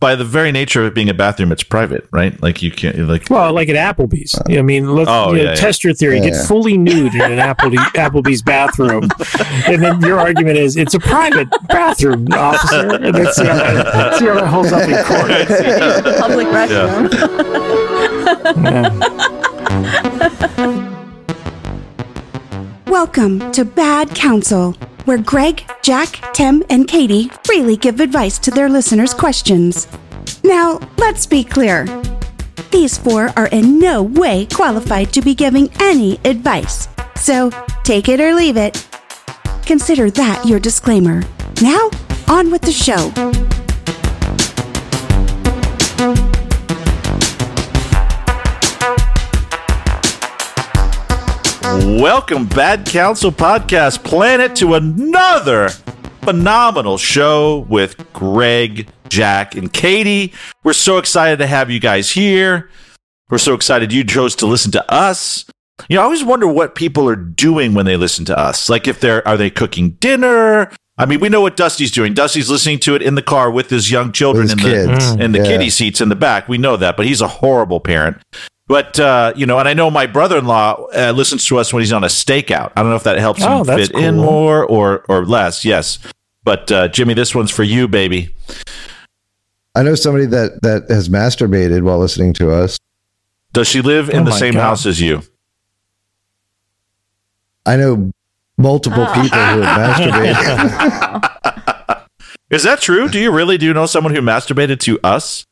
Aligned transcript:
by 0.00 0.16
the 0.16 0.24
very 0.24 0.50
nature 0.50 0.80
of 0.80 0.86
it 0.86 0.94
being 0.94 1.08
a 1.10 1.14
bathroom, 1.14 1.52
it's 1.52 1.62
private, 1.62 2.08
right? 2.10 2.40
Like 2.42 2.62
you 2.62 2.70
can't 2.72 2.98
like. 3.00 3.28
Well, 3.30 3.52
like 3.52 3.68
at 3.68 3.76
Applebee's. 3.96 4.34
Uh, 4.34 4.58
I 4.58 4.62
mean, 4.62 4.94
let's 4.94 5.10
Oh, 5.10 5.32
you 5.32 5.38
know, 5.38 5.42
yeah, 5.44 5.48
yeah. 5.50 5.54
test 5.54 5.84
your 5.84 5.92
theory. 5.94 6.16
Yeah, 6.16 6.24
Get 6.24 6.32
yeah. 6.34 6.46
fully 6.46 6.78
nude 6.78 7.14
in 7.14 7.20
an 7.20 7.38
Applebee, 7.38 7.76
Applebee's 7.94 8.40
bathroom, 8.42 9.08
and 9.66 9.82
then 9.82 10.00
your 10.00 10.18
argument 10.18 10.56
is 10.56 10.76
it's 10.76 10.94
a 10.94 10.98
private 11.00 11.48
bathroom, 11.68 12.26
officer. 12.32 12.94
And 12.94 13.14
let's 13.14 13.36
see 13.36 13.44
how 13.44 13.54
that, 13.56 14.18
see 14.18 14.26
how 14.26 14.34
that 14.34 14.46
holds 14.46 14.72
up 14.72 14.88
in 14.88 14.96
court. 15.04 15.30
Public 16.18 16.46
restroom. 16.48 17.10
Welcome 22.90 23.52
to 23.52 23.64
Bad 23.64 24.16
Counsel, 24.16 24.72
where 25.04 25.16
Greg, 25.16 25.64
Jack, 25.80 26.34
Tim, 26.34 26.64
and 26.68 26.88
Katie 26.88 27.30
freely 27.44 27.76
give 27.76 28.00
advice 28.00 28.36
to 28.40 28.50
their 28.50 28.68
listeners' 28.68 29.14
questions. 29.14 29.86
Now, 30.42 30.80
let's 30.98 31.24
be 31.24 31.44
clear. 31.44 31.86
These 32.72 32.98
four 32.98 33.32
are 33.36 33.46
in 33.46 33.78
no 33.78 34.02
way 34.02 34.46
qualified 34.46 35.12
to 35.12 35.22
be 35.22 35.36
giving 35.36 35.70
any 35.78 36.18
advice, 36.24 36.88
so 37.14 37.52
take 37.84 38.08
it 38.08 38.20
or 38.20 38.34
leave 38.34 38.56
it. 38.56 38.84
Consider 39.64 40.10
that 40.10 40.44
your 40.44 40.58
disclaimer. 40.58 41.22
Now, 41.62 41.90
on 42.26 42.50
with 42.50 42.62
the 42.62 42.72
show. 42.72 43.12
Welcome, 51.74 52.46
Bad 52.46 52.84
Counsel 52.84 53.30
Podcast 53.30 54.02
Planet, 54.02 54.56
to 54.56 54.74
another 54.74 55.68
phenomenal 56.22 56.98
show 56.98 57.58
with 57.68 58.12
Greg, 58.12 58.88
Jack, 59.08 59.54
and 59.54 59.72
Katie. 59.72 60.32
We're 60.64 60.72
so 60.72 60.98
excited 60.98 61.38
to 61.38 61.46
have 61.46 61.70
you 61.70 61.78
guys 61.78 62.10
here. 62.10 62.70
We're 63.28 63.38
so 63.38 63.54
excited 63.54 63.92
you 63.92 64.02
chose 64.02 64.34
to 64.36 64.46
listen 64.46 64.72
to 64.72 64.92
us. 64.92 65.44
You 65.88 65.94
know, 65.94 66.00
I 66.02 66.04
always 66.06 66.24
wonder 66.24 66.48
what 66.48 66.74
people 66.74 67.08
are 67.08 67.14
doing 67.14 67.72
when 67.74 67.86
they 67.86 67.96
listen 67.96 68.24
to 68.24 68.36
us. 68.38 68.68
Like 68.68 68.88
if 68.88 68.98
they're 68.98 69.26
are 69.26 69.36
they 69.36 69.48
cooking 69.48 69.90
dinner? 69.92 70.72
I 70.98 71.06
mean, 71.06 71.20
we 71.20 71.28
know 71.28 71.40
what 71.40 71.56
Dusty's 71.56 71.92
doing. 71.92 72.14
Dusty's 72.14 72.50
listening 72.50 72.80
to 72.80 72.96
it 72.96 73.00
in 73.02 73.14
the 73.14 73.22
car 73.22 73.48
with 73.48 73.70
his 73.70 73.92
young 73.92 74.10
children 74.10 74.48
With 74.48 74.52
in 74.52 74.58
his 74.58 74.86
the 74.86 74.92
kids. 74.92 75.10
in 75.12 75.32
the 75.32 75.38
mm. 75.38 75.44
Yeah. 75.44 75.50
kiddie 75.50 75.70
seats 75.70 76.00
in 76.00 76.08
the 76.08 76.16
back. 76.16 76.48
We 76.48 76.58
know 76.58 76.76
that, 76.76 76.96
but 76.96 77.06
he's 77.06 77.20
a 77.20 77.28
horrible 77.28 77.78
parent. 77.78 78.18
But 78.70 79.00
uh, 79.00 79.32
you 79.34 79.46
know, 79.46 79.58
and 79.58 79.66
I 79.68 79.74
know 79.74 79.90
my 79.90 80.06
brother-in-law 80.06 80.86
uh, 80.94 81.10
listens 81.10 81.44
to 81.46 81.58
us 81.58 81.72
when 81.72 81.80
he's 81.80 81.92
on 81.92 82.04
a 82.04 82.06
stakeout. 82.06 82.70
I 82.76 82.82
don't 82.82 82.90
know 82.90 82.94
if 82.96 83.02
that 83.02 83.18
helps 83.18 83.42
Oh, 83.42 83.62
him 83.62 83.66
that's 83.66 83.88
fit 83.88 83.96
in 84.00 84.16
more 84.18 84.64
or 84.64 85.04
or 85.08 85.24
less. 85.26 85.64
Yes, 85.64 85.98
but 86.44 86.70
uh, 86.70 86.86
Jimmy, 86.86 87.14
this 87.14 87.34
one's 87.34 87.50
for 87.50 87.64
you, 87.64 87.88
baby. 87.88 88.32
I 89.74 89.82
know 89.82 89.96
somebody 89.96 90.26
that 90.26 90.62
that 90.62 90.84
has 90.88 91.08
masturbated 91.08 91.82
while 91.82 91.98
listening 91.98 92.32
to 92.34 92.52
us. 92.52 92.78
Does 93.52 93.66
she 93.66 93.80
live 93.82 94.08
in 94.08 94.20
Oh 94.22 94.24
the 94.26 94.30
same 94.30 94.54
God. 94.54 94.60
house 94.60 94.86
as 94.86 95.00
you? 95.00 95.22
I 97.66 97.76
know 97.76 98.12
multiple 98.56 99.04
people 99.06 99.36
who 99.36 99.62
have 99.62 99.96
masturbated. 99.96 101.26
Is 102.50 102.62
that 102.62 102.80
true? 102.80 103.08
Do 103.08 103.18
you 103.18 103.32
really 103.32 103.58
do 103.58 103.66
you 103.66 103.74
know 103.74 103.86
someone 103.86 104.14
who 104.14 104.20
masturbated 104.22 104.78
to 104.80 105.00
us? 105.02 105.44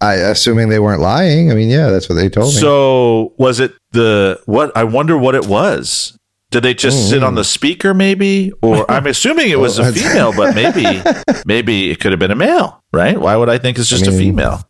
I 0.00 0.14
assuming 0.14 0.68
they 0.68 0.78
weren't 0.78 1.00
lying. 1.00 1.50
I 1.50 1.54
mean, 1.54 1.68
yeah, 1.68 1.88
that's 1.88 2.08
what 2.08 2.16
they 2.16 2.28
told 2.28 2.54
me. 2.54 2.60
So 2.60 3.32
was 3.38 3.60
it 3.60 3.74
the 3.92 4.40
what? 4.46 4.76
I 4.76 4.84
wonder 4.84 5.16
what 5.16 5.34
it 5.34 5.46
was. 5.46 6.18
Did 6.50 6.62
they 6.62 6.74
just 6.74 7.10
sit 7.10 7.24
on 7.24 7.34
the 7.34 7.42
speaker, 7.44 7.92
maybe? 7.92 8.52
Or 8.62 8.88
I'm 8.90 9.06
assuming 9.06 9.50
it 9.50 9.58
was 9.58 9.78
a 9.78 9.92
female, 9.92 10.32
but 10.34 10.54
maybe 10.54 11.02
maybe 11.46 11.90
it 11.90 11.98
could 12.00 12.12
have 12.12 12.18
been 12.18 12.30
a 12.30 12.36
male, 12.36 12.82
right? 12.92 13.18
Why 13.20 13.36
would 13.36 13.48
I 13.48 13.58
think 13.58 13.78
it's 13.78 13.88
just 13.88 14.06
a 14.06 14.10
mean, 14.10 14.18
female? 14.18 14.68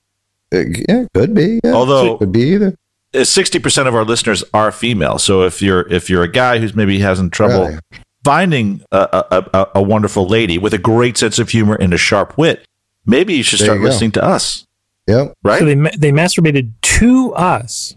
Uh, 0.54 0.62
yeah, 0.88 1.04
could 1.14 1.34
be. 1.34 1.60
Yeah. 1.62 1.72
Although- 1.72 2.18
could 2.18 2.32
be 2.32 2.54
either. 2.54 2.74
Sixty 3.22 3.58
percent 3.58 3.88
of 3.88 3.94
our 3.94 4.04
listeners 4.04 4.44
are 4.52 4.70
female. 4.70 5.18
So 5.18 5.44
if 5.44 5.62
you're 5.62 5.88
if 5.88 6.10
you're 6.10 6.22
a 6.22 6.30
guy 6.30 6.58
who's 6.58 6.74
maybe 6.74 6.98
having 6.98 7.30
trouble 7.30 7.66
Really? 7.68 7.78
finding 8.24 8.82
a, 8.92 9.24
a, 9.30 9.44
a, 9.54 9.66
a 9.76 9.82
wonderful 9.82 10.26
lady 10.26 10.58
with 10.58 10.74
a 10.74 10.78
great 10.78 11.16
sense 11.16 11.38
of 11.38 11.48
humor 11.48 11.76
and 11.76 11.94
a 11.94 11.96
sharp 11.96 12.36
wit, 12.36 12.66
maybe 13.06 13.32
you 13.34 13.42
should 13.42 13.60
There 13.60 13.66
start 13.68 13.78
you 13.78 13.86
listening 13.86 14.10
to 14.12 14.24
us, 14.24 14.65
Yep. 15.06 15.34
right? 15.44 15.58
So 15.60 15.64
they 15.64 15.74
they 15.74 16.12
masturbated 16.12 16.72
to 16.82 17.34
us. 17.34 17.96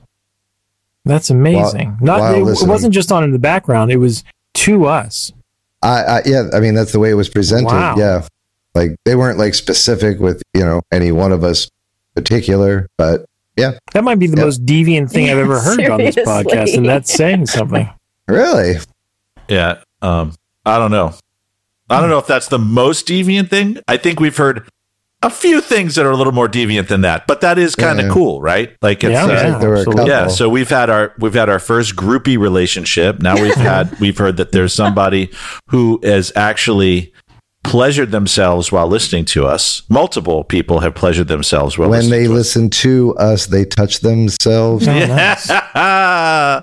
That's 1.05 1.29
amazing. 1.29 1.97
Not 2.01 2.19
while 2.19 2.35
it, 2.35 2.39
it 2.39 2.43
listening. 2.43 2.69
wasn't 2.69 2.93
just 2.93 3.11
on 3.11 3.23
in 3.23 3.31
the 3.31 3.39
background; 3.39 3.91
it 3.91 3.97
was 3.97 4.23
to 4.55 4.85
us. 4.85 5.31
I, 5.81 6.01
I 6.03 6.21
yeah. 6.25 6.49
I 6.53 6.59
mean, 6.59 6.75
that's 6.75 6.91
the 6.91 6.99
way 6.99 7.09
it 7.09 7.15
was 7.15 7.29
presented. 7.29 7.67
Wow. 7.67 7.95
Yeah. 7.97 8.27
Like 8.75 8.95
they 9.05 9.15
weren't 9.15 9.39
like 9.39 9.55
specific 9.55 10.19
with 10.19 10.43
you 10.53 10.61
know 10.63 10.81
any 10.91 11.11
one 11.11 11.31
of 11.31 11.43
us 11.43 11.69
particular, 12.15 12.87
but 12.97 13.25
yeah. 13.57 13.71
That 13.93 14.03
might 14.03 14.19
be 14.19 14.27
the 14.27 14.37
Yep. 14.37 14.45
most 14.45 14.65
deviant 14.65 15.09
thing 15.11 15.29
I've 15.29 15.37
ever 15.37 15.59
heard 15.59 15.89
on 15.89 15.97
this 15.99 16.15
podcast, 16.15 16.77
and 16.77 16.85
that's 16.85 17.11
saying 17.13 17.47
something. 17.47 17.89
really, 18.27 18.75
Yeah. 19.47 19.81
Um, 20.01 20.33
I 20.65 20.77
don't 20.77 20.91
know. 20.91 21.13
I 21.89 21.99
don't 21.99 22.09
know 22.09 22.19
if 22.19 22.27
that's 22.27 22.47
the 22.47 22.59
most 22.59 23.07
deviant 23.07 23.49
thing. 23.49 23.79
I 23.87 23.97
think 23.97 24.19
we've 24.19 24.37
heard 24.37 24.69
a 25.21 25.29
few 25.29 25.59
things 25.59 25.95
that 25.95 26.05
are 26.05 26.11
a 26.11 26.15
little 26.15 26.31
more 26.33 26.47
deviant 26.47 26.87
than 26.87 27.01
that, 27.01 27.27
but 27.27 27.41
that 27.41 27.57
is 27.57 27.75
kind 27.75 27.99
of 27.99 28.05
Yeah. 28.07 28.11
cool, 28.13 28.41
right? 28.41 28.75
Like 28.81 29.03
it's 29.03 29.11
Yeah, 29.11 29.25
uh, 29.25 29.27
yeah. 29.27 29.57
there 29.57 29.69
were 29.69 29.75
a 29.83 30.05
yeah. 30.07 30.27
So 30.27 30.47
we've 30.47 30.69
had 30.69 30.89
our 30.89 31.13
we've 31.19 31.33
had 31.33 31.49
our 31.49 31.59
first 31.59 31.95
groupie 31.97 32.37
relationship. 32.39 33.19
Now 33.21 33.35
we've 33.41 33.53
had 33.55 33.99
we've 33.99 34.17
heard 34.17 34.37
that 34.37 34.51
there's 34.53 34.73
somebody 34.73 35.29
who 35.67 35.99
has 36.03 36.31
actually 36.35 37.11
pleasured 37.65 38.11
themselves 38.11 38.71
while 38.71 38.87
listening 38.87 39.25
to 39.25 39.45
us. 39.45 39.81
Multiple 39.89 40.45
people 40.45 40.79
have 40.79 40.95
pleasured 40.95 41.27
themselves 41.27 41.77
while 41.77 41.89
when 41.89 41.99
listening 41.99 42.19
they 42.21 42.25
to 42.27 42.31
us. 42.31 42.37
listen 42.37 42.69
to 42.69 43.13
us, 43.17 43.45
they 43.47 43.65
touch 43.65 43.99
themselves. 43.99 44.87
Oh, 44.87 44.93
nice. 44.93 45.49
Yeah. 45.49 46.61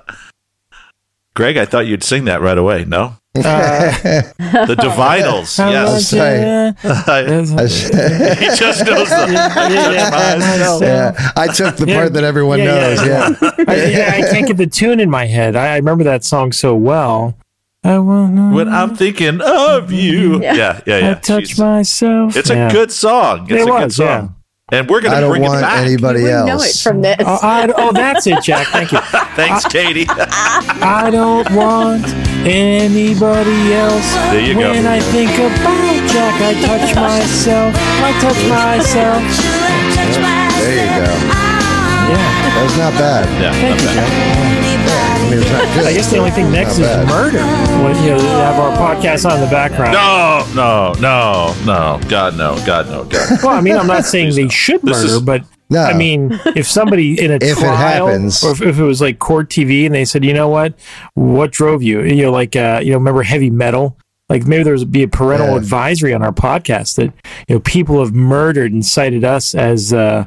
Greg, 1.35 1.57
I 1.57 1.65
thought 1.65 1.85
you'd 1.85 2.03
sing 2.03 2.25
that 2.25 2.41
right 2.41 2.57
away. 2.57 2.83
No, 2.85 3.15
Uh, 3.45 4.65
the 4.65 4.75
Divinyls. 4.75 5.59
I 5.63 5.71
yes, 5.71 6.13
love 6.13 6.73
you. 8.41 8.47
he 8.47 8.55
just 8.55 8.85
knows 8.85 9.09
the. 9.09 9.27
Yeah, 9.31 9.91
yeah, 9.91 10.09
I 10.13 10.77
yeah, 10.81 11.31
I 11.35 11.47
took 11.47 11.75
the 11.77 11.85
Yeah, 11.87 11.95
part 11.99 12.13
that 12.13 12.23
everyone 12.23 12.59
yeah, 12.59 12.65
knows. 12.65 13.05
yeah. 13.05 13.29
Yeah. 13.41 13.51
I, 13.67 13.75
yeah, 13.85 14.11
I 14.15 14.21
can't 14.31 14.47
get 14.47 14.57
the 14.57 14.67
tune 14.67 14.99
in 14.99 15.09
my 15.09 15.25
head. 15.25 15.55
I, 15.55 15.73
I 15.73 15.75
remember 15.77 16.03
that 16.05 16.23
song 16.23 16.51
so 16.51 16.75
well. 16.75 17.35
I 17.83 17.99
wanna. 17.99 18.53
When 18.55 18.67
I'm 18.67 18.95
thinking 18.95 19.39
of 19.41 19.91
you, 19.91 20.41
yeah, 20.41 20.53
Yeah. 20.53 20.81
yeah, 20.85 20.97
yeah. 20.97 21.11
I 21.11 21.13
touch 21.15 21.47
She's- 21.47 21.59
myself. 21.59 22.35
It's 22.35 22.49
Yeah. 22.49 22.67
a 22.67 22.71
good 22.71 22.91
song. 22.91 23.43
It's 23.43 23.51
It 23.51 23.61
a 23.61 23.65
good 23.65 23.83
was, 23.85 23.95
song, 23.95 24.35
and 24.69 24.89
we're 24.89 24.99
gonna 25.01 25.21
don't 25.21 25.29
bring 25.31 25.43
it 25.43 25.47
back. 25.61 25.85
anybody 25.85 26.19
You 26.19 26.25
wouldn't 26.25 26.49
else. 26.49 26.61
know 26.63 26.67
it 26.67 26.75
from 26.93 27.01
this. 27.01 27.15
Oh, 27.21 27.39
I, 27.41 27.71
oh, 27.77 27.91
that's 27.93 28.27
it, 28.27 28.43
Jack. 28.43 28.67
Thank 28.67 28.91
you. 28.91 28.99
Thanks, 29.39 29.65
Katie. 29.65 30.05
I 30.09 31.09
don't 31.11 31.49
want 31.55 32.05
anybody 32.45 33.73
else. 33.73 34.13
There 34.31 34.41
you 34.41 34.53
go. 34.55 34.71
when 34.71 34.85
I 34.85 34.99
think 34.99 35.31
about 35.31 36.09
Jack, 36.11 36.35
I 36.41 36.53
touch 36.65 36.95
myself. 36.95 37.73
I 37.77 38.11
touch 38.19 38.41
myself. 38.49 39.23
There 40.59 40.75
you 40.75 41.05
go. 41.05 41.13
Yeah. 42.11 42.43
That's 42.57 42.77
not 42.77 42.93
bad. 42.93 43.41
yeah, 43.41 43.51
Thank 43.53 43.79
you, 43.79 43.85
not 43.87 43.95
bad. 43.95 44.63
Jack. 44.63 44.66
I 45.27 45.29
mean, 45.29 45.39
it's 45.39 45.49
not 45.51 45.75
good. 45.75 45.85
I 45.87 45.93
guess 45.93 46.09
the 46.11 46.17
only 46.19 46.31
thing 46.31 46.51
next 46.51 46.77
Not 46.79 46.85
is 46.85 46.87
bad. 46.87 47.07
murder. 47.07 47.39
When, 47.83 48.03
you 48.03 48.11
know, 48.11 48.17
they 48.17 48.27
have 48.29 48.55
our 48.59 48.77
podcast 48.77 49.29
on 49.29 49.35
in 49.37 49.43
the 49.43 49.51
background. 49.51 49.91
No, 49.91 50.45
no, 50.55 50.93
no, 51.01 51.53
no. 51.65 52.09
God, 52.09 52.37
no. 52.37 52.55
God, 52.65 52.87
no. 52.87 53.03
God. 53.03 53.39
Well, 53.43 53.49
I 53.53 53.59
mean, 53.61 53.75
I'm 53.75 53.87
not 53.87 54.05
saying 54.13 54.35
they 54.35 54.47
should 54.47 54.81
This 54.83 55.03
murder, 55.03 55.15
is- 55.15 55.21
but 55.21 55.43
No. 55.69 55.81
I 55.83 55.93
mean, 55.97 56.39
if 56.55 56.65
somebody 56.65 57.19
in 57.21 57.31
a 57.31 57.35
If 57.41 57.43
it 57.43 57.55
trial, 57.57 58.07
happens. 58.07 58.41
or 58.41 58.51
if, 58.51 58.61
if 58.61 58.79
it 58.79 58.83
was 58.83 59.01
like 59.01 59.19
court 59.19 59.49
TV, 59.49 59.85
and 59.85 59.93
they 59.93 60.05
said, 60.05 60.23
you 60.23 60.33
know 60.33 60.47
what, 60.47 60.75
what 61.15 61.51
drove 61.51 61.83
you? 61.83 62.03
You 62.03 62.23
know, 62.23 62.31
like 62.31 62.55
uh, 62.55 62.79
you 62.81 62.91
know, 62.91 62.97
remember 62.97 63.23
heavy 63.23 63.49
metal? 63.49 63.97
Like 64.29 64.45
maybe 64.45 64.63
there 64.63 64.75
would 64.77 64.91
be 64.91 65.03
a 65.03 65.07
parental 65.09 65.49
Yeah. 65.51 65.57
advisory 65.57 66.13
on 66.13 66.21
our 66.23 66.31
podcast 66.33 66.95
that 66.95 67.13
you 67.49 67.55
know 67.55 67.59
people 67.59 67.99
have 67.99 68.13
murdered 68.13 68.71
and 68.71 68.85
cited 68.85 69.25
us 69.25 69.53
as 69.55 69.91
uh, 69.93 70.25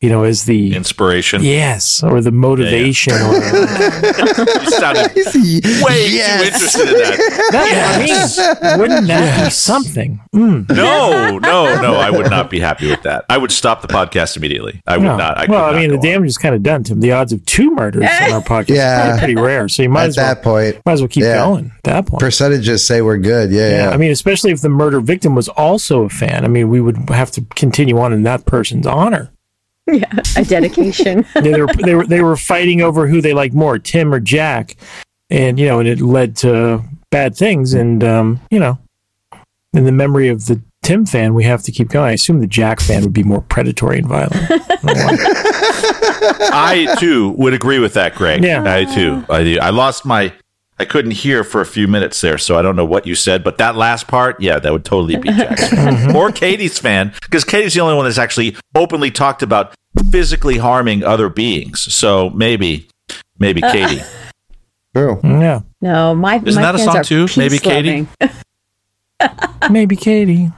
you 0.00 0.10
know 0.10 0.24
as 0.24 0.44
the 0.44 0.74
Inspiration. 0.76 1.42
yes 1.42 2.02
or 2.02 2.20
the 2.20 2.30
motivation 2.30 3.14
or 3.14 3.34
You 3.36 4.70
sounded 4.70 5.14
way 5.16 6.06
Yes. 6.10 6.40
too 6.40 6.46
interested 6.82 6.88
in 6.88 6.94
that. 6.98 7.48
that, 7.52 8.60
I 8.62 8.70
mean, 8.74 8.78
wouldn't 8.80 9.06
that 9.08 9.44
be 9.46 9.50
something? 9.50 10.20
Mm. 10.34 10.68
No, 10.70 11.38
no, 11.38 11.80
no. 11.80 11.94
I 11.94 12.10
would 12.10 12.30
not 12.30 12.50
be 12.50 12.60
happy 12.60 12.88
with 12.90 13.02
that. 13.02 13.24
I 13.30 13.38
would 13.38 13.50
stop 13.50 13.80
the 13.82 13.88
podcast 13.88 14.36
immediately. 14.36 14.82
I 14.86 14.96
would 14.98 15.04
No. 15.04 15.16
not. 15.16 15.38
I 15.38 15.42
could 15.46 15.50
well, 15.52 15.64
I 15.64 15.72
not 15.72 15.78
mean, 15.78 15.90
go 15.90 15.92
the 15.94 16.08
on. 16.08 16.12
damage 16.14 16.28
is 16.28 16.38
kind 16.38 16.54
of 16.54 16.62
done, 16.62 16.84
Tim. 16.84 17.00
The 17.00 17.12
odds 17.12 17.32
of 17.32 17.44
two 17.46 17.70
murders 17.74 18.02
on 18.04 18.32
our 18.32 18.42
podcast 18.42 18.68
Yeah. 18.76 19.14
is 19.14 19.18
pretty 19.18 19.34
rare. 19.36 19.68
So 19.68 19.82
you 19.82 19.88
might 19.88 20.02
At 20.04 20.08
as 20.08 20.16
well 20.18 20.26
that 20.34 20.42
point, 20.42 20.76
might 20.84 20.92
as 20.92 21.00
well 21.00 21.08
keep 21.08 21.22
Yeah. 21.24 21.44
going 21.44 21.72
at 21.76 21.82
that 21.84 22.06
point. 22.06 22.20
percentages 22.20 22.86
say 22.86 23.00
we're 23.02 23.16
good. 23.18 23.50
Yeah, 23.50 23.68
yeah. 23.70 23.76
yeah. 23.88 23.90
I 23.90 23.96
mean, 23.96 24.10
especially 24.10 24.52
if 24.52 24.60
the 24.60 24.68
murder 24.68 25.00
victim 25.00 25.34
was 25.34 25.48
also 25.48 26.02
a 26.02 26.08
fan. 26.10 26.44
I 26.44 26.48
mean, 26.48 26.68
we 26.68 26.80
would 26.80 27.08
have 27.10 27.30
to 27.32 27.42
continue 27.54 27.98
on 27.98 28.12
in 28.12 28.22
that 28.24 28.44
person's 28.46 28.86
honor. 28.86 29.30
yeah, 29.92 30.12
a 30.36 30.44
dedication. 30.44 31.24
They 31.34 31.60
were 31.60 31.68
they 31.68 31.94
were 31.94 32.06
they 32.06 32.20
were 32.20 32.36
fighting 32.36 32.82
over 32.82 33.06
who 33.06 33.20
they 33.20 33.34
liked 33.34 33.54
more, 33.54 33.78
Tim 33.78 34.12
or 34.12 34.20
Jack, 34.20 34.76
and 35.30 35.58
you 35.58 35.66
know, 35.66 35.78
and 35.78 35.88
it 35.88 36.00
led 36.00 36.36
to 36.36 36.82
bad 37.10 37.36
things. 37.36 37.72
And 37.72 38.02
um, 38.02 38.40
you 38.50 38.58
know, 38.58 38.78
in 39.72 39.84
the 39.84 39.92
memory 39.92 40.28
of 40.28 40.46
the 40.46 40.60
Tim 40.82 41.06
fan, 41.06 41.34
we 41.34 41.44
have 41.44 41.62
to 41.64 41.72
keep 41.72 41.88
going. 41.88 42.10
I 42.10 42.12
assume 42.12 42.40
the 42.40 42.46
Jack 42.46 42.80
fan 42.80 43.02
would 43.02 43.12
be 43.12 43.22
more 43.22 43.42
predatory 43.42 43.98
and 43.98 44.08
violent. 44.08 44.34
I 46.52 46.96
too 46.98 47.30
would 47.30 47.54
agree 47.54 47.78
with 47.78 47.94
that, 47.94 48.14
Greg. 48.14 48.42
Yeah. 48.42 48.62
I 48.64 48.84
too. 48.84 49.24
I. 49.28 49.58
I 49.60 49.70
lost 49.70 50.04
my. 50.04 50.32
I 50.78 50.84
couldn't 50.84 51.12
hear 51.12 51.42
for 51.42 51.60
a 51.62 51.66
few 51.66 51.88
minutes 51.88 52.20
there, 52.20 52.36
so 52.36 52.58
I 52.58 52.62
don't 52.62 52.76
know 52.76 52.84
what 52.84 53.06
you 53.06 53.14
said. 53.14 53.42
But 53.42 53.56
that 53.58 53.76
last 53.76 54.08
part, 54.08 54.40
yeah, 54.42 54.58
that 54.58 54.72
would 54.72 54.84
totally 54.84 55.16
be 55.16 55.28
Jack's 55.32 55.70
fan. 55.70 56.14
or 56.14 56.30
Katie's 56.30 56.78
fan, 56.78 57.12
because 57.22 57.44
Katie's 57.44 57.74
the 57.74 57.80
only 57.80 57.94
one 57.94 58.04
that's 58.04 58.18
actually 58.18 58.56
openly 58.74 59.10
talked 59.10 59.42
about 59.42 59.74
physically 60.10 60.58
harming 60.58 61.02
other 61.02 61.28
beings. 61.30 61.80
So 61.92 62.28
maybe, 62.30 62.88
maybe 63.38 63.62
uh, 63.62 63.72
Katie. 63.72 64.02
True. 64.94 65.20
yeah, 65.24 65.60
No, 65.82 66.14
my 66.14 66.36
Isn't 66.44 66.62
my 66.62 66.72
that 66.72 66.74
a 66.74 66.78
song 66.78 67.02
too? 67.02 67.26
Maybe 67.36 67.58
Katie? 67.58 68.06
maybe 69.70 69.94
Katie. 69.94 70.50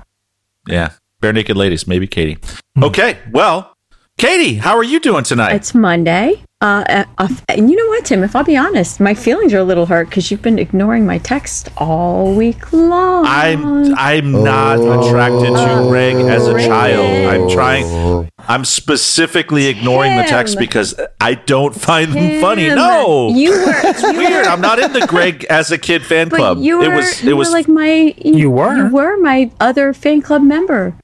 Yeah, 0.69 0.93
Barenaked 1.21 1.57
Ladies, 1.57 1.89
maybe 1.89 2.07
Katie. 2.07 2.39
Hmm. 2.77 2.85
Okay, 2.85 3.19
well, 3.33 3.75
Katie, 4.17 4.55
how 4.55 4.77
are 4.77 4.85
you 4.85 5.01
doing 5.01 5.25
tonight? 5.25 5.55
It's 5.55 5.75
Monday. 5.75 6.43
Uh, 6.61 6.83
uh, 6.89 7.05
uh, 7.19 7.29
and 7.49 7.71
you 7.71 7.77
know 7.77 7.87
what, 7.87 8.05
Tim? 8.05 8.25
If 8.25 8.35
I'll 8.35 8.43
be 8.43 8.57
honest, 8.57 8.99
my 8.99 9.15
feelings 9.15 9.55
are 9.55 9.59
a 9.59 9.65
little 9.65 9.87
hurt 9.87 10.09
because 10.09 10.33
you've 10.33 10.43
been 10.43 10.59
ignoring 10.59 11.07
my 11.07 11.19
text 11.19 11.69
all 11.77 12.35
week 12.35 12.73
long. 12.73 13.25
I'm 13.29 13.95
I'm 13.95 14.33
not 14.33 14.79
Oh. 14.81 15.07
attracted 15.09 15.51
to 15.55 15.87
Greg 15.89 16.17
as 16.17 16.49
a 16.49 16.55
Greg. 16.55 16.67
child. 16.67 17.27
I'm 17.33 17.49
trying. 17.49 18.29
I'm 18.49 18.65
specifically 18.65 19.67
ignoring 19.67 20.17
the 20.17 20.25
text 20.25 20.59
because 20.59 20.99
I 21.21 21.35
don't 21.35 21.77
find 21.81 22.13
them 22.13 22.41
funny. 22.41 22.67
No, 22.71 23.29
you 23.29 23.53
were 23.53 23.63
it's 23.85 24.03
weird. 24.03 24.47
I'm 24.49 24.61
not 24.61 24.81
in 24.81 24.93
the 24.93 25.07
Greg 25.07 25.45
as 25.45 25.71
a 25.71 25.79
kid 25.79 26.05
fan 26.05 26.29
But 26.29 26.39
club. 26.39 26.59
you 26.59 26.79
were, 26.79 26.85
it 26.87 26.93
was 26.93 27.23
you 27.23 27.31
it 27.31 27.35
was 27.35 27.51
were 27.51 27.55
like 27.55 27.69
my 27.69 28.15
You 28.17 28.51
were? 28.51 28.77
you 28.77 28.89
were 28.93 29.17
my 29.19 29.53
other 29.61 29.93
fan 29.93 30.23
club 30.23 30.43
member. 30.43 30.97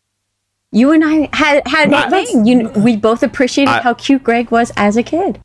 You 0.74 0.90
and 0.90 1.02
I 1.04 1.28
had 1.32 1.66
had 1.66 1.90
Not- 1.90 2.08
a 2.12 2.24
thing. 2.26 2.44
You 2.46 2.68
we 2.70 2.96
both 2.96 3.22
appreciated 3.22 3.70
I- 3.70 3.80
how 3.80 3.94
cute 3.94 4.22
Greg 4.24 4.50
was 4.50 4.72
as 4.76 4.96
a 4.96 5.02
kid. 5.02 5.40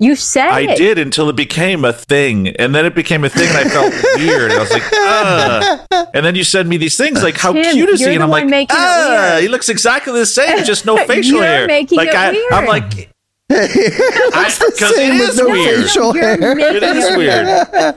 You 0.00 0.14
said 0.14 0.50
I 0.50 0.60
it. 0.60 0.76
did 0.78 0.96
until 0.96 1.28
it 1.28 1.34
became 1.34 1.84
a 1.84 1.92
thing, 1.92 2.46
and 2.50 2.72
then 2.72 2.86
it 2.86 2.94
became 2.94 3.24
a 3.24 3.28
thing, 3.28 3.48
and 3.48 3.56
I 3.58 3.64
felt 3.64 3.92
weird. 4.16 4.52
I 4.52 4.58
was 4.60 4.70
like, 4.70 4.84
Ugh. 4.94 6.08
and 6.14 6.24
then 6.24 6.36
you 6.36 6.44
send 6.44 6.68
me 6.68 6.76
these 6.76 6.96
things 6.96 7.20
like, 7.20 7.36
"How 7.36 7.52
Tim, 7.52 7.74
cute 7.74 7.88
is 7.88 7.98
he?" 8.04 8.14
And 8.14 8.22
I'm 8.22 8.30
like, 8.30 8.46
making 8.46 8.76
"Ah, 8.78 9.38
he 9.40 9.48
looks 9.48 9.68
exactly 9.68 10.12
the 10.12 10.24
same, 10.26 10.62
just 10.64 10.86
no 10.86 10.96
facial 11.06 11.38
You're 11.38 11.42
hair." 11.44 11.66
making 11.66 11.98
like 11.98 12.10
it 12.10 12.14
I, 12.14 12.30
weird. 12.30 12.52
I'm 12.52 12.66
like, 12.66 13.10
It's 13.50 14.58
the 14.58 14.72
'cause 14.78 14.92
it 14.92 14.94
same 14.94 15.18
with 15.18 15.36
no 15.36 15.46
weird. 15.48 15.82
facial 15.86 16.14
You're 16.14 16.36
hair. 16.36 16.58
it 16.60 16.82
is 16.84 17.16
weird. 17.16 17.96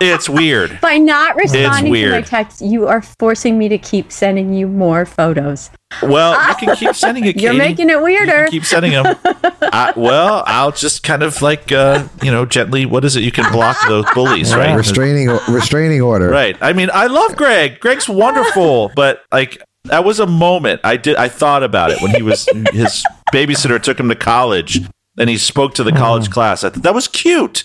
It's 0.00 0.28
weird. 0.30 0.80
By 0.80 0.96
not 0.96 1.36
responding 1.36 1.70
to 1.70 1.82
my 1.84 1.90
weird. 1.90 2.26
text, 2.26 2.62
you 2.62 2.88
are 2.88 3.02
forcing 3.02 3.58
me 3.58 3.68
to 3.68 3.76
keep 3.78 4.10
sending 4.10 4.54
you 4.54 4.66
more 4.66 5.04
photos. 5.04 5.68
Well, 6.02 6.48
you 6.48 6.54
can 6.56 6.76
keep 6.76 6.94
sending 6.94 7.24
it. 7.24 7.36
You're 7.40 7.54
making 7.54 7.90
it 7.90 8.00
weirder. 8.00 8.44
can 8.44 8.50
keep 8.50 8.64
sending 8.64 8.92
them. 8.92 9.16
I, 9.62 9.92
well, 9.96 10.42
I'll 10.46 10.72
just 10.72 11.02
kind 11.02 11.22
of 11.22 11.40
like, 11.42 11.72
uh, 11.72 12.06
you 12.22 12.30
know, 12.30 12.44
gently. 12.44 12.86
What 12.86 13.04
is 13.04 13.16
it? 13.16 13.22
You 13.22 13.32
can 13.32 13.50
block 13.52 13.76
those 13.88 14.04
bullies, 14.14 14.54
right? 14.54 14.74
Restraining 14.74 15.28
restraining 15.48 16.00
order. 16.00 16.28
Right. 16.28 16.56
I 16.60 16.72
mean, 16.72 16.90
I 16.92 17.06
love 17.06 17.36
Greg. 17.36 17.80
Greg's 17.80 18.08
wonderful, 18.08 18.90
but 18.94 19.24
like 19.32 19.62
that 19.84 20.04
was 20.04 20.20
a 20.20 20.26
moment. 20.26 20.80
I 20.84 20.96
did. 20.96 21.16
I 21.16 21.28
thought 21.28 21.62
about 21.62 21.90
it 21.90 22.00
when 22.00 22.14
he 22.14 22.22
was 22.22 22.48
his 22.72 23.04
babysitter 23.32 23.82
took 23.82 23.98
him 23.98 24.08
to 24.08 24.14
college, 24.14 24.80
and 25.18 25.28
he 25.28 25.38
spoke 25.38 25.74
to 25.74 25.84
the 25.84 25.92
college 25.92 26.30
class. 26.30 26.64
I 26.64 26.70
thought 26.70 26.82
that 26.82 26.94
was 26.94 27.08
cute. 27.08 27.64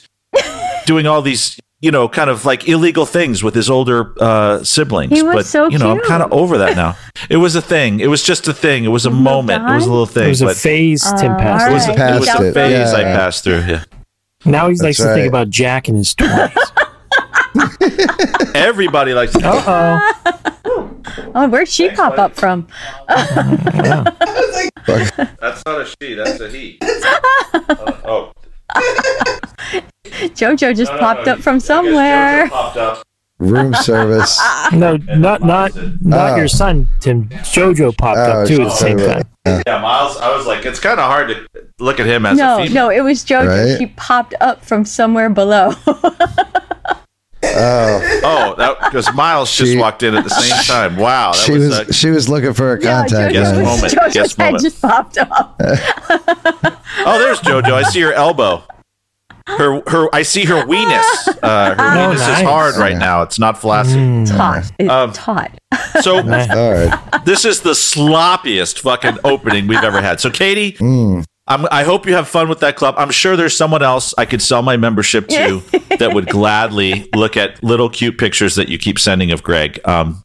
Doing 0.85 1.06
all 1.06 1.21
these, 1.21 1.59
you 1.79 1.91
know, 1.91 2.07
kind 2.09 2.29
of 2.29 2.44
like 2.45 2.68
illegal 2.68 3.06
things 3.06 3.44
with 3.44 3.53
his 3.53 3.69
older 3.69 4.13
uh, 4.19 4.63
siblings. 4.63 5.12
He 5.12 5.21
was 5.21 5.35
but 5.35 5.45
so 5.45 5.68
you 5.69 5.77
know, 5.77 5.91
I'm 5.91 6.01
kind 6.01 6.24
of 6.24 6.31
over 6.33 6.57
that 6.59 6.75
now. 6.75 6.95
It 7.29 7.38
was 7.38 7.56
a 7.56 7.62
thing. 7.62 8.00
It 8.00 8.07
was 8.07 8.24
just 8.24 8.47
a 8.47 8.53
thing. 8.53 8.85
It 8.85 8.89
was 8.89 9.06
a 9.06 9.09
moved 9.09 9.24
moment. 9.24 9.69
It 9.69 9.74
was 9.75 9.85
a 9.85 9.89
little 9.89 10.06
thing. 10.06 10.25
It 10.25 10.29
was 10.29 10.41
a 10.41 10.45
but 10.45 10.56
phase 10.56 11.03
Tim 11.19 11.33
Uh, 11.33 11.38
passed. 11.38 11.69
it 11.69 11.74
was, 11.74 11.88
a, 11.88 11.91
Alright. 11.91 12.15
it 12.15 12.19
was 12.19 12.27
Passed 12.29 12.39
a 12.41 12.47
it, 12.47 12.53
phase 12.53 12.94
I 12.94 13.03
passed 13.03 13.44
through. 13.44 13.59
Yeah. 13.62 13.83
Now 14.45 14.69
he 14.69 14.75
likes 14.77 14.97
to 14.97 15.06
right. 15.06 15.15
think 15.15 15.27
about 15.27 15.50
Jack 15.50 15.88
and 15.89 15.97
his 15.97 16.15
twenties. 16.15 16.57
Everybody 18.56 19.13
likes 19.13 19.33
to. 19.33 19.39
uh 19.45 20.00
oh. 20.65 20.91
Oh, 21.35 21.47
where'd 21.50 21.68
she 21.68 21.89
pop 21.89 22.18
up 22.18 22.33
from? 22.35 22.68
That's 23.07 24.15
not 25.65 25.81
a 25.81 25.85
she. 26.01 26.13
That's 26.13 26.39
a 26.39 26.50
he. 26.50 26.77
oh. 28.06 28.31
Jojo 30.35 30.75
just 30.75 30.91
popped 30.93 31.27
up 31.27 31.39
from 31.39 31.59
somewhere. 31.59 32.47
Popped 32.49 32.77
up. 32.77 33.03
Room 33.39 33.73
service. 33.75 34.39
No, 34.73 34.97
not 34.97 35.41
not 35.43 35.71
not 36.01 36.33
Oh. 36.33 36.35
your 36.35 36.47
son, 36.47 36.89
Tim. 36.99 37.29
Jojo 37.29 37.95
popped 37.97 38.17
Oh, 38.17 38.41
up 38.41 38.47
too 38.47 38.61
at 38.61 38.65
the 38.65 38.69
same 38.71 38.97
talking 38.97 39.23
time. 39.45 39.63
Yeah, 39.65 39.79
Miles. 39.81 40.17
I 40.17 40.35
was 40.35 40.45
like, 40.45 40.65
it's 40.65 40.79
kind 40.79 40.99
of 40.99 41.05
hard 41.05 41.29
to 41.29 41.47
look 41.79 41.99
at 42.01 42.05
him 42.07 42.25
as 42.25 42.37
a 42.37 42.41
No, 42.41 42.57
female. 42.57 42.73
no, 42.73 42.89
it 42.89 43.01
was 43.01 43.23
Jojo. 43.23 43.47
Right? 43.47 43.77
She 43.77 43.85
popped 43.95 44.33
up 44.41 44.65
from 44.65 44.83
somewhere 44.85 45.29
below. 45.29 45.71
Oh, 45.87 47.01
Oh, 48.23 48.55
that 48.57 48.77
because 48.81 49.13
Miles 49.13 49.55
just 49.55 49.77
walked 49.77 50.03
in 50.03 50.15
at 50.15 50.23
the 50.23 50.29
same 50.31 50.63
time. 50.65 50.97
Wow, 50.97 51.31
that 51.31 51.37
she 51.39 51.51
was. 51.53 51.69
was 51.69 51.79
uh, 51.79 51.91
she 51.93 52.09
was 52.09 52.27
looking 52.27 52.53
for 52.53 52.73
a 52.73 52.81
Yeah, 52.83 53.01
contact 53.01 53.33
Guess 53.33 53.47
Jojo's, 53.47 53.57
lens. 53.57 53.67
moment. 53.67 53.93
Jojo's 53.93 54.13
Guess 54.13 54.35
head 54.35 54.45
moment. 54.45 54.63
just 54.63 54.81
popped 54.81 55.17
up. 55.19 55.55
oh, 57.05 57.19
there's 57.19 57.39
JoJo. 57.41 57.71
I 57.71 57.83
see 57.83 57.99
your 57.99 58.13
elbow. 58.13 58.63
Her, 59.47 59.81
her. 59.88 60.13
I 60.13 60.23
see 60.23 60.44
her 60.45 60.63
weenus. 60.65 61.27
Uh, 61.41 61.73
her 61.73 61.75
Oh, 61.79 62.13
weenus 62.13 62.17
nice. 62.17 62.39
is 62.39 62.45
hard 62.45 62.75
right 62.75 62.97
now. 62.97 63.21
It's 63.21 63.39
not 63.39 63.57
flaccid. 63.59 63.97
Mm. 63.97 64.27
Taut. 64.38 64.71
It's 64.77 64.89
Um, 64.89 65.13
taut. 65.13 65.51
So 66.01 66.21
Nice. 66.21 66.49
All 66.49 66.73
right. 66.73 66.99
this 67.25 67.45
is 67.45 67.61
the 67.61 67.71
sloppiest 67.71 68.79
fucking 68.79 69.17
opening 69.23 69.67
we've 69.67 69.83
ever 69.83 70.01
had. 70.01 70.19
So, 70.19 70.29
Katie, 70.29 70.73
Mm. 70.73 71.23
I'm, 71.49 71.65
I 71.71 71.83
hope 71.85 72.05
you 72.05 72.13
have 72.13 72.27
fun 72.27 72.49
with 72.49 72.59
that 72.59 72.75
club. 72.75 72.95
I'm 72.97 73.09
sure 73.09 73.38
there's 73.38 73.55
someone 73.55 73.81
else 73.81 74.13
I 74.17 74.25
could 74.25 74.41
sell 74.41 74.61
my 74.61 74.75
membership 74.75 75.29
to 75.29 75.61
that 75.97 76.11
would 76.13 76.27
gladly 76.27 77.07
look 77.15 77.38
at 77.38 77.63
little 77.63 77.89
cute 77.89 78.17
pictures 78.17 78.55
that 78.55 78.67
you 78.67 78.77
keep 78.77 79.00
sending 79.00 79.31
of 79.31 79.43
Greg. 79.43 79.79
Um, 79.85 80.23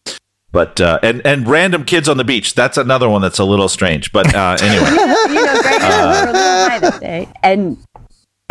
but 0.51 0.81
uh, 0.81 0.99
and 1.05 1.25
and 1.25 1.47
random 1.49 1.85
kids 1.85 2.09
on 2.09 2.17
the 2.17 2.25
beach. 2.25 2.55
That's 2.55 2.77
another 2.77 3.09
one 3.09 3.23
that's 3.23 3.39
a 3.39 3.45
little 3.45 3.69
strange. 3.69 4.11
But 4.13 4.35
uh, 4.35 4.57
anyway, 4.61 4.91
you 4.91 5.47
know, 5.47 5.63
Greg 5.63 5.81
and 5.81 6.37
I 6.37 6.79
were 6.83 7.77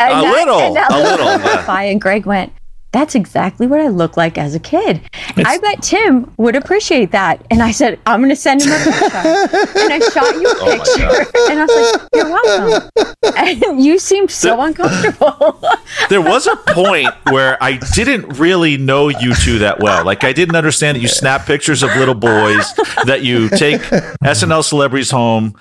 a 0.10 0.22
little 0.22 0.22
high 0.22 0.22
that 0.22 0.22
and, 0.22 0.26
and 0.26 0.26
A 0.26 0.30
I- 0.30 0.32
little, 0.44 0.60
and 0.60 0.78
I 0.78 0.88
a 0.88 0.98
looked 0.98 1.12
little, 1.12 1.28
at 1.30 1.66
yeah. 1.66 1.82
And 1.84 2.02
Greg 2.02 2.26
went, 2.26 2.54
"That's 2.92 3.16
exactly 3.16 3.68
what 3.68 3.80
I 3.80 3.88
look 3.88 4.18
like 4.18 4.38
as 4.38 4.56
a 4.56 4.60
kid." 4.60 5.02
I 5.38 5.58
bet 5.60 5.82
Tim 5.82 6.32
would 6.38 6.56
appreciate 6.56 7.12
that. 7.12 7.46
And 7.50 7.62
I 7.64 7.72
said, 7.72 8.00
"I'm 8.06 8.20
going 8.20 8.30
to 8.30 8.36
send 8.36 8.62
him 8.64 8.72
a 8.72 8.76
picture," 8.84 9.80
and 9.80 9.94
I 9.94 10.00
shot 10.10 10.36
you 10.36 10.48
a 10.48 10.56
Oh 10.62 10.78
picture, 10.78 11.52
and 11.52 11.60
I 11.60 11.66
was 11.66 11.94
like, 11.94 12.10
"You're 12.16 12.30
welcome." 12.30 12.90
And 13.38 13.84
you 13.84 13.98
seemed 14.00 14.30
so 14.32 14.60
uncomfortable. 14.62 15.62
there 16.10 16.22
was 16.22 16.48
a 16.48 16.56
point 16.58 17.14
where 17.30 17.58
I 17.64 17.78
didn't 17.94 18.40
really 18.40 18.78
know 18.78 19.08
you 19.10 19.34
two 19.36 19.60
that 19.60 19.80
well. 19.80 20.04
Like 20.06 20.24
I 20.24 20.34
didn't 20.34 20.56
understand 20.56 20.98
that 20.98 21.02
you 21.02 21.08
snap 21.08 21.46
pictures 21.46 21.82
of 21.84 21.96
little 21.96 22.14
boys, 22.16 22.74
that 23.06 23.22
you 23.24 23.48
take 23.50 23.82
SNL 23.82 24.64
celebrities 24.64 25.12
home, 25.12 25.56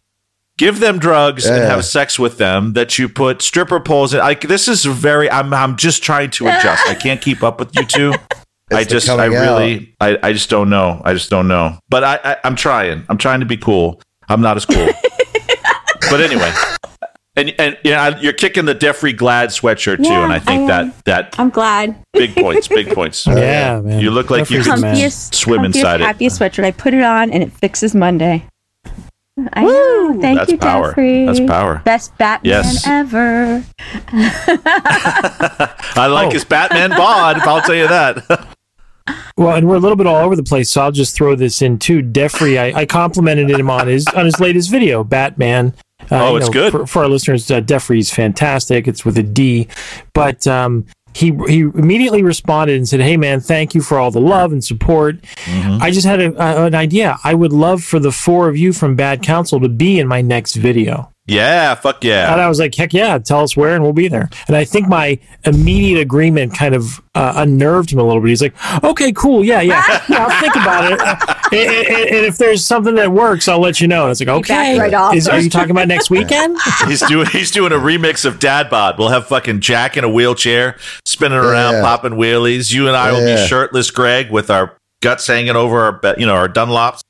give 0.61 0.79
them 0.79 0.99
drugs 0.99 1.47
and 1.47 1.65
have 1.65 1.85
sex 1.87 2.19
with 2.19 2.37
them, 2.37 2.75
that 2.75 2.99
you 2.99 3.09
put 3.09 3.41
stripper 3.41 3.81
poles 3.81 4.13
in. 4.13 4.21
Like 4.21 4.43
this 4.43 4.69
is 4.69 4.85
very 4.85 5.31
I'm 5.31 5.53
I'm 5.55 5.77
just 5.77 6.03
trying 6.03 6.31
to 6.33 6.49
adjust. 6.49 6.87
I 6.87 6.95
can't 6.95 7.21
keep 7.23 7.43
up 7.43 7.59
with 7.59 7.75
you 7.75 7.85
two. 7.85 8.13
I 8.73 8.83
It's 8.83 8.89
the 8.89 8.95
just 8.97 9.09
I 9.09 9.17
coming 9.27 9.39
out. 9.39 9.43
really 9.59 9.97
I, 10.01 10.19
I 10.23 10.33
just 10.35 10.51
don't 10.51 10.69
know. 10.69 11.01
I 11.05 11.15
just 11.15 11.31
don't 11.31 11.49
know. 11.49 11.79
But 11.89 12.05
I, 12.05 12.21
I 12.23 12.37
I'm 12.45 12.55
trying. 12.57 13.05
I'm 13.09 13.17
trying 13.19 13.41
to 13.41 13.47
be 13.47 13.57
cool. 13.57 14.01
I'm 14.29 14.43
not 14.43 14.57
as 14.59 14.67
cool. 14.67 14.87
but 16.11 16.21
anyway. 16.21 16.53
And, 17.37 17.55
and 17.59 17.79
yeah, 17.85 18.19
you're 18.21 18.33
kicking 18.35 18.67
the 18.67 18.75
Jeffrey 18.75 19.13
Glad 19.13 19.49
sweatshirt 19.51 19.99
too, 19.99 20.03
Yeah, 20.11 20.25
and 20.25 20.33
I 20.33 20.41
think 20.41 20.63
I 20.71 20.85
that 20.85 21.05
that 21.05 21.35
I'm 21.39 21.49
glad. 21.49 21.97
big 22.13 22.35
points, 22.35 22.69
big 22.69 22.93
points. 22.93 23.25
Yeah, 23.27 23.81
man. 23.81 24.01
You 24.01 24.11
look 24.11 24.31
like 24.31 24.51
you 24.51 24.59
Jeffrey's 24.59 24.67
could 24.67 24.77
the 24.79 24.83
man. 24.83 24.97
Comfiest, 24.97 25.35
swim 25.35 25.61
comfiest, 25.63 25.65
inside 25.67 26.01
it. 26.01 26.05
happiest 26.05 26.39
sweatshirt. 26.41 26.65
I 26.65 26.71
put 26.73 26.93
it 26.93 27.03
on, 27.03 27.31
and 27.31 27.43
it 27.43 27.53
fixes 27.53 27.95
Monday. 27.95 28.45
I 29.53 29.63
know. 29.65 30.19
Thank 30.21 30.39
That's 30.39 30.53
you, 30.53 30.59
power. 30.59 30.89
Jeffrey. 30.89 31.27
That's 31.27 31.41
power. 31.41 31.83
Best 31.85 32.17
Batman 32.19 32.51
Yes. 32.51 32.87
ever. 32.87 33.65
I 35.97 36.07
like 36.11 36.29
Oh. 36.29 36.31
his 36.31 36.45
Batman 36.45 36.91
bod. 36.91 37.39
I'll 37.41 37.63
tell 37.63 37.75
you 37.75 37.89
that. 37.89 38.49
Well, 39.37 39.57
and 39.57 39.67
we're 39.67 39.77
a 39.77 39.81
little 39.81 39.97
bit 39.97 40.07
all 40.07 40.17
over 40.25 40.37
the 40.37 40.43
place, 40.43 40.71
so 40.71 40.83
I'll 40.83 40.93
just 40.93 41.17
throw 41.17 41.35
this 41.35 41.63
in 41.63 41.79
too. 41.79 42.01
Defrey, 42.03 42.59
I, 42.59 42.81
I 42.83 42.87
complimented 42.87 43.49
him 43.51 43.69
on 43.71 43.89
his 43.89 44.07
on 44.09 44.25
his 44.27 44.39
latest 44.39 44.71
video, 44.71 45.03
Batman. 45.03 45.75
Uh, 46.13 46.29
Oh, 46.31 46.37
it's 46.37 46.47
know, 46.47 46.53
good. 46.53 46.71
for, 46.73 46.87
for 46.87 47.03
our 47.03 47.09
listeners. 47.09 47.51
Uh, 47.51 47.61
Defrey's 47.61 48.11
fantastic. 48.11 48.87
It's 48.87 49.05
with 49.05 49.17
a 49.19 49.23
D, 49.23 49.67
but 50.13 50.47
um, 50.47 50.85
he 51.15 51.33
he 51.49 51.61
immediately 51.61 52.23
responded 52.23 52.77
and 52.77 52.89
said, 52.89 53.01
"Hey, 53.01 53.17
man, 53.17 53.41
thank 53.41 53.75
you 53.75 53.83
for 53.83 53.99
all 53.99 54.11
the 54.11 54.21
love 54.21 54.53
and 54.53 54.63
support. 54.63 55.21
Mm-hmm. 55.21 55.83
I 55.83 55.91
just 55.91 56.07
had 56.07 56.21
a, 56.21 56.35
uh, 56.41 56.67
an 56.67 56.75
idea. 56.75 57.19
I 57.25 57.35
would 57.35 57.53
love 57.53 57.83
for 57.83 57.99
the 57.99 58.13
four 58.13 58.49
of 58.49 58.57
you 58.57 58.73
from 58.73 58.97
Bad 58.97 59.23
Counsel 59.23 59.61
to 59.61 59.69
be 59.69 59.99
in 59.99 60.07
my 60.07 60.21
next 60.21 60.57
video." 60.57 61.13
Yeah, 61.31 61.75
fuck 61.75 62.03
yeah. 62.05 62.31
And 62.33 62.39
yeah. 62.41 62.45
I 62.47 62.49
was 62.49 62.59
like, 62.59 62.75
heck 62.75 62.93
yeah, 62.93 63.19
tell 63.19 63.43
us 63.43 63.57
where 63.57 63.75
and 63.75 63.83
we'll 63.83 63.93
be 63.93 64.09
there. 64.09 64.29
And 64.49 64.57
I 64.57 64.65
think 64.65 64.89
my 64.89 65.19
immediate 65.45 66.01
agreement 66.01 66.55
kind 66.55 66.75
of 66.75 67.01
uh, 67.15 67.33
unnerved 67.37 67.93
him 67.93 67.99
a 67.99 68.05
little 68.05 68.21
bit. 68.21 68.29
He's 68.31 68.43
like, 68.43 68.55
okay, 68.85 69.13
cool. 69.13 69.45
Yeah, 69.45 69.61
yeah. 69.61 70.03
yeah 70.09 70.27
I'll 70.27 70.41
think 70.41 70.57
about 70.57 70.93
it. 70.93 71.01
Uh, 71.51 71.57
and, 71.57 71.69
and- 71.69 72.11
and 72.21 72.27
if 72.27 72.39
there's 72.39 72.65
something 72.65 72.95
that 72.95 73.11
works, 73.11 73.49
I'll 73.49 73.59
let 73.59 73.81
you 73.81 73.89
know. 73.89 74.03
And 74.05 74.13
it's 74.13 74.21
like, 74.21 74.29
okay. 74.29 74.77
backed 74.77 74.79
right 74.79 74.95
off. 74.95 75.15
Is, 75.17 75.27
are 75.27 75.41
you 75.41 75.51
talking 75.51 75.73
about 75.73 75.89
next 75.89 76.09
weekend? 76.09 76.57
He's 76.87 77.01
doing 77.09 77.27
he's 77.27 77.51
doing 77.51 77.73
a 77.73 77.77
remix 77.77 78.25
of 78.25 78.39
Dad 78.39 78.71
Bod. 78.71 78.99
We'll 78.99 79.09
have 79.09 79.27
fucking 79.27 79.59
Jack 79.61 79.97
in 79.97 80.05
a 80.05 80.09
wheelchair 80.09 80.77
spinning 81.05 81.39
around, 81.39 81.75
Yeah. 81.75 81.83
popping 81.83 82.13
wheelies. 82.13 82.73
You 82.73 82.87
and 82.87 82.97
I 82.97 83.11
will 83.11 83.25
be 83.25 83.47
shirtless, 83.49 83.91
Greg, 83.91 84.31
with 84.31 84.49
our 84.49 84.77
guts 85.03 85.27
hanging 85.27 85.57
over 85.57 85.81
our 85.81 85.93
be- 85.93 86.21
you 86.21 86.27
know 86.27 86.35
our 86.35 86.49
Dunlops, 86.49 87.01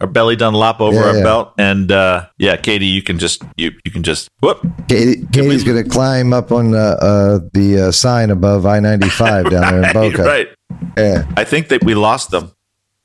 our 0.00 0.06
belly 0.06 0.36
done 0.36 0.52
Dunlop 0.52 0.80
over 0.80 0.94
Yeah, 0.96 1.02
our 1.06 1.16
yeah. 1.16 1.22
belt. 1.22 1.54
And 1.58 1.90
uh, 1.92 2.26
yeah, 2.38 2.56
Katie, 2.56 2.86
you 2.86 3.02
can 3.02 3.18
just 3.18 3.42
you 3.56 3.72
you 3.84 3.90
can 3.90 4.02
just 4.02 4.28
whoop. 4.40 4.60
Katie, 4.88 5.24
Katie's 5.32 5.64
going 5.64 5.82
to 5.82 5.88
climb 5.88 6.32
up 6.32 6.52
on 6.52 6.74
uh, 6.74 6.78
uh, 7.00 7.38
the 7.52 7.88
uh, 7.88 7.90
sign 7.92 8.30
above 8.30 8.66
I 8.66 8.80
ninety 8.80 9.08
five 9.08 9.50
down 9.50 9.72
there 9.72 9.86
in 9.86 9.92
Boca. 9.94 10.22
right. 10.22 10.48
Yeah. 10.96 11.26
I 11.36 11.44
think 11.44 11.68
that 11.68 11.84
we 11.84 11.94
lost 11.94 12.30
them. 12.30 12.52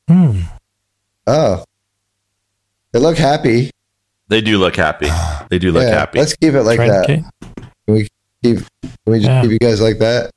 Hmm. 0.07 0.41
Oh, 1.27 1.63
they 2.91 2.99
look 2.99 3.17
happy. 3.17 3.69
They 4.27 4.41
do 4.41 4.57
look 4.57 4.75
happy. 4.75 5.09
They 5.49 5.59
do 5.59 5.71
look 5.71 5.83
yeah. 5.83 5.99
happy. 5.99 6.19
Let's 6.19 6.35
keep 6.35 6.53
it 6.53 6.63
like 6.63 6.77
Trying 6.77 6.89
that. 6.91 7.07
get- 7.07 7.23
Can 7.85 7.93
we 7.95 8.07
keep? 8.43 8.57
Can 8.81 8.91
we 9.05 9.17
just 9.19 9.27
Yeah. 9.29 9.41
keep 9.41 9.51
you 9.51 9.59
guys 9.59 9.79
like 9.81 9.99
that? 9.99 10.31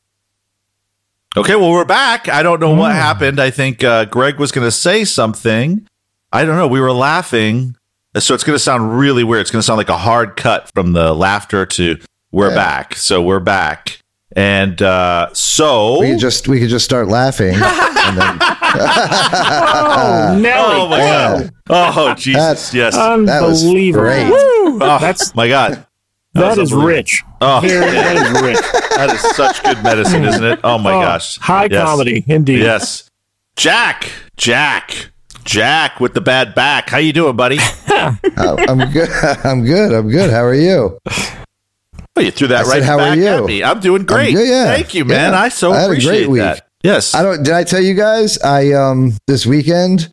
Okay, 1.37 1.57
well, 1.57 1.71
we're 1.73 1.85
back. 1.85 2.29
I 2.29 2.43
don't 2.45 2.61
know 2.61 2.75
what 2.75 2.93
Hmm. 2.93 2.99
happened. 2.99 3.41
I 3.41 3.51
think 3.51 3.83
uh, 3.83 4.05
Greg 4.05 4.39
was 4.39 4.53
going 4.53 4.67
to 4.67 4.71
say 4.73 5.05
something. 5.05 5.89
I 6.35 6.45
don't 6.45 6.57
know. 6.57 6.67
We 6.67 6.81
were 6.81 6.93
laughing. 6.93 7.77
So 8.19 8.35
it's 8.35 8.45
going 8.45 8.55
to 8.57 8.63
sound 8.63 8.99
really 8.99 9.25
weird. 9.25 9.41
It's 9.43 9.51
going 9.51 9.61
to 9.61 9.67
sound 9.67 9.79
like 9.79 9.89
a 9.89 9.97
hard 9.99 10.37
cut 10.37 10.71
from 10.75 10.93
the 10.93 11.15
laughter 11.15 11.65
to 11.67 11.97
we're 12.33 12.49
Yeah. 12.51 12.55
back. 12.57 12.97
So 12.97 13.23
we're 13.23 13.41
back. 13.41 14.01
And 14.37 14.81
uh, 14.83 15.29
so. 15.33 16.01
We 16.01 16.11
could 16.11 16.19
just 16.19 16.49
we 16.49 16.59
could 16.61 16.69
just 16.69 16.85
start 16.85 17.07
laughing. 17.09 17.53
then, 17.59 18.39
Oh, 18.77 20.37
Nelly. 20.41 20.77
oh, 20.77 20.89
my 20.89 20.99
God. 20.99 21.51
Oh, 21.71 22.15
Jesus. 22.15 22.41
That's- 22.43 22.75
yes. 22.75 22.95
that 22.97 23.43
was 23.43 23.63
Unbelievable. 23.63 24.03
great. 24.05 24.27
oh, 24.33 24.79
That's- 25.01 25.35
my 25.35 25.49
God. 25.49 25.87
That 26.35 26.49
was 26.49 26.59
is 26.59 26.73
unbelievable. 26.73 26.87
rich. 26.89 27.23
Oh, 27.41 27.61
Very- 27.63 27.93
that 27.93 28.17
is 28.17 28.43
rich. 28.43 28.59
that 28.97 29.11
is 29.15 29.21
such 29.37 29.63
good 29.63 29.83
medicine, 29.85 30.25
isn't 30.25 30.43
it? 30.45 30.59
Oh, 30.65 30.79
my 30.79 30.95
Oh, 30.95 31.01
gosh. 31.01 31.39
High 31.39 31.69
Yes. 31.71 31.85
comedy, 31.85 32.25
indeed. 32.27 32.59
Yes. 32.61 33.09
Jack. 33.55 34.11
Jack. 34.37 35.11
Jack 35.45 36.01
with 36.01 36.15
the 36.15 36.21
bad 36.21 36.55
back. 36.55 36.91
How 36.91 36.99
you 36.99 37.13
doing, 37.13 37.37
buddy? 37.37 37.59
Uh, 38.37 38.57
I'm 38.69 38.91
good. 38.93 39.09
I'm 39.45 39.65
good. 39.65 39.93
I'm 39.93 40.11
good. 40.11 40.29
How 40.29 40.45
are 40.45 40.55
you? 40.55 40.99
Oh, 42.17 42.21
you 42.21 42.31
threw 42.31 42.49
that 42.49 42.61
I 42.61 42.65
said, 42.65 42.73
right 42.81 42.83
"How 42.83 42.99
are 42.99 43.17
you?" 43.17 43.27
at 43.27 43.45
me. 43.45 43.63
I'm 43.63 43.81
doing 43.81 44.05
great. 44.05 44.35
good, 44.35 44.47
yeah. 44.47 44.65
Thank 44.65 44.93
you, 44.93 45.07
man. 45.07 45.33
Yeah. 45.33 45.41
I 45.41 45.49
so 45.49 45.73
I 45.73 45.81
had 45.81 45.85
a 45.85 45.95
great 45.95 46.03
appreciate 46.05 46.29
week. 46.29 46.41
that. 46.43 46.69
Yes. 46.83 47.15
I 47.15 47.23
don't. 47.23 47.43
Did 47.43 47.55
I 47.55 47.65
tell 47.65 47.81
you 47.81 47.95
guys? 47.95 48.37
I 48.43 48.73
um 48.73 49.17
this 49.27 49.47
weekend 49.47 50.11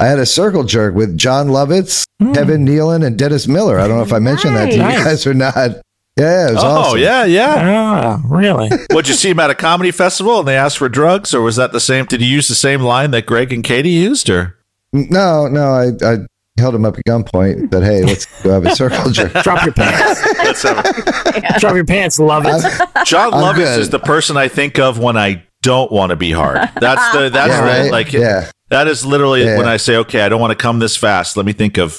I 0.00 0.06
had 0.06 0.18
a 0.18 0.26
circle 0.26 0.64
jerk 0.64 0.94
with 0.94 1.16
Jon 1.16 1.48
Lovitz, 1.48 2.04
Kevin 2.34 2.66
Nealon, 2.66 3.06
and 3.06 3.16
Dennis 3.16 3.46
Miller. 3.46 3.78
I 3.78 3.86
don't 3.86 3.96
know 3.96 4.02
if 4.02 4.12
I 4.12 4.18
mentioned 4.18 4.56
that 4.56 4.66
to 4.70 4.76
you 4.76 4.82
guys 4.82 5.26
or 5.26 5.34
not. 5.34 5.54
Yeah, 6.18 6.48
it 6.48 6.54
was 6.54 6.64
oh, 6.64 6.66
awesome. 6.66 7.00
yeah, 7.00 7.24
yeah. 7.24 7.54
Ah, 7.58 8.22
really? 8.26 8.70
Would 8.92 9.08
you 9.08 9.14
see 9.14 9.30
him 9.30 9.40
at 9.40 9.50
a 9.50 9.54
comedy 9.54 9.90
festival 9.90 10.38
and 10.38 10.46
they 10.46 10.56
asked 10.56 10.78
for 10.78 10.88
drugs, 10.88 11.34
or 11.34 11.42
was 11.42 11.56
that 11.56 11.72
the 11.72 11.80
same? 11.80 12.06
Did 12.06 12.22
you 12.22 12.28
use 12.28 12.48
the 12.48 12.54
same 12.54 12.82
line 12.82 13.10
that 13.12 13.26
Greg 13.26 13.52
and 13.52 13.64
Katie 13.64 13.90
used, 13.90 14.30
or 14.30 14.56
No, 14.94 15.48
no, 15.48 15.64
I, 15.72 15.88
I 16.06 16.18
held 16.58 16.74
him 16.74 16.84
up 16.84 16.96
at 16.96 17.04
gunpoint. 17.04 17.54
and 17.54 17.72
Said, 17.72 17.82
"Hey, 17.82 18.02
let's 18.04 18.42
go 18.42 18.52
have 18.52 18.64
a 18.64 18.74
circle 18.76 19.10
jerk." 19.10 19.32
Drop 19.42 19.64
your 19.64 19.74
pants. 19.74 20.22
Let's 20.38 20.62
have 20.62 20.84
Drop 21.58 21.74
your 21.74 21.84
pants. 21.84 22.18
Love 22.20 22.46
it. 22.46 22.64
I'm- 22.64 22.88
Jon 23.04 23.34
I'm 23.34 23.40
Lovitz 23.42 23.56
good. 23.56 23.80
is 23.80 23.90
the 23.90 23.98
person 23.98 24.36
I 24.36 24.46
think 24.48 24.78
of 24.78 24.98
when 25.00 25.16
I 25.16 25.42
don't 25.62 25.90
want 25.90 26.10
to 26.10 26.16
be 26.16 26.30
hard. 26.30 26.58
That's 26.80 27.12
the 27.16 27.28
that's 27.28 27.48
yeah, 27.50 27.60
the, 27.60 27.66
right. 27.82 27.90
like 27.90 28.12
yeah, 28.12 28.50
that 28.68 28.86
is 28.86 29.04
literally 29.04 29.44
Yeah. 29.44 29.58
when 29.58 29.66
I 29.66 29.78
say, 29.78 29.96
okay, 29.96 30.20
I 30.22 30.28
don't 30.28 30.40
want 30.40 30.52
to 30.52 30.62
come 30.62 30.78
this 30.78 30.96
fast. 30.96 31.36
Let 31.36 31.44
me 31.44 31.52
think 31.52 31.76
of 31.76 31.98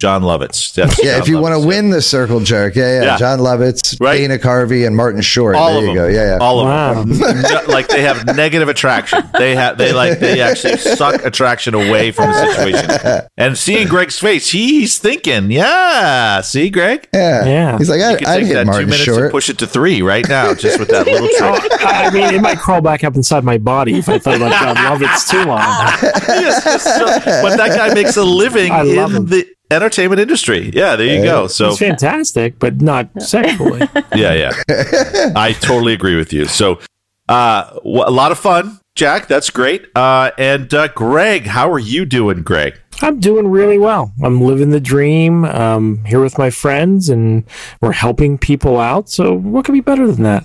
Jon 0.00 0.22
Lovitz. 0.22 0.74
That's 0.74 1.02
yeah. 1.02 1.12
Jon 1.12 1.22
If 1.22 1.28
you 1.28 1.38
want 1.38 1.54
Lovitz, 1.54 1.62
to 1.62 1.66
win 1.68 1.90
the 1.90 2.02
circle 2.02 2.40
jerk, 2.40 2.74
yeah, 2.74 2.98
yeah. 2.98 3.04
Yeah. 3.04 3.16
Jon 3.16 3.38
Lovitz, 3.38 3.98
Right. 4.00 4.18
Dana 4.18 4.38
Carvey, 4.38 4.86
and 4.86 4.96
Martin 4.96 5.22
Short. 5.22 5.54
all 5.56 5.68
there 5.68 5.78
of 5.78 5.82
you 5.82 5.86
them. 5.88 5.96
go. 5.96 6.08
Yeah, 6.08 6.36
yeah. 6.36 6.38
All 6.40 6.66
of 6.66 7.08
them. 7.08 7.18
No, 7.18 7.62
like 7.68 7.88
they 7.88 8.02
have 8.02 8.26
negative 8.36 8.68
attraction. 8.68 9.22
They 9.38 9.54
have 9.54 9.78
they 9.78 9.92
like 9.92 10.18
they 10.18 10.40
actually 10.40 10.76
suck 10.78 11.24
attraction 11.24 11.74
away 11.74 12.10
from 12.10 12.30
the 12.30 12.52
situation. 12.54 13.28
And 13.38 13.56
seeing 13.56 13.86
Greg's 13.88 14.18
face, 14.18 14.50
he's 14.50 14.98
thinking, 14.98 15.50
yeah. 15.50 16.40
See, 16.40 16.70
Greg, 16.70 17.08
yeah, 17.14 17.44
Yeah. 17.46 17.78
He's 17.78 17.88
like, 17.88 18.00
you 18.00 18.04
I, 18.06 18.16
can 18.16 18.26
I'd 18.26 18.38
take 18.38 18.46
hit 18.48 18.54
that 18.54 18.64
two 18.64 18.70
Martin 18.70 18.90
minutes 18.90 19.08
and 19.08 19.30
push 19.30 19.48
it 19.48 19.58
to 19.60 19.66
three 19.66 20.02
right 20.02 20.28
now, 20.28 20.54
just 20.54 20.78
with 20.80 20.88
that 20.88 21.06
little 21.06 21.28
trick. 21.38 21.70
I 21.82 22.10
mean, 22.10 22.34
it 22.34 22.42
might 22.42 22.58
crawl 22.58 22.80
back 22.80 23.04
up 23.04 23.14
inside 23.14 23.44
my 23.44 23.58
body 23.58 23.94
if 23.94 24.08
I 24.08 24.18
thought 24.18 24.36
about 24.36 24.52
Jon 24.60 24.76
Lovitz 24.76 25.30
too 25.30 25.44
long. 25.44 25.60
Yes, 26.34 26.62
yes, 26.66 26.82
so- 26.84 27.42
but 27.42 27.56
that 27.56 27.76
guy 27.76 27.94
makes 27.94 28.16
a 28.16 28.24
living 28.24 28.72
I 28.72 28.82
love 28.82 29.10
in 29.10 29.16
him. 29.22 29.26
the 29.26 29.53
entertainment 29.70 30.20
industry. 30.20 30.70
Yeah, 30.74 30.96
there 30.96 31.16
you 31.16 31.22
go. 31.22 31.46
So 31.46 31.70
It's 31.70 31.78
fantastic, 31.78 32.58
but 32.58 32.80
not 32.80 33.08
sexually. 33.22 33.80
yeah, 34.14 34.34
yeah, 34.34 35.32
I 35.36 35.54
totally 35.60 35.92
agree 35.92 36.16
with 36.16 36.32
you. 36.32 36.44
So 36.46 36.80
uh, 37.28 37.74
w- 37.76 38.04
a 38.04 38.10
lot 38.10 38.32
of 38.32 38.38
fun, 38.38 38.78
Jack. 38.94 39.28
That's 39.28 39.50
great. 39.50 39.86
Uh, 39.96 40.30
and 40.38 40.72
uh, 40.72 40.88
Greg, 40.88 41.46
how 41.46 41.70
are 41.70 41.78
you 41.78 42.04
doing, 42.04 42.42
Greg? 42.42 42.78
I'm 43.02 43.18
doing 43.18 43.48
really 43.48 43.78
well. 43.78 44.12
I'm 44.22 44.40
living 44.40 44.70
the 44.70 44.80
dream. 44.80 45.44
Um, 45.44 46.04
here 46.04 46.20
with 46.20 46.38
my 46.38 46.50
friends, 46.50 47.08
and 47.08 47.44
we're 47.80 47.92
helping 47.92 48.38
people 48.38 48.78
out. 48.78 49.08
So, 49.08 49.34
what 49.34 49.64
could 49.64 49.72
be 49.72 49.80
better 49.80 50.06
than 50.06 50.22
that? 50.22 50.44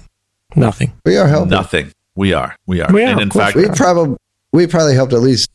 Nothing. 0.55 0.93
We 1.05 1.15
are 1.17 1.27
helping. 1.27 1.49
Nothing. 1.51 1.91
We 2.15 2.33
are. 2.33 2.55
We 2.65 2.81
are. 2.81 2.91
We 2.91 3.03
are, 3.03 3.07
and 3.11 3.21
in 3.21 3.29
fact, 3.29 3.55
we 3.55 3.67
We 3.67 3.75
probably 3.75 4.17
we 4.51 4.65
probably 4.65 4.95
helped 4.95 5.13
at 5.13 5.19
least 5.21 5.49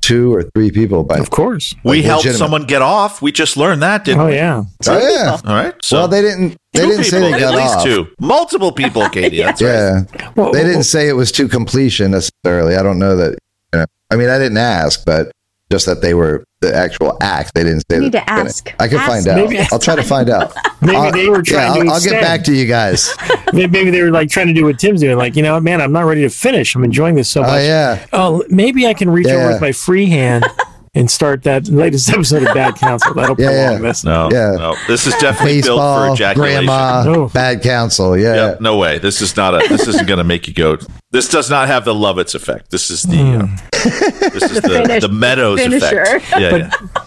two 0.00 0.34
or 0.34 0.42
three 0.54 0.70
people 0.70 1.04
by. 1.04 1.18
Of 1.18 1.30
course. 1.30 1.74
we 1.84 1.96
like, 1.98 2.04
helped 2.04 2.32
someone 2.34 2.64
get 2.64 2.82
off. 2.82 3.20
We 3.22 3.32
just 3.32 3.56
learned 3.56 3.82
that, 3.82 4.04
didn't 4.04 4.20
Oh 4.22 4.26
we? 4.26 4.34
yeah. 4.34 4.64
Oh 4.86 4.98
yeah. 4.98 5.38
All 5.44 5.54
right. 5.54 5.74
So 5.82 5.98
well, 5.98 6.08
they 6.08 6.22
didn't. 6.22 6.56
They 6.72 6.86
didn't 6.86 7.04
say 7.04 7.16
people, 7.18 7.32
they 7.32 7.40
got 7.40 7.54
at 7.54 7.58
least 7.58 7.76
off. 7.78 7.84
two, 7.84 8.06
multiple 8.20 8.72
people, 8.72 9.08
Katie. 9.10 9.38
That's 9.38 9.60
right. 9.62 9.68
Yeah, 10.14 10.30
Well, 10.36 10.52
they 10.52 10.62
didn't 10.64 10.84
say 10.84 11.08
it 11.08 11.14
was 11.14 11.32
to 11.32 11.48
completion 11.48 12.10
necessarily. 12.12 12.76
I 12.76 12.82
don't 12.82 12.98
know 12.98 13.16
that. 13.16 13.38
You 13.72 13.80
know, 13.80 13.86
I 14.10 14.16
mean, 14.16 14.28
I 14.30 14.38
didn't 14.38 14.58
ask, 14.58 15.04
but 15.04 15.30
just 15.70 15.86
that 15.86 16.00
they 16.00 16.14
were 16.14 16.44
the 16.60 16.74
actual 16.74 17.16
act. 17.20 17.52
They 17.54 17.62
didn't 17.64 17.82
say. 17.90 17.96
You 17.96 18.02
need 18.02 18.12
to 18.12 18.30
ask. 18.30 18.72
I 18.80 18.88
can 18.88 18.98
Ask 18.98 19.06
find 19.06 19.28
out. 19.28 19.72
I'll 19.72 19.78
try 19.78 19.94
to 19.96 20.02
find 20.02 20.30
out. 20.30 20.54
Maybe 20.80 20.96
I'll- 20.96 21.12
they 21.12 21.28
were 21.28 21.42
trying 21.42 21.74
yeah, 21.76 21.82
to 21.84 21.88
I'll, 21.88 21.94
I'll 21.96 22.00
get 22.02 22.20
back 22.22 22.42
to 22.44 22.54
you 22.54 22.66
guys. 22.66 23.14
Maybe 23.52 23.90
they 23.90 24.02
were 24.02 24.10
like 24.10 24.30
trying 24.30 24.46
to 24.48 24.52
do 24.54 24.64
what 24.64 24.78
Tim's 24.78 25.00
doing. 25.00 25.16
Like, 25.18 25.36
you 25.36 25.42
know, 25.42 25.58
man, 25.60 25.80
I'm 25.80 25.92
not 25.92 26.02
ready 26.06 26.22
to 26.22 26.30
finish. 26.30 26.74
I'm 26.74 26.84
enjoying 26.84 27.14
this 27.14 27.28
so 27.28 27.40
much. 27.42 27.50
Oh 27.50 27.52
much. 27.52 27.64
yeah, 27.64 28.06
Oh, 28.12 28.44
maybe 28.48 28.86
I 28.86 28.94
can 28.94 29.10
reach 29.10 29.26
Yeah. 29.26 29.34
over 29.34 29.48
with 29.48 29.60
my 29.60 29.72
free 29.72 30.06
hand 30.06 30.44
and 30.98 31.10
start 31.10 31.44
that 31.44 31.68
latest 31.68 32.10
episode 32.12 32.42
of 32.42 32.52
Bad 32.54 32.74
Counsel. 32.76 33.14
That'll 33.14 33.36
Yeah, 33.40 33.46
prolong 33.48 33.72
yeah. 33.82 33.88
this. 33.88 34.04
No, 34.04 34.28
Yeah. 34.32 34.50
no. 34.58 34.74
This 34.88 35.06
is 35.06 35.14
definitely 35.14 35.62
built 35.62 35.78
for 35.78 36.06
baseball, 36.08 36.14
ejaculation. 36.14 36.64
grandma, 36.66 37.04
Oh. 37.06 37.28
bad 37.28 37.62
counsel. 37.62 38.18
Yeah, 38.18 38.34
Yep, 38.34 38.60
no 38.60 38.76
way. 38.76 38.98
This 38.98 39.22
is 39.22 39.36
not 39.36 39.54
a. 39.54 39.66
This 39.68 39.86
isn't 39.86 40.06
going 40.06 40.18
to 40.18 40.24
make 40.24 40.48
you 40.48 40.54
go. 40.54 40.76
This 41.10 41.28
does 41.28 41.48
not 41.48 41.68
have 41.68 41.84
the 41.84 41.94
Lovitz 41.94 42.34
effect. 42.34 42.70
This 42.70 42.90
is 42.90 43.02
the. 43.04 43.16
Hmm. 43.16 43.40
Uh, 43.40 44.30
this 44.30 44.42
is 44.50 44.60
the, 44.60 44.68
finish- 44.68 45.02
the 45.02 45.08
Meadows 45.08 45.60
finisher. 45.60 46.02
effect. 46.02 46.30
Yeah, 46.32 46.50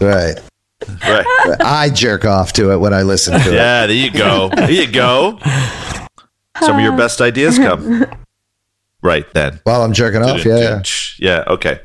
right. 0.00 0.38
yeah, 1.02 1.22
right. 1.46 1.60
I 1.60 1.90
jerk 1.90 2.24
off 2.24 2.52
to 2.54 2.72
it 2.72 2.78
when 2.78 2.92
I 2.94 3.02
listen 3.02 3.38
to 3.38 3.48
it. 3.50 3.54
Yeah, 3.54 3.86
there 3.86 3.94
you 3.96 4.10
go. 4.10 4.48
There 4.54 4.70
you 4.70 4.90
go. 4.90 5.38
Some 6.60 6.76
of 6.76 6.82
your 6.82 6.96
best 6.96 7.20
ideas 7.20 7.58
come 7.58 8.06
right 9.02 9.26
then. 9.34 9.60
While 9.64 9.82
I'm 9.82 9.92
jerking 9.92 10.22
off. 10.22 10.44
Yeah, 10.44 10.58
yeah. 10.58 10.82
Yeah. 11.18 11.44
Okay. 11.46 11.80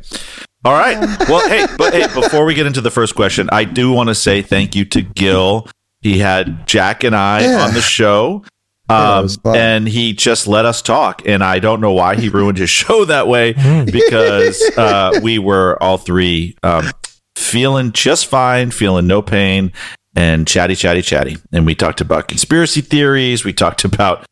All 0.68 0.74
right. 0.74 1.00
Well, 1.30 1.48
hey, 1.48 1.66
but 1.78 1.94
hey, 1.94 2.08
before 2.14 2.44
we 2.44 2.54
get 2.54 2.66
into 2.66 2.82
the 2.82 2.92
first 2.92 3.16
question, 3.16 3.48
I 3.54 3.64
do 3.64 3.90
want 3.94 4.10
to 4.10 4.16
say 4.16 4.42
thank 4.42 4.76
you 4.76 4.84
to 4.84 5.02
Gil. 5.02 5.66
He 6.02 6.20
had 6.20 6.68
Jack 6.68 7.06
and 7.06 7.16
I 7.16 7.40
Yeah. 7.44 7.66
on 7.66 7.74
the 7.74 7.80
show. 7.80 8.44
Um, 8.90 9.30
and 9.46 9.88
he 9.88 10.12
just 10.12 10.46
let 10.46 10.66
us 10.66 10.82
talk, 10.82 11.22
and 11.26 11.42
I 11.42 11.60
don't 11.60 11.80
know 11.80 11.94
why 11.94 12.16
he 12.18 12.28
ruined 12.40 12.58
his 12.58 12.70
show 12.70 13.06
that 13.06 13.30
way 13.30 13.54
because 13.86 14.62
uh, 14.78 15.22
we 15.24 15.40
were 15.40 15.82
all 15.82 15.98
three 15.98 16.58
um, 16.64 16.92
feeling 17.38 17.94
just 17.94 18.26
fine, 18.26 18.72
feeling 18.72 19.08
no 19.08 19.22
pain, 19.22 19.72
and 20.18 20.46
chatty, 20.46 20.76
chatty, 20.76 21.02
chatty. 21.02 21.38
And 21.54 21.66
we 21.66 21.76
talked 21.76 22.02
about 22.02 22.28
conspiracy 22.28 22.82
theories. 22.82 23.46
We 23.46 23.54
talked 23.54 23.86
about 23.86 24.26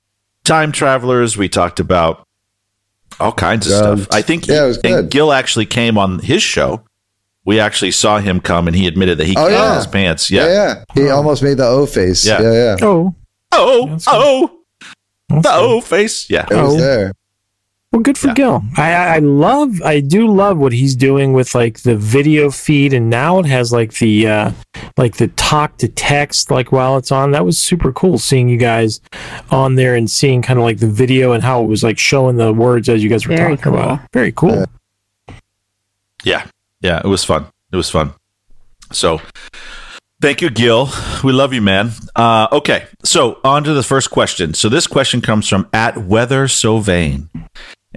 time 0.43 0.73
travelers. 0.73 1.37
We 1.37 1.47
talked 1.47 1.79
about 1.79 2.24
all 3.19 3.31
kinds 3.31 3.67
of 3.67 3.79
Drugs. 3.81 4.03
stuff. 4.03 4.15
I 4.15 4.21
think 4.21 4.47
Yeah, 4.47 4.65
it 4.65 4.67
was 4.67 4.77
I 4.79 4.81
think 4.81 4.95
good. 4.97 5.09
Gil 5.11 5.31
actually 5.33 5.65
came 5.65 5.97
on 5.97 6.19
his 6.19 6.41
show. 6.43 6.81
We 7.45 7.59
actually 7.59 7.91
saw 7.91 8.17
him 8.19 8.39
come, 8.39 8.67
and 8.67 8.75
he 8.75 8.87
admitted 8.87 9.17
that 9.19 9.27
he 9.27 9.35
Oh, 9.37 9.43
came 9.47 9.51
yeah. 9.51 9.75
his 9.75 9.87
pants. 9.87 10.31
yeah, 10.31 10.47
Yeah. 10.47 10.83
yeah. 10.95 11.03
He 11.03 11.09
almost 11.09 11.43
made 11.43 11.57
the 11.57 11.65
O 11.67 11.85
face. 11.85 12.25
Yeah. 12.25 12.41
Yeah, 12.41 12.51
yeah. 12.53 12.75
yeah. 12.79 12.85
Oh, 12.87 13.15
Oh, 13.51 13.97
oh, 14.07 14.51
the 15.29 15.37
okay. 15.37 15.49
O 15.49 15.79
face. 15.81 16.29
Yeah. 16.29 16.45
It 16.49 16.55
was 16.55 16.73
Oh. 16.73 16.77
there. 16.77 17.11
Well, 17.95 18.01
good 18.01 18.17
for 18.17 18.27
Yeah. 18.27 18.33
Gil. 18.33 18.63
I, 18.75 18.91
I 18.93 19.15
I 19.15 19.19
love, 19.19 19.81
I 19.81 20.01
do 20.01 20.27
love 20.27 20.57
what 20.57 20.73
he's 20.73 20.97
doing 20.97 21.31
with 21.31 21.55
like 21.55 21.83
the 21.83 21.95
video 21.95 22.51
feed, 22.51 22.91
and 22.91 23.09
now 23.09 23.39
it 23.39 23.45
has 23.45 23.71
like 23.71 23.93
the 23.99 24.27
uh, 24.27 24.51
like 24.97 25.15
the 25.15 25.29
talk 25.29 25.77
to 25.77 25.87
text 25.87 26.51
like 26.51 26.73
while 26.73 26.97
it's 26.97 27.09
on. 27.09 27.31
That 27.31 27.45
was 27.45 27.57
super 27.57 27.93
cool 27.93 28.17
seeing 28.17 28.49
you 28.49 28.57
guys 28.57 28.99
on 29.49 29.75
there 29.75 29.95
and 29.95 30.11
seeing 30.11 30.41
kind 30.41 30.59
of 30.59 30.65
like 30.65 30.79
the 30.79 30.89
video 30.89 31.31
and 31.31 31.41
how 31.41 31.63
it 31.63 31.67
was 31.67 31.83
like 31.83 31.97
showing 31.97 32.35
the 32.35 32.51
words 32.51 32.89
as 32.89 33.01
you 33.01 33.07
guys 33.09 33.25
were 33.25 33.37
Very 33.37 33.55
talking 33.55 33.73
about. 33.73 33.99
cool. 33.99 34.07
Very 34.11 34.31
cool. 34.33 34.65
Yeah. 36.25 36.45
Yeah. 36.81 36.99
It 37.01 37.07
was 37.07 37.23
fun. 37.23 37.45
It 37.71 37.77
was 37.77 37.89
fun. 37.89 38.13
So 38.91 39.21
thank 40.19 40.41
you, 40.41 40.49
Gil. 40.49 40.89
We 41.23 41.31
love 41.31 41.53
you, 41.53 41.61
man. 41.61 41.91
Uh, 42.13 42.49
okay. 42.51 42.87
So 43.05 43.39
on 43.45 43.63
to 43.63 43.73
the 43.73 43.83
first 43.83 44.11
question. 44.11 44.53
So 44.53 44.67
this 44.67 44.85
question 44.85 45.21
comes 45.21 45.47
from 45.47 45.69
at 45.71 45.95
weather 45.97 46.49
so 46.49 46.79
vain. 46.79 47.29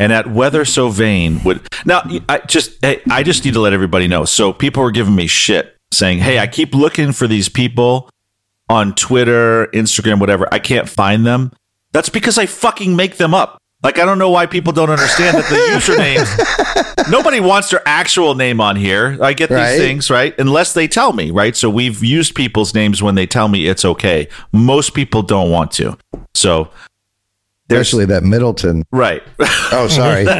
And 0.00 0.12
at 0.12 0.30
weather 0.30 0.64
so 0.64 0.88
vain 0.90 1.42
would 1.44 1.60
now 1.84 2.02
I 2.28 2.38
just 2.46 2.78
hey, 2.82 3.02
I 3.10 3.22
just 3.24 3.44
need 3.44 3.54
to 3.54 3.60
let 3.60 3.72
everybody 3.72 4.06
know. 4.08 4.24
So 4.24 4.52
people 4.52 4.82
were 4.82 4.92
giving 4.92 5.14
me 5.14 5.26
shit 5.26 5.76
saying, 5.92 6.18
Hey, 6.20 6.38
I 6.38 6.46
keep 6.46 6.72
looking 6.74 7.12
for 7.12 7.26
these 7.26 7.48
people 7.48 8.08
on 8.70 8.94
Twitter, 8.94 9.66
Instagram, 9.74 10.20
whatever. 10.20 10.46
I 10.52 10.60
can't 10.60 10.88
find 10.88 11.26
them. 11.26 11.52
That's 11.92 12.08
because 12.10 12.38
I 12.38 12.46
fucking 12.46 12.94
make 12.94 13.16
them 13.16 13.34
up. 13.34 13.58
Like 13.82 13.98
I 13.98 14.04
don't 14.04 14.18
know 14.18 14.30
why 14.30 14.46
people 14.46 14.72
don't 14.72 14.90
understand 14.90 15.36
that 15.36 15.48
the 15.48 15.56
usernames 16.94 17.10
nobody 17.10 17.40
wants 17.40 17.70
their 17.70 17.82
actual 17.86 18.34
name 18.34 18.60
on 18.60 18.76
here. 18.76 19.18
I 19.20 19.32
get 19.32 19.48
these 19.50 19.56
Right. 19.58 19.78
things, 19.78 20.10
right? 20.10 20.34
Unless 20.38 20.74
they 20.74 20.86
tell 20.88 21.12
me, 21.12 21.30
right? 21.32 21.56
So 21.56 21.68
we've 21.70 22.02
used 22.04 22.34
people's 22.34 22.74
names 22.74 23.02
when 23.02 23.14
they 23.14 23.26
tell 23.26 23.48
me 23.48 23.66
it's 23.66 23.84
okay. 23.84 24.28
Most 24.52 24.94
people 24.94 25.22
don't 25.22 25.50
want 25.50 25.70
to. 25.72 25.96
So 26.34 26.70
Especially 27.70 28.06
that 28.06 28.22
Middleton. 28.24 28.84
right. 28.92 29.22
Oh, 29.72 29.88
sorry. 29.90 30.24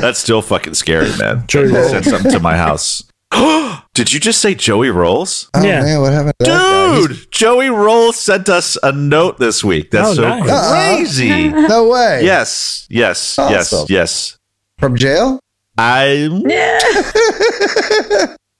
That's 0.00 0.18
still 0.18 0.42
fucking 0.42 0.74
scary, 0.74 1.10
man. 1.18 1.44
Joey 1.46 1.72
Rolls. 1.72 1.90
sent 1.90 2.04
something 2.04 2.32
to 2.32 2.40
my 2.40 2.56
house. 2.56 3.02
Did 3.94 4.12
you 4.12 4.20
just 4.20 4.40
say 4.40 4.54
Joey 4.54 4.90
Rolls? 4.90 5.48
Oh, 5.54 5.64
Yeah. 5.64 5.82
man, 5.82 6.00
what 6.02 6.12
happened 6.12 6.34
to 6.40 6.44
that 6.44 6.50
guy? 6.50 6.96
He's- 6.96 7.08
Dude, 7.08 7.30
Joey 7.32 7.68
Rolls 7.70 8.16
sent 8.16 8.48
us 8.48 8.76
a 8.82 8.92
note 8.92 9.38
this 9.38 9.64
week. 9.64 9.90
That's 9.90 10.10
Oh, 10.10 10.14
so 10.14 10.22
nice. 10.28 10.70
crazy. 10.70 11.48
No 11.48 11.88
way. 11.88 12.22
yes, 12.24 12.86
yes, 12.90 13.36
yes, 13.38 13.72
Awesome. 13.72 13.86
yes. 13.88 14.38
From 14.78 14.96
jail? 14.96 15.40
I'm. 15.78 16.42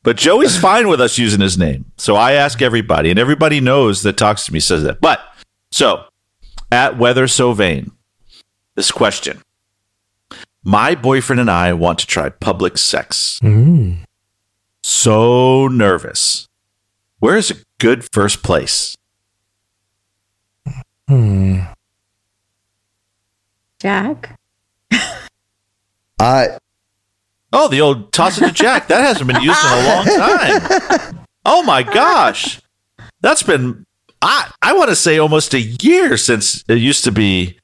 but 0.02 0.16
Joey's 0.16 0.56
fine 0.58 0.88
with 0.88 1.00
us 1.00 1.18
using 1.18 1.40
his 1.40 1.56
name. 1.58 1.84
So 1.96 2.16
I 2.16 2.32
ask 2.32 2.61
everybody, 2.62 3.11
and 3.11 3.18
everybody 3.18 3.61
knows 3.61 4.02
that 4.02 4.16
talks 4.16 4.46
to 4.46 4.52
me 4.52 4.61
says 4.61 4.82
that. 4.84 5.00
But 5.00 5.20
so 5.70 6.04
at 6.75 6.99
Weather 6.99 7.28
So 7.28 7.52
Vain, 7.52 7.93
this 8.75 8.90
question. 8.90 9.40
My 10.64 10.97
boyfriend 10.97 11.38
and 11.38 11.50
I 11.50 11.73
want 11.73 12.00
to 12.00 12.07
try 12.07 12.28
public 12.31 12.76
sex. 12.76 13.38
Mm. 13.45 13.99
So 14.83 15.69
nervous. 15.69 16.49
Where 17.21 17.37
is 17.37 17.52
a 17.52 17.54
good 17.78 18.04
first 18.12 18.43
place? 18.43 18.97
Hmm. 21.07 21.61
Jack. 23.81 24.37
I 26.19 26.59
Oh, 27.52 27.69
the 27.69 27.81
old 27.83 28.12
toss 28.12 28.38
it 28.38 28.47
to 28.49 28.52
Jack. 28.52 28.88
That 28.88 29.02
hasn't 29.02 29.28
been 29.28 29.43
used 29.43 29.64
in 29.64 29.73
a 29.73 29.87
long 29.87 30.04
time. 30.07 31.21
Oh 31.47 31.62
my 31.62 31.83
gosh. 31.83 32.59
That's 33.21 33.43
been 33.43 33.85
I 34.25 34.50
I 34.62 34.73
want 34.73 34.88
to 34.88 34.97
say 34.97 35.19
almost 35.19 35.52
a 35.54 35.61
year 35.61 36.16
since 36.16 36.64
it 36.69 36.78
used 36.78 37.04
to 37.04 37.12
be 37.12 37.59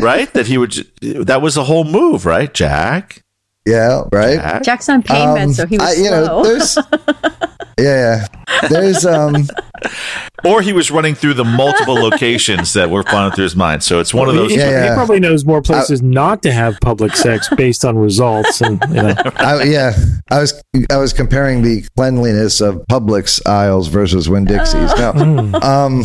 right 0.00 0.30
that 0.34 0.46
he 0.46 0.58
would. 0.58 0.72
That 1.00 1.40
was 1.42 1.54
the 1.54 1.64
whole 1.64 1.84
move, 1.84 2.26
right, 2.26 2.52
Jack? 2.52 3.22
yeah, 3.66 4.02
right. 4.12 4.36
Jack? 4.38 4.62
Jack's 4.62 4.88
on 4.90 5.02
pain 5.02 5.28
Um, 5.28 5.36
meds, 5.38 5.54
so 5.54 5.66
he 5.66 5.78
was 5.78 5.88
I- 5.88 5.92
you 6.02 6.08
slow. 6.08 6.26
know, 6.26 6.42
there's 6.44 6.76
yeah, 7.78 8.26
yeah. 8.48 8.68
There's 8.68 9.04
um 9.06 9.34
Or 10.44 10.60
he 10.60 10.72
was 10.74 10.90
running 10.90 11.14
through 11.14 11.34
the 11.34 11.44
multiple 11.44 11.94
locations 11.94 12.74
that 12.74 12.90
were 12.90 13.02
flying 13.02 13.32
through 13.32 13.44
his 13.44 13.56
mind. 13.56 13.82
So 13.82 13.98
it's 14.00 14.12
one 14.12 14.28
of 14.28 14.34
those 14.34 14.50
He, 14.50 14.58
Yeah, 14.58 14.90
he 14.90 14.94
probably 14.94 15.18
knows 15.20 15.44
more 15.46 15.62
places 15.62 16.02
not 16.02 16.42
to 16.42 16.52
have 16.52 16.78
public 16.80 17.16
sex 17.16 17.48
based 17.56 17.84
on 17.84 17.96
results, 17.96 18.60
and 18.60 18.82
you 18.88 18.94
know. 19.02 19.14
I, 19.36 19.62
yeah, 19.64 19.92
I 20.30 20.40
was 20.40 20.62
I 20.90 20.96
was 20.98 21.12
comparing 21.14 21.62
the 21.62 21.82
cleanliness 21.96 22.60
of 22.60 22.76
Publix 22.90 23.40
aisles 23.46 23.88
versus 23.88 24.28
Winn 24.28 24.44
Dixie's. 24.44 24.90
No, 24.96 25.12
Mm. 25.14 25.62
um, 25.64 26.04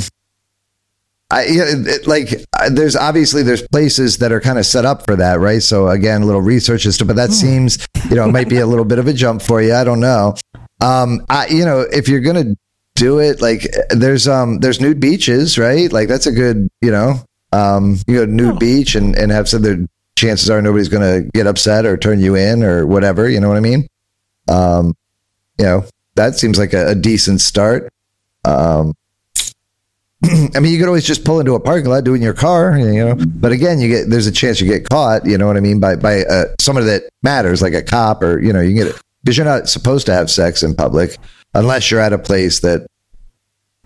I 1.32 1.44
yeah, 1.46 1.64
it, 1.68 1.88
it- 1.88 2.08
like 2.08 2.34
I- 2.58 2.70
there's 2.70 2.96
obviously 2.96 3.44
there's 3.44 3.66
places 3.68 4.18
that 4.18 4.32
are 4.32 4.42
kind 4.42 4.58
of 4.58 4.66
set 4.66 4.86
up 4.86 5.06
for 5.06 5.16
that, 5.18 5.40
right? 5.40 5.62
So 5.62 5.90
again, 5.90 6.22
a 6.22 6.26
little 6.26 6.42
research 6.42 6.86
as 6.86 6.98
to, 7.00 7.06
but 7.06 7.16
that 7.18 7.32
seems 7.32 7.78
you 8.10 8.16
know 8.16 8.24
it 8.28 8.32
might 8.32 8.50
be 8.50 8.58
a 8.60 8.66
little 8.68 8.86
bit 8.86 9.00
of 9.00 9.08
a 9.08 9.14
jump 9.14 9.42
for 9.42 9.62
you. 9.62 9.74
I 9.76 9.84
don't 9.84 10.00
know. 10.00 10.36
Um, 10.82 11.26
I 11.30 11.48
you 11.48 11.66
know 11.66 11.82
if 11.82 12.08
you're 12.08 12.22
gonna 12.22 12.56
do 12.96 13.20
it, 13.20 13.42
like 13.42 13.68
there's 13.90 14.28
um 14.28 14.60
there's 14.60 14.80
nude 14.80 15.00
beaches, 15.00 15.58
right? 15.58 15.92
Like 15.92 16.08
that's 16.08 16.28
a 16.28 16.32
good 16.32 16.70
you 16.82 16.92
know 16.92 17.22
um 17.52 17.98
you 18.08 18.16
go 18.16 18.26
to 18.26 18.32
nude 18.32 18.60
beach 18.60 18.96
and 18.96 19.16
and 19.16 19.32
have 19.32 19.50
some 19.50 19.62
there 19.62 19.80
chances 20.16 20.50
are 20.50 20.62
nobody's 20.62 20.90
gonna 20.90 21.22
get 21.34 21.48
upset 21.48 21.86
or 21.86 21.98
turn 21.98 22.20
you 22.20 22.36
in 22.36 22.64
or 22.64 22.86
whatever. 22.86 23.30
You 23.30 23.40
know 23.40 23.48
what 23.48 23.58
I 23.58 23.62
mean? 23.62 23.88
Um, 24.48 24.96
you 25.58 25.66
know 25.66 25.86
that 26.16 26.36
seems 26.36 26.58
like 26.58 26.74
a, 26.74 26.90
a 26.90 26.96
decent 26.96 27.42
start. 27.42 27.92
Um, 28.46 28.94
I 30.24 30.60
mean, 30.60 30.74
you 30.74 30.80
could 30.80 30.88
always 30.88 31.06
just 31.06 31.24
pull 31.24 31.40
into 31.40 31.56
a 31.56 31.60
parking 31.60 31.90
lot, 31.90 32.04
do 32.04 32.14
it 32.14 32.18
in 32.18 32.22
your 32.22 32.34
car, 32.34 32.78
you 32.78 33.06
know. 33.06 33.16
But 33.16 33.54
again, 33.54 33.80
you 33.80 33.88
get 33.88 34.10
there's 34.10 34.28
a 34.28 34.32
chance 34.32 34.60
you 34.60 34.68
get 34.68 34.90
caught. 34.90 35.26
You 35.26 35.38
know 35.38 35.48
what 35.48 35.58
I 35.58 35.62
mean 35.62 35.80
by 35.80 35.96
by 35.96 36.24
uh, 36.24 36.46
somebody 36.60 36.88
that 36.88 37.04
matters, 37.24 37.62
like 37.62 37.74
a 37.74 37.82
cop, 37.82 38.22
or 38.22 38.40
you 38.40 38.52
know, 38.54 38.60
you 38.60 38.70
can 38.70 38.86
get 38.86 38.96
it 38.96 39.02
because 39.24 39.38
you're 39.38 39.46
not 39.46 39.68
supposed 39.70 40.06
to 40.08 40.14
have 40.14 40.30
sex 40.30 40.64
in 40.64 40.76
public 40.76 41.18
unless 41.54 41.90
you're 41.92 42.00
at 42.02 42.14
a 42.14 42.20
place 42.20 42.60
that. 42.62 42.86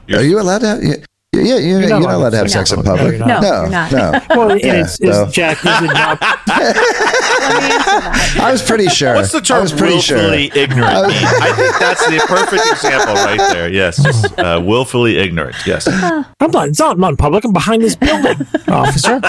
You're- 0.08 0.22
are 0.24 0.28
you 0.28 0.40
allowed 0.40 0.60
to? 0.60 0.68
Have, 0.68 0.84
yeah, 0.84 0.96
yeah, 1.42 1.58
you're, 1.58 1.80
you're, 1.82 1.90
not, 1.90 2.04
allowed 2.04 2.30
to 2.30 2.38
have 2.38 2.52
sex 2.52 2.70
not. 2.72 2.80
in 2.80 2.86
public. 2.86 3.20
No, 3.20 3.26
you're. 3.28 3.42
No, 3.42 3.62
you're 3.62 3.70
not. 3.72 3.92
no. 3.92 4.20
Well, 4.36 4.58
Yeah, 4.60 4.82
it's, 4.82 5.00
it's 5.02 5.34
Jack. 5.34 5.58
Is 5.66 5.82
it 5.82 5.94
not? 5.94 6.22
Let 6.22 6.38
me 6.48 7.72
answer 7.74 7.90
that. 7.90 8.40
I 8.40 8.52
was 8.52 8.62
pretty 8.62 8.88
sure. 8.88 9.16
What's 9.16 9.32
the 9.32 9.40
I 9.40 9.42
term 9.42 9.62
was 9.64 9.74
pretty 9.74 10.00
sure. 10.00 10.18
willfully 10.18 10.52
ignorant 10.54 10.86
I 10.94 11.02
was- 11.02 11.16
I 11.16 11.54
think 11.56 11.80
that's 11.80 12.06
the 12.08 12.20
perfect 12.28 12.64
example 12.72 13.16
right 13.16 13.40
there. 13.52 13.68
Yes. 13.72 14.02
Just, 14.04 14.38
uh, 14.40 14.62
willfully 14.64 15.18
ignorant. 15.18 15.56
Yes. 15.66 15.88
I'm 15.88 16.52
not. 16.52 16.68
It's 16.70 16.80
not. 16.80 16.92
I'm 16.96 17.00
not 17.02 17.10
in 17.12 17.18
public. 17.18 17.44
I'm 17.46 17.54
behind 17.54 17.82
this 17.82 17.96
building, 17.96 18.46
officer. 18.68 19.20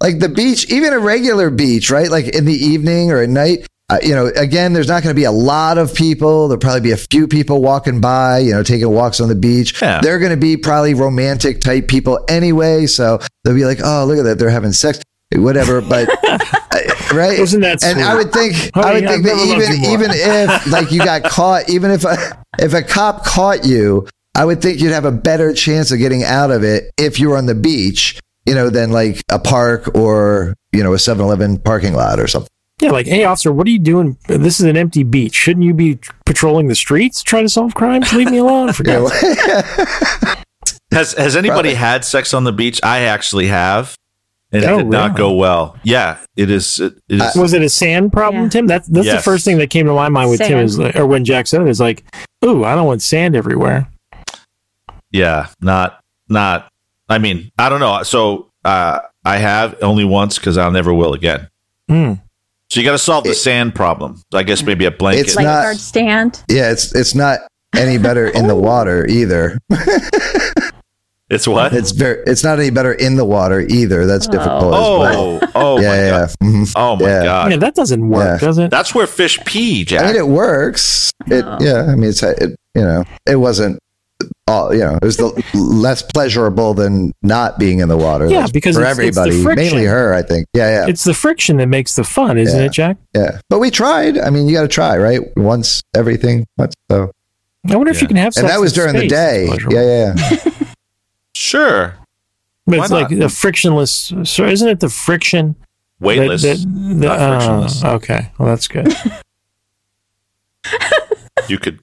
Like 0.00 0.18
the 0.18 0.28
beach, 0.28 0.70
even 0.70 0.92
a 0.92 0.98
regular 0.98 1.50
beach, 1.50 1.90
right? 1.90 2.10
Like 2.10 2.28
in 2.28 2.44
the 2.44 2.54
evening 2.54 3.10
or 3.10 3.22
at 3.22 3.28
night. 3.28 3.66
Uh, 3.90 3.98
you 4.02 4.14
know, 4.14 4.26
again, 4.36 4.74
there's 4.74 4.88
not 4.88 5.02
going 5.02 5.14
to 5.14 5.18
be 5.18 5.24
a 5.24 5.32
lot 5.32 5.78
of 5.78 5.94
people. 5.94 6.46
There'll 6.48 6.60
probably 6.60 6.82
be 6.82 6.90
a 6.90 6.98
few 6.98 7.26
people 7.26 7.62
walking 7.62 8.02
by, 8.02 8.40
you 8.40 8.52
know, 8.52 8.62
taking 8.62 8.90
walks 8.90 9.18
on 9.18 9.28
the 9.28 9.34
beach. 9.34 9.80
Yeah. 9.80 10.02
They're 10.02 10.18
going 10.18 10.30
to 10.30 10.36
be 10.36 10.58
probably 10.58 10.92
romantic 10.92 11.62
type 11.62 11.88
people 11.88 12.22
anyway. 12.28 12.84
So 12.84 13.18
they'll 13.44 13.54
be 13.54 13.64
like, 13.64 13.78
oh, 13.82 14.04
look 14.04 14.18
at 14.18 14.24
that. 14.24 14.38
They're 14.38 14.50
having 14.50 14.72
sex, 14.72 15.00
whatever. 15.34 15.80
But, 15.80 16.10
uh, 16.28 16.38
right. 17.14 17.38
Isn't 17.38 17.62
that 17.62 17.82
And 17.82 18.00
I 18.00 18.14
would 18.14 18.30
think, 18.30 18.56
Honey, 18.74 18.86
I 18.86 18.92
would 18.92 19.04
I've 19.04 19.10
think 19.10 19.24
that 19.24 19.56
even, 19.56 19.90
even 19.90 20.10
if 20.12 20.66
like 20.66 20.92
you 20.92 20.98
got 20.98 21.22
caught, 21.22 21.70
even 21.70 21.90
if 21.90 22.04
a, 22.04 22.44
if 22.58 22.74
a 22.74 22.82
cop 22.82 23.24
caught 23.24 23.64
you, 23.64 24.06
I 24.34 24.44
would 24.44 24.60
think 24.60 24.80
you'd 24.80 24.92
have 24.92 25.06
a 25.06 25.12
better 25.12 25.54
chance 25.54 25.90
of 25.90 25.98
getting 25.98 26.24
out 26.24 26.50
of 26.50 26.62
it 26.62 26.92
if 26.98 27.18
you 27.18 27.30
were 27.30 27.38
on 27.38 27.46
the 27.46 27.54
beach, 27.54 28.20
you 28.48 28.54
know, 28.54 28.70
than 28.70 28.90
like 28.90 29.20
a 29.30 29.38
park 29.38 29.94
or, 29.94 30.54
you 30.72 30.82
know, 30.82 30.92
a 30.94 30.98
7 30.98 31.22
Eleven 31.24 31.58
parking 31.58 31.94
lot 31.94 32.18
or 32.18 32.26
something. 32.26 32.48
Yeah, 32.80 32.90
like, 32.92 33.06
hey, 33.06 33.24
officer, 33.24 33.52
what 33.52 33.66
are 33.66 33.70
you 33.70 33.78
doing? 33.80 34.16
This 34.28 34.60
is 34.60 34.66
an 34.66 34.76
empty 34.76 35.02
beach. 35.02 35.34
Shouldn't 35.34 35.64
you 35.66 35.74
be 35.74 35.98
patrolling 36.24 36.68
the 36.68 36.76
streets, 36.76 37.24
trying 37.24 37.44
to 37.44 37.48
solve 37.48 37.74
crimes? 37.74 38.12
Leave 38.12 38.30
me 38.30 38.38
alone. 38.38 38.72
For 38.72 38.84
Yeah, 38.86 39.00
God's 39.00 39.22
well, 40.22 40.36
Has 40.92 41.12
Has 41.14 41.36
anybody 41.36 41.70
Probably. 41.70 41.74
had 41.74 42.04
sex 42.04 42.32
on 42.32 42.44
the 42.44 42.52
beach? 42.52 42.80
I 42.84 43.00
actually 43.00 43.48
have, 43.48 43.96
and 44.52 44.62
it 44.62 44.68
Oh, 44.70 44.78
did 44.78 44.86
not 44.86 45.16
go 45.16 45.34
well. 45.34 45.76
Yeah, 45.82 46.18
it 46.36 46.50
is. 46.50 46.78
It, 46.80 46.94
it 47.08 47.20
is. 47.20 47.34
Was 47.36 47.52
it 47.52 47.62
a 47.62 47.68
sand 47.68 48.12
problem, 48.12 48.44
Yeah. 48.44 48.48
Tim? 48.50 48.66
That's 48.68 48.86
that's 48.88 49.10
the 49.10 49.18
first 49.18 49.44
thing 49.44 49.58
that 49.58 49.70
came 49.70 49.86
to 49.86 49.92
my 49.92 50.08
mind 50.08 50.30
with 50.30 50.38
Tim 50.40 50.58
is, 50.58 50.78
like- 50.78 50.94
or 50.96 51.04
when 51.06 51.24
Jack 51.24 51.46
said 51.48 51.60
it, 51.62 51.68
is 51.68 51.80
like, 51.80 52.04
ooh, 52.44 52.64
I 52.64 52.74
don't 52.76 52.86
want 52.86 53.02
sand 53.02 53.34
everywhere. 53.36 53.88
yeah, 55.10 55.48
not 55.60 56.00
not. 56.28 56.68
I 57.08 57.18
mean, 57.18 57.50
I 57.58 57.68
don't 57.68 57.80
know. 57.80 58.02
So 58.02 58.50
uh, 58.64 59.00
I 59.24 59.36
have 59.38 59.76
only 59.82 60.04
once 60.04 60.38
because 60.38 60.56
I'll 60.58 60.70
never 60.70 60.92
will 60.92 61.14
again. 61.14 61.48
Hmm. 61.88 62.14
So 62.70 62.80
you 62.80 62.84
got 62.86 62.92
to 62.92 62.98
solve 62.98 63.24
the 63.24 63.30
It- 63.30 63.34
sand 63.36 63.74
problem. 63.74 64.22
I 64.34 64.42
guess 64.42 64.62
maybe 64.62 64.84
a 64.84 64.90
blanket. 64.90 65.22
It's 65.26 65.36
not- 65.36 65.44
Lifeguard 65.44 65.76
stand. 65.78 66.42
yeah, 66.50 66.70
it's 66.70 66.94
it's 66.94 67.14
not 67.14 67.40
any 67.74 67.96
better 67.98 68.26
in 68.26 68.46
the 68.46 68.56
water 68.70 69.06
either. 69.06 69.58
It's 71.30 71.46
what? 71.46 71.74
It's 71.74 71.90
very 71.90 72.22
it's 72.26 72.42
not 72.42 72.58
any 72.58 72.70
better 72.70 72.90
in 72.94 73.16
the 73.16 73.24
water 73.26 73.60
either. 73.60 74.06
That's 74.06 74.26
difficult. 74.26 74.62
as 74.72 74.80
well. 74.80 75.38
oh, 75.42 75.50
oh 75.54 75.78
yeah, 75.78 75.88
my 75.90 75.96
yeah. 75.96 76.10
god. 76.10 76.28
Mhm. 76.42 76.72
Oh 76.74 76.96
my 76.96 77.04
Yeah. 77.06 77.22
god. 77.24 77.50
Yeah, 77.50 77.56
that 77.58 77.74
doesn't 77.74 78.08
work, 78.08 78.40
Yeah. 78.40 78.46
does 78.46 78.56
it? 78.56 78.70
That's 78.70 78.94
where 78.94 79.06
fish 79.06 79.38
pee, 79.44 79.84
Jack. 79.84 80.04
I 80.04 80.06
mean, 80.06 80.16
it 80.16 80.26
works. 80.28 81.12
It 81.26 81.44
Oh. 81.46 81.58
yeah. 81.60 81.82
I 81.82 81.96
mean, 81.96 82.08
it's 82.08 82.22
it, 82.22 82.56
you 82.74 82.80
know, 82.80 83.04
it 83.26 83.36
wasn't 83.36 83.78
all 84.48 84.72
you 84.74 84.80
know, 84.80 84.96
it 84.96 85.04
was 85.04 85.16
the 85.18 85.44
less 85.54 86.02
pleasurable 86.02 86.74
than 86.74 87.12
not 87.22 87.58
being 87.58 87.78
in 87.80 87.88
the 87.88 87.96
water. 87.96 88.26
Yeah, 88.26 88.40
That's 88.40 88.52
because 88.52 88.76
for 88.76 88.82
it's- 88.82 88.98
it's 88.98 89.16
the 89.16 89.20
everybody, 89.22 89.42
friction. 89.42 89.76
mainly 89.76 89.86
her, 89.88 90.14
I 90.14 90.22
think. 90.22 90.46
Yeah, 90.54 90.84
yeah, 90.86 90.90
It's 90.90 91.04
the 91.04 91.14
friction 91.14 91.58
that 91.58 91.66
makes 91.68 91.94
the 91.96 92.04
fun, 92.04 92.38
isn't 92.38 92.58
Yeah. 92.58 92.66
it, 92.66 92.72
Jack? 92.72 92.96
yeah. 93.14 93.38
But 93.50 93.58
we 93.60 93.70
tried. 93.70 94.18
I 94.18 94.30
mean, 94.30 94.48
you 94.48 94.54
got 94.54 94.62
to 94.62 94.68
try, 94.68 94.96
right? 94.96 95.20
Once 95.36 95.82
everything. 95.94 96.46
Once, 96.56 96.74
so, 96.90 97.12
I 97.68 97.76
wonder 97.76 97.90
if 97.92 98.00
you 98.00 98.08
can 98.08 98.16
have 98.16 98.32
sex 98.34 98.42
and 98.42 98.50
that 98.50 98.60
was 98.60 98.72
in 98.76 98.82
during 98.82 98.96
the 98.96 99.06
day. 99.08 99.44
It's 99.44 99.50
pleasurable. 99.62 99.76
Yeah, 99.76 100.14
yeah. 100.44 100.64
Sure. 101.34 101.94
But 102.66 102.78
it's 102.80 102.90
Why 102.90 103.02
like 103.02 103.10
not? 103.12 103.20
the 103.20 103.28
frictionless. 103.28 104.12
So 104.24 104.44
isn't 104.46 104.68
it 104.68 104.80
the 104.80 104.88
friction? 104.88 105.54
that- 106.00 106.06
Weightless. 106.06 106.42
that- 106.42 106.58
that- 106.58 106.66
not 106.66 107.20
oh, 107.20 107.38
frictionless. 107.38 107.84
okay, 107.84 108.30
well 108.38 108.48
that's 108.48 108.66
good. 108.68 108.88
you 111.48 111.58
could 111.58 111.80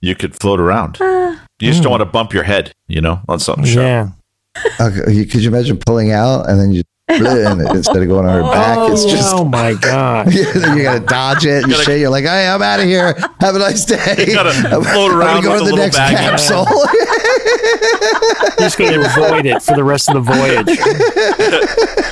you 0.00 0.14
could 0.14 0.34
float 0.34 0.60
around. 0.60 1.00
Uh, 1.00 1.36
You 1.62 1.70
just 1.70 1.82
don't 1.82 1.90
hmm. 1.90 1.98
want 1.98 2.00
to 2.00 2.06
bump 2.06 2.32
your 2.32 2.42
head, 2.42 2.72
you 2.88 3.00
know, 3.00 3.20
on 3.28 3.38
something 3.38 3.64
sharp. 3.64 3.76
yeah. 3.86 4.10
Okay, 4.80 5.24
could 5.26 5.42
you 5.42 5.48
imagine 5.48 5.78
pulling 5.78 6.10
out 6.10 6.48
and 6.50 6.60
then 6.60 6.72
you 6.72 6.82
and 7.08 7.60
it- 7.60 7.70
instead 7.70 8.02
of 8.02 8.08
going 8.08 8.26
on 8.26 8.34
her 8.34 8.50
back, 8.50 8.90
it's 8.90 9.04
oh, 9.04 9.08
just 9.08 9.34
oh 9.34 9.44
my 9.44 9.74
god. 9.74 10.32
you 10.34 10.44
gotta 10.82 11.00
dodge 11.06 11.46
it 11.46 11.62
and 11.62 11.70
gotta- 11.70 11.84
shit. 11.84 12.00
You're 12.00 12.10
like, 12.10 12.24
hey, 12.24 12.48
I'm 12.48 12.62
out 12.62 12.80
of 12.80 12.86
here. 12.86 13.14
Have 13.40 13.54
a 13.54 13.60
nice 13.60 13.84
day. 13.84 13.96
You 14.26 14.34
gotta 14.34 14.50
I'm- 14.50 14.82
float 14.82 15.12
I'm 15.12 15.18
around 15.20 15.42
gonna 15.42 15.42
go 15.42 15.52
with 15.52 15.58
to 15.60 15.64
a 15.64 15.64
the 15.64 15.64
little 15.64 15.78
next 15.78 15.96
bag. 15.96 16.16
capsule. 16.16 16.66
You're 18.58 18.68
just 18.68 18.78
going 18.78 18.92
to 18.92 19.06
avoid 19.06 19.46
it 19.46 19.62
for 19.62 19.74
the 19.74 19.84
rest 19.84 20.08
of 20.08 20.14
the 20.14 20.20
voyage. 20.20 20.68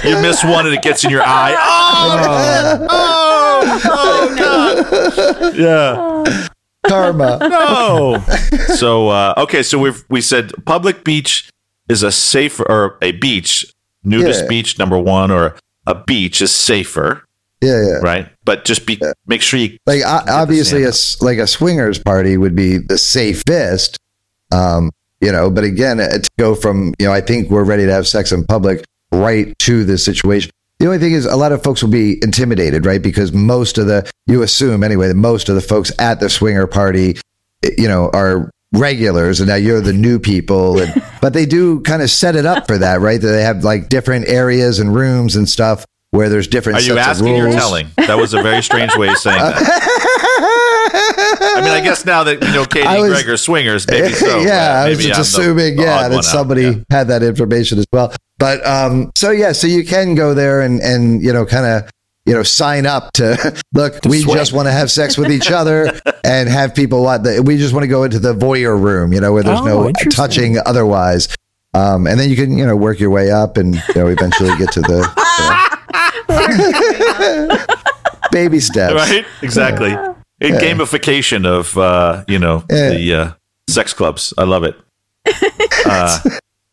You 0.05 0.21
miss 0.23 0.43
one 0.45 0.67
and 0.67 0.75
it 0.75 0.83
gets 0.83 1.05
in 1.05 1.11
your 1.11 1.23
eye. 1.23 1.55
Oh, 1.57 2.89
oh, 2.91 3.81
oh, 3.81 3.81
oh, 3.85 4.37
God. 4.37 5.57
Yeah. 5.57 5.95
Oh. 5.99 6.47
Karma. 6.91 7.39
No. 7.51 8.19
so 8.77 9.09
uh, 9.09 9.35
okay, 9.39 9.63
so 9.63 9.79
we've 9.79 10.05
we 10.09 10.21
said 10.21 10.53
public 10.67 11.05
beach 11.05 11.49
is 11.89 12.03
a 12.03 12.13
safer 12.13 12.65
or 12.71 12.99
a 13.03 13.13
beach, 13.13 13.73
nudist 14.05 14.43
Yeah. 14.43 14.49
beach 14.49 14.79
number 14.79 14.99
one, 14.99 15.31
or 15.31 15.57
a 15.87 15.95
beach 15.95 16.41
is 16.43 16.55
safer, 16.55 17.25
Yeah, 17.61 17.83
yeah. 17.87 17.99
right? 18.03 18.29
But 18.45 18.65
just 18.65 18.87
be 18.87 19.01
make 19.27 19.43
sure 19.43 19.59
you 19.59 19.77
Like 19.87 20.03
o- 20.05 20.25
obviously, 20.29 20.81
sand. 20.83 20.87
a 20.87 20.89
s 20.89 21.23
like 21.23 21.39
a 21.39 21.47
swingers 21.47 21.99
party 21.99 22.37
would 22.37 22.55
be 22.55 22.79
the 22.79 22.99
safest. 22.99 23.97
Um, 24.53 24.91
you 25.21 25.31
know, 25.33 25.51
but 25.51 25.65
again, 25.65 26.01
uh, 26.01 26.19
to 26.19 26.31
go 26.39 26.55
from 26.55 26.95
you 26.99 27.07
know, 27.07 27.13
I 27.13 27.21
think 27.21 27.51
we're 27.51 27.65
ready 27.65 27.87
to 27.87 27.93
have 27.93 28.07
sex 28.09 28.33
in 28.33 28.45
public 28.45 28.85
right 29.13 29.53
to 29.61 29.85
this 29.85 30.05
situation. 30.05 30.51
The 30.81 30.87
only 30.87 30.99
thing 30.99 31.13
is, 31.13 31.27
a 31.27 31.37
lot 31.37 31.53
of 31.53 31.63
folks 31.63 31.83
will 31.83 31.91
be 31.91 32.19
intimidated, 32.23 32.87
right? 32.87 33.03
Because 33.03 33.33
most 33.33 33.77
of 33.79 33.87
the, 33.87 34.11
you 34.27 34.43
assume 34.43 34.83
anyway, 34.83 35.09
that 35.09 35.15
most 35.15 35.49
of 35.51 35.55
the 35.55 35.61
folks 35.61 35.93
at 35.99 36.21
the 36.21 36.31
swinger 36.31 36.67
party, 36.67 37.17
you 37.79 37.87
know, 37.87 38.11
are 38.15 38.51
regulars, 38.73 39.41
and 39.41 39.49
now 39.49 39.57
you're 39.57 39.83
the 39.83 39.93
new 39.93 40.19
people. 40.19 40.81
And, 40.81 41.03
but 41.21 41.35
they 41.35 41.45
do 41.45 41.81
kind 41.83 42.01
of 42.01 42.09
set 42.11 42.35
it 42.35 42.47
up 42.47 42.67
for 42.67 42.79
that, 42.79 43.01
right? 43.01 43.21
That 43.21 43.29
they 43.29 43.43
have 43.43 43.63
like 43.63 43.89
different 43.91 44.27
areas 44.29 44.79
and 44.79 44.95
rooms 44.95 45.37
and 45.37 45.47
stuff 45.49 45.85
where 46.13 46.29
there's 46.29 46.49
different. 46.49 46.79
Are 46.79 46.83
you 46.83 46.99
asking 46.99 47.39
or 47.39 47.53
telling? 47.53 47.89
That 47.97 48.17
was 48.17 48.33
a 48.33 48.43
very 48.43 48.63
strange 48.63 48.97
way 48.97 49.09
of 49.09 49.19
saying 49.19 49.39
that. 49.39 49.57
I 50.93 51.61
mean, 51.63 51.71
I 51.73 51.81
guess 51.81 52.05
now 52.05 52.25
that 52.25 52.43
you 52.43 52.53
know 52.53 52.65
Katie 52.65 52.87
I 52.87 52.97
and 52.97 53.09
Greg 53.09 53.29
are 53.29 53.37
swingers, 53.37 53.87
maybe 53.87 54.13
so. 54.13 54.41
yeah, 54.41 54.81
uh, 54.83 54.87
I 54.87 54.89
was 54.89 55.05
just 55.05 55.15
I'm 55.39 55.43
assuming, 55.43 55.77
the 55.77 55.83
yeah, 55.83 55.95
odd 55.97 56.03
one 56.03 56.11
that 56.13 56.17
out. 56.19 56.25
somebody 56.25 56.63
Yeah. 56.63 56.75
had 56.91 57.09
that 57.09 57.23
information 57.23 57.79
as 57.79 57.87
well. 57.93 58.13
But 58.41 58.67
um, 58.67 59.13
so 59.15 59.31
yeah, 59.31 59.53
so 59.53 59.69
you 59.69 59.85
can 59.85 60.17
go 60.17 60.35
there 60.35 60.61
and 60.63 60.81
and 60.81 61.23
you 61.23 61.33
know 61.33 61.47
kind 61.47 61.67
of 61.67 61.91
you 62.27 62.35
know 62.35 62.43
sign 62.43 62.87
up 62.87 63.13
to 63.13 63.55
look. 63.75 64.03
we 64.07 64.23
swing. 64.23 64.37
just 64.37 64.53
want 64.53 64.67
to 64.67 64.73
have 64.73 64.91
sex 64.91 65.17
with 65.17 65.31
each 65.31 65.51
other 65.53 65.93
and 66.25 66.49
have 66.49 66.75
people 66.75 67.03
what 67.05 67.23
we 67.45 67.57
just 67.59 67.73
want 67.75 67.85
to 67.85 67.89
go 67.89 68.03
into 68.03 68.19
the 68.19 68.35
voyeur 68.35 68.81
room, 68.81 69.13
you 69.13 69.21
know, 69.21 69.33
where 69.33 69.43
there's 69.45 69.61
Oh, 69.61 69.65
no 69.65 69.93
touching 70.11 70.57
otherwise. 70.67 71.29
Um, 71.75 72.07
and 72.09 72.19
then 72.19 72.29
you 72.31 72.35
can 72.35 72.59
you 72.59 72.67
know 72.67 72.75
work 72.75 72.99
your 72.99 73.11
way 73.11 73.31
up 73.31 73.57
and 73.57 73.75
you 73.77 73.95
know 73.95 74.09
eventually 74.09 74.57
get 74.59 74.73
to 74.73 74.81
the 74.81 74.99
you 76.29 77.47
know, 77.49 77.65
baby 78.33 78.59
steps. 78.61 78.95
right? 78.95 79.25
Exactly. 79.43 79.93
A 79.93 80.49
gamification 80.59 81.47
of 81.47 81.77
uh, 81.77 82.25
you 82.27 82.39
know 82.39 82.65
Yeah. 82.71 82.89
the 82.91 83.15
uh, 83.15 83.33
sex 83.69 83.93
clubs. 83.93 84.33
I 84.39 84.45
love 84.45 84.65
it. 84.65 84.75
Uh, 85.87 86.19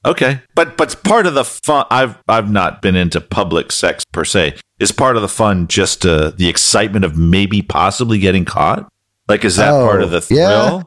okay, 0.06 0.42
but 0.56 0.78
but 0.78 1.02
part 1.04 1.26
of 1.26 1.34
the 1.34 1.44
fun. 1.44 1.86
I've 1.90 2.18
I've 2.28 2.50
not 2.52 2.82
been 2.82 2.96
into 2.96 3.20
public 3.22 3.72
sex 3.72 4.04
per 4.12 4.24
se. 4.26 4.56
Is 4.80 4.92
part 4.92 5.16
of 5.16 5.22
the 5.22 5.28
fun 5.28 5.68
just 5.68 6.06
uh, 6.06 6.32
the 6.32 6.48
excitement 6.48 7.04
of 7.06 7.18
maybe 7.18 7.62
possibly 7.62 8.20
getting 8.20 8.46
caught? 8.46 8.88
Like, 9.28 9.44
is 9.44 9.56
that 9.58 9.74
Oh, 9.74 9.86
part 9.88 10.02
of 10.04 10.12
the 10.12 10.22
thrill? 10.22 10.40
yeah. 10.40 10.82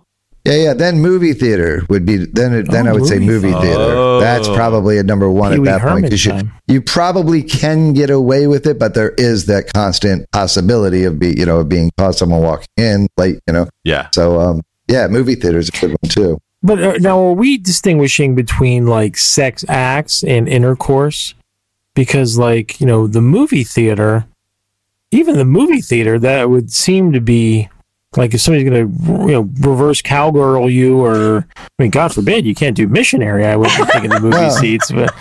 Yeah, 0.47 0.55
yeah. 0.55 0.73
Then 0.75 1.01
movie 1.01 1.35
theater 1.35 1.83
would 1.91 2.07
be 2.07 2.17
then. 2.25 2.55
it- 2.55 2.71
Then 2.71 2.87
Oh, 2.87 2.91
I 2.91 2.93
would 2.95 3.05
say 3.07 3.19
movie 3.19 3.49
movie 3.49 3.61
theater. 3.61 3.93
Oh. 3.95 4.21
That's 4.21 4.49
probably 4.49 4.97
a 4.97 5.03
number 5.03 5.31
one 5.31 5.53
Pee-wee 5.53 5.69
at 5.69 5.83
that 5.83 5.89
point 5.93 6.25
you, 6.25 6.51
you 6.67 6.81
probably 6.81 7.43
can 7.43 7.93
get 7.93 8.09
away 8.09 8.47
with 8.47 8.67
it, 8.67 8.79
but 8.79 8.95
there 8.95 9.11
is 9.19 9.45
that 9.47 9.71
constant 9.75 10.25
possibility 10.33 11.05
of 11.05 11.19
be 11.19 11.35
you 11.39 11.45
know 11.45 11.59
of 11.59 11.69
being 11.69 11.91
caught, 11.99 12.15
someone 12.15 12.41
walking 12.41 12.67
in 12.79 13.07
late, 13.19 13.39
you 13.47 13.53
know. 13.53 13.69
Yeah. 13.85 14.09
So 14.15 14.41
um, 14.41 14.63
yeah, 14.89 15.09
movie 15.09 15.35
theater 15.35 15.59
is 15.59 15.69
a 15.69 15.73
good 15.73 15.91
one 16.01 16.09
too. 16.11 16.39
But 16.63 16.83
uh, 16.83 16.99
now, 16.99 17.19
are 17.25 17.33
we 17.33 17.57
distinguishing 17.57 18.35
between 18.35 18.87
like 18.87 19.17
sex 19.17 19.65
acts 19.69 20.23
and 20.23 20.49
intercourse? 20.49 21.35
Because, 21.95 22.39
like, 22.39 22.81
you 22.81 22.87
know, 22.87 23.07
the 23.07 23.21
movie 23.21 23.65
theater, 23.65 24.27
even 25.11 25.37
the 25.37 25.45
movie 25.45 25.81
theater, 25.81 26.19
that 26.19 26.51
would 26.51 26.71
seem 26.71 27.13
to 27.13 27.21
be 27.21 27.69
like 28.17 28.35
if 28.35 28.41
somebody's 28.41 28.69
going 28.69 28.91
to, 28.93 29.13
you 29.27 29.33
know, 29.33 29.49
reverse 29.61 30.03
cowgirl 30.03 30.69
you, 30.69 30.99
or 31.05 31.47
I 31.57 31.63
mean, 31.83 31.91
God 31.91 32.13
forbid, 32.13 32.45
you 32.45 32.57
can't 32.57 32.77
do 32.77 32.89
missionary. 32.89 33.47
I 33.47 33.55
would 33.55 33.71
think 33.71 34.05
in 34.05 34.11
the 34.11 34.19
movie 34.23 34.37
No. 34.37 34.49
seats, 34.51 34.91
but 34.91 35.15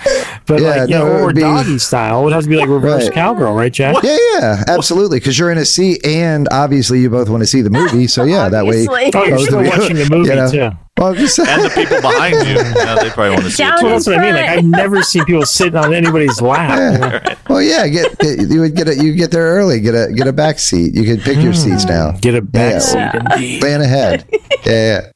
but 0.47 0.60
Yeah, 0.62 0.67
like, 0.69 0.89
you 0.89 0.95
no, 0.95 1.06
know, 1.06 1.15
it 1.17 1.21
or 1.21 1.25
would 1.28 1.36
be- 1.36 1.41
doggy 1.41 1.78
style, 1.78 2.21
it 2.21 2.23
would 2.23 2.34
have 2.34 2.43
to 2.43 2.49
be 2.49 2.56
like 2.58 2.67
reverse 2.67 3.04
Right. 3.06 3.13
cowgirl, 3.13 3.54
right, 3.54 3.71
Jack? 3.71 3.95
Yeah, 4.02 4.17
yeah, 4.39 4.63
absolutely. 4.67 5.19
Because 5.19 5.38
you're 5.38 5.52
in 5.52 5.60
a 5.60 5.65
seat, 5.65 6.04
and 6.04 6.47
obviously 6.52 6.99
you 6.99 7.12
both 7.12 7.30
want 7.30 7.41
to 7.43 7.47
see 7.47 7.62
the 7.62 7.69
movie. 7.69 8.08
So 8.08 8.23
yeah, 8.23 8.49
that 8.49 8.65
way. 8.65 8.88
Oh, 8.89 9.23
you're 9.23 9.38
still 9.38 9.60
of 9.60 9.67
watching 9.67 9.95
the 9.97 10.08
movie 10.10 10.30
you 10.30 10.36
know. 10.36 10.49
too. 10.52 10.71
Well, 10.97 11.13
just. 11.13 11.39
And 11.39 11.63
the 11.63 11.69
people 11.69 12.02
behind 12.02 12.34
you, 12.45 12.56
yeah, 12.75 12.95
they 12.95 13.10
probably 13.12 13.30
want 13.30 13.43
to 13.43 13.52
see 13.52 13.63
it 13.63 13.67
too. 13.80 13.86
Well, 13.86 13.93
that's 13.93 14.08
what 14.08 14.17
I 14.17 14.21
mean. 14.21 14.34
Like. 14.36 14.49
I've 14.49 14.65
never 14.65 15.02
seen 15.04 15.23
people 15.25 15.45
sitting 15.45 15.75
on 15.78 15.93
anybody's 15.93 16.41
lap. 16.41 16.91
you 16.91 16.99
know? 16.99 17.49
Well, 17.60 17.67
yeah, 17.67 17.89
get, 17.89 18.17
get 18.19 18.39
you 18.50 18.62
would 18.62 18.74
get 18.74 18.88
it. 18.88 19.04
you 19.04 19.13
get 19.13 19.32
there 19.32 19.43
early, 19.43 19.82
get 19.82 19.93
a 19.93 20.13
get 20.13 20.28
a 20.28 20.32
back 20.32 20.60
seat. 20.60 20.95
You 20.95 21.04
can 21.04 21.19
pick 21.19 21.43
your 21.43 21.52
mm. 21.52 21.58
seats 21.58 21.84
now. 21.84 22.12
Get 22.12 22.34
a 22.34 22.41
back 22.41 22.76
Yeah. 22.76 22.80
seat, 22.80 23.22
indeed. 23.34 23.60
Plan 23.60 23.82
ahead. 23.82 24.26
Yeah, 24.65 24.72
yeah 24.72 25.12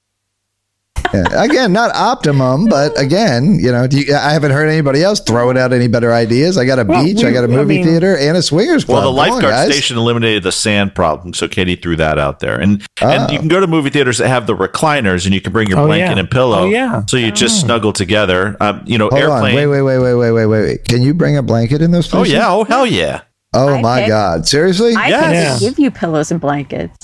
yeah. 1.13 1.43
Again, 1.43 1.73
not 1.73 1.93
optimum, 1.95 2.65
but 2.65 2.99
again, 2.99 3.59
you 3.59 3.71
know, 3.71 3.87
you, 3.89 4.15
I 4.15 4.33
haven't 4.33 4.51
heard 4.51 4.67
anybody 4.67 5.03
else 5.03 5.19
throwing 5.19 5.57
out 5.57 5.71
any 5.71 5.87
better 5.87 6.11
ideas. 6.11 6.57
I 6.57 6.65
got 6.65 6.79
a 6.79 6.83
well, 6.83 7.03
beach, 7.03 7.17
we, 7.17 7.27
I 7.27 7.31
got 7.31 7.43
a 7.43 7.47
movie 7.47 7.75
I 7.75 7.83
mean, 7.83 7.85
theater, 7.85 8.17
and 8.17 8.35
a 8.35 8.41
swingers 8.41 8.85
club. 8.85 9.03
Well, 9.03 9.11
the 9.11 9.17
lifeguard 9.17 9.53
on, 9.53 9.71
station 9.71 9.97
eliminated 9.97 10.43
the 10.43 10.51
sand 10.51 10.95
problem, 10.95 11.33
so 11.33 11.47
Katie 11.47 11.75
threw 11.75 11.95
that 11.97 12.17
out 12.17 12.39
there. 12.39 12.59
And 12.59 12.85
oh. 13.01 13.07
and 13.07 13.31
you 13.31 13.39
can 13.39 13.47
go 13.47 13.59
to 13.59 13.67
movie 13.67 13.89
theaters 13.89 14.17
that 14.17 14.27
have 14.27 14.47
the 14.47 14.55
recliners, 14.55 15.25
and 15.25 15.33
you 15.33 15.41
can 15.41 15.53
bring 15.53 15.69
your 15.69 15.79
oh, 15.79 15.87
blanket 15.87 16.15
yeah. 16.15 16.19
and 16.19 16.31
pillow. 16.31 16.63
Oh, 16.63 16.69
yeah. 16.69 17.05
So 17.05 17.17
you 17.17 17.31
just 17.31 17.63
oh. 17.63 17.67
snuggle 17.67 17.93
together. 17.93 18.57
Um, 18.59 18.83
you 18.85 18.97
know, 18.97 19.09
Hold 19.09 19.21
airplane. 19.21 19.55
Wait, 19.55 19.67
wait, 19.67 19.81
wait, 19.81 19.99
wait, 19.99 20.15
wait, 20.15 20.31
wait, 20.31 20.45
wait. 20.45 20.85
Can 20.85 21.03
you 21.03 21.13
bring 21.13 21.37
a 21.37 21.43
blanket 21.43 21.81
in 21.81 21.91
those 21.91 22.07
places? 22.07 22.33
Oh 22.33 22.37
yeah. 22.37 22.51
Oh 22.51 22.63
hell 22.63 22.87
yeah. 22.87 23.21
Oh 23.53 23.75
I 23.75 23.81
my 23.81 23.99
pick, 24.01 24.07
god. 24.07 24.47
Seriously? 24.47 24.95
I 24.95 25.09
yes. 25.09 25.59
give 25.59 25.77
you 25.77 25.91
pillows 25.91 26.31
and 26.31 26.41
blankets. 26.41 26.97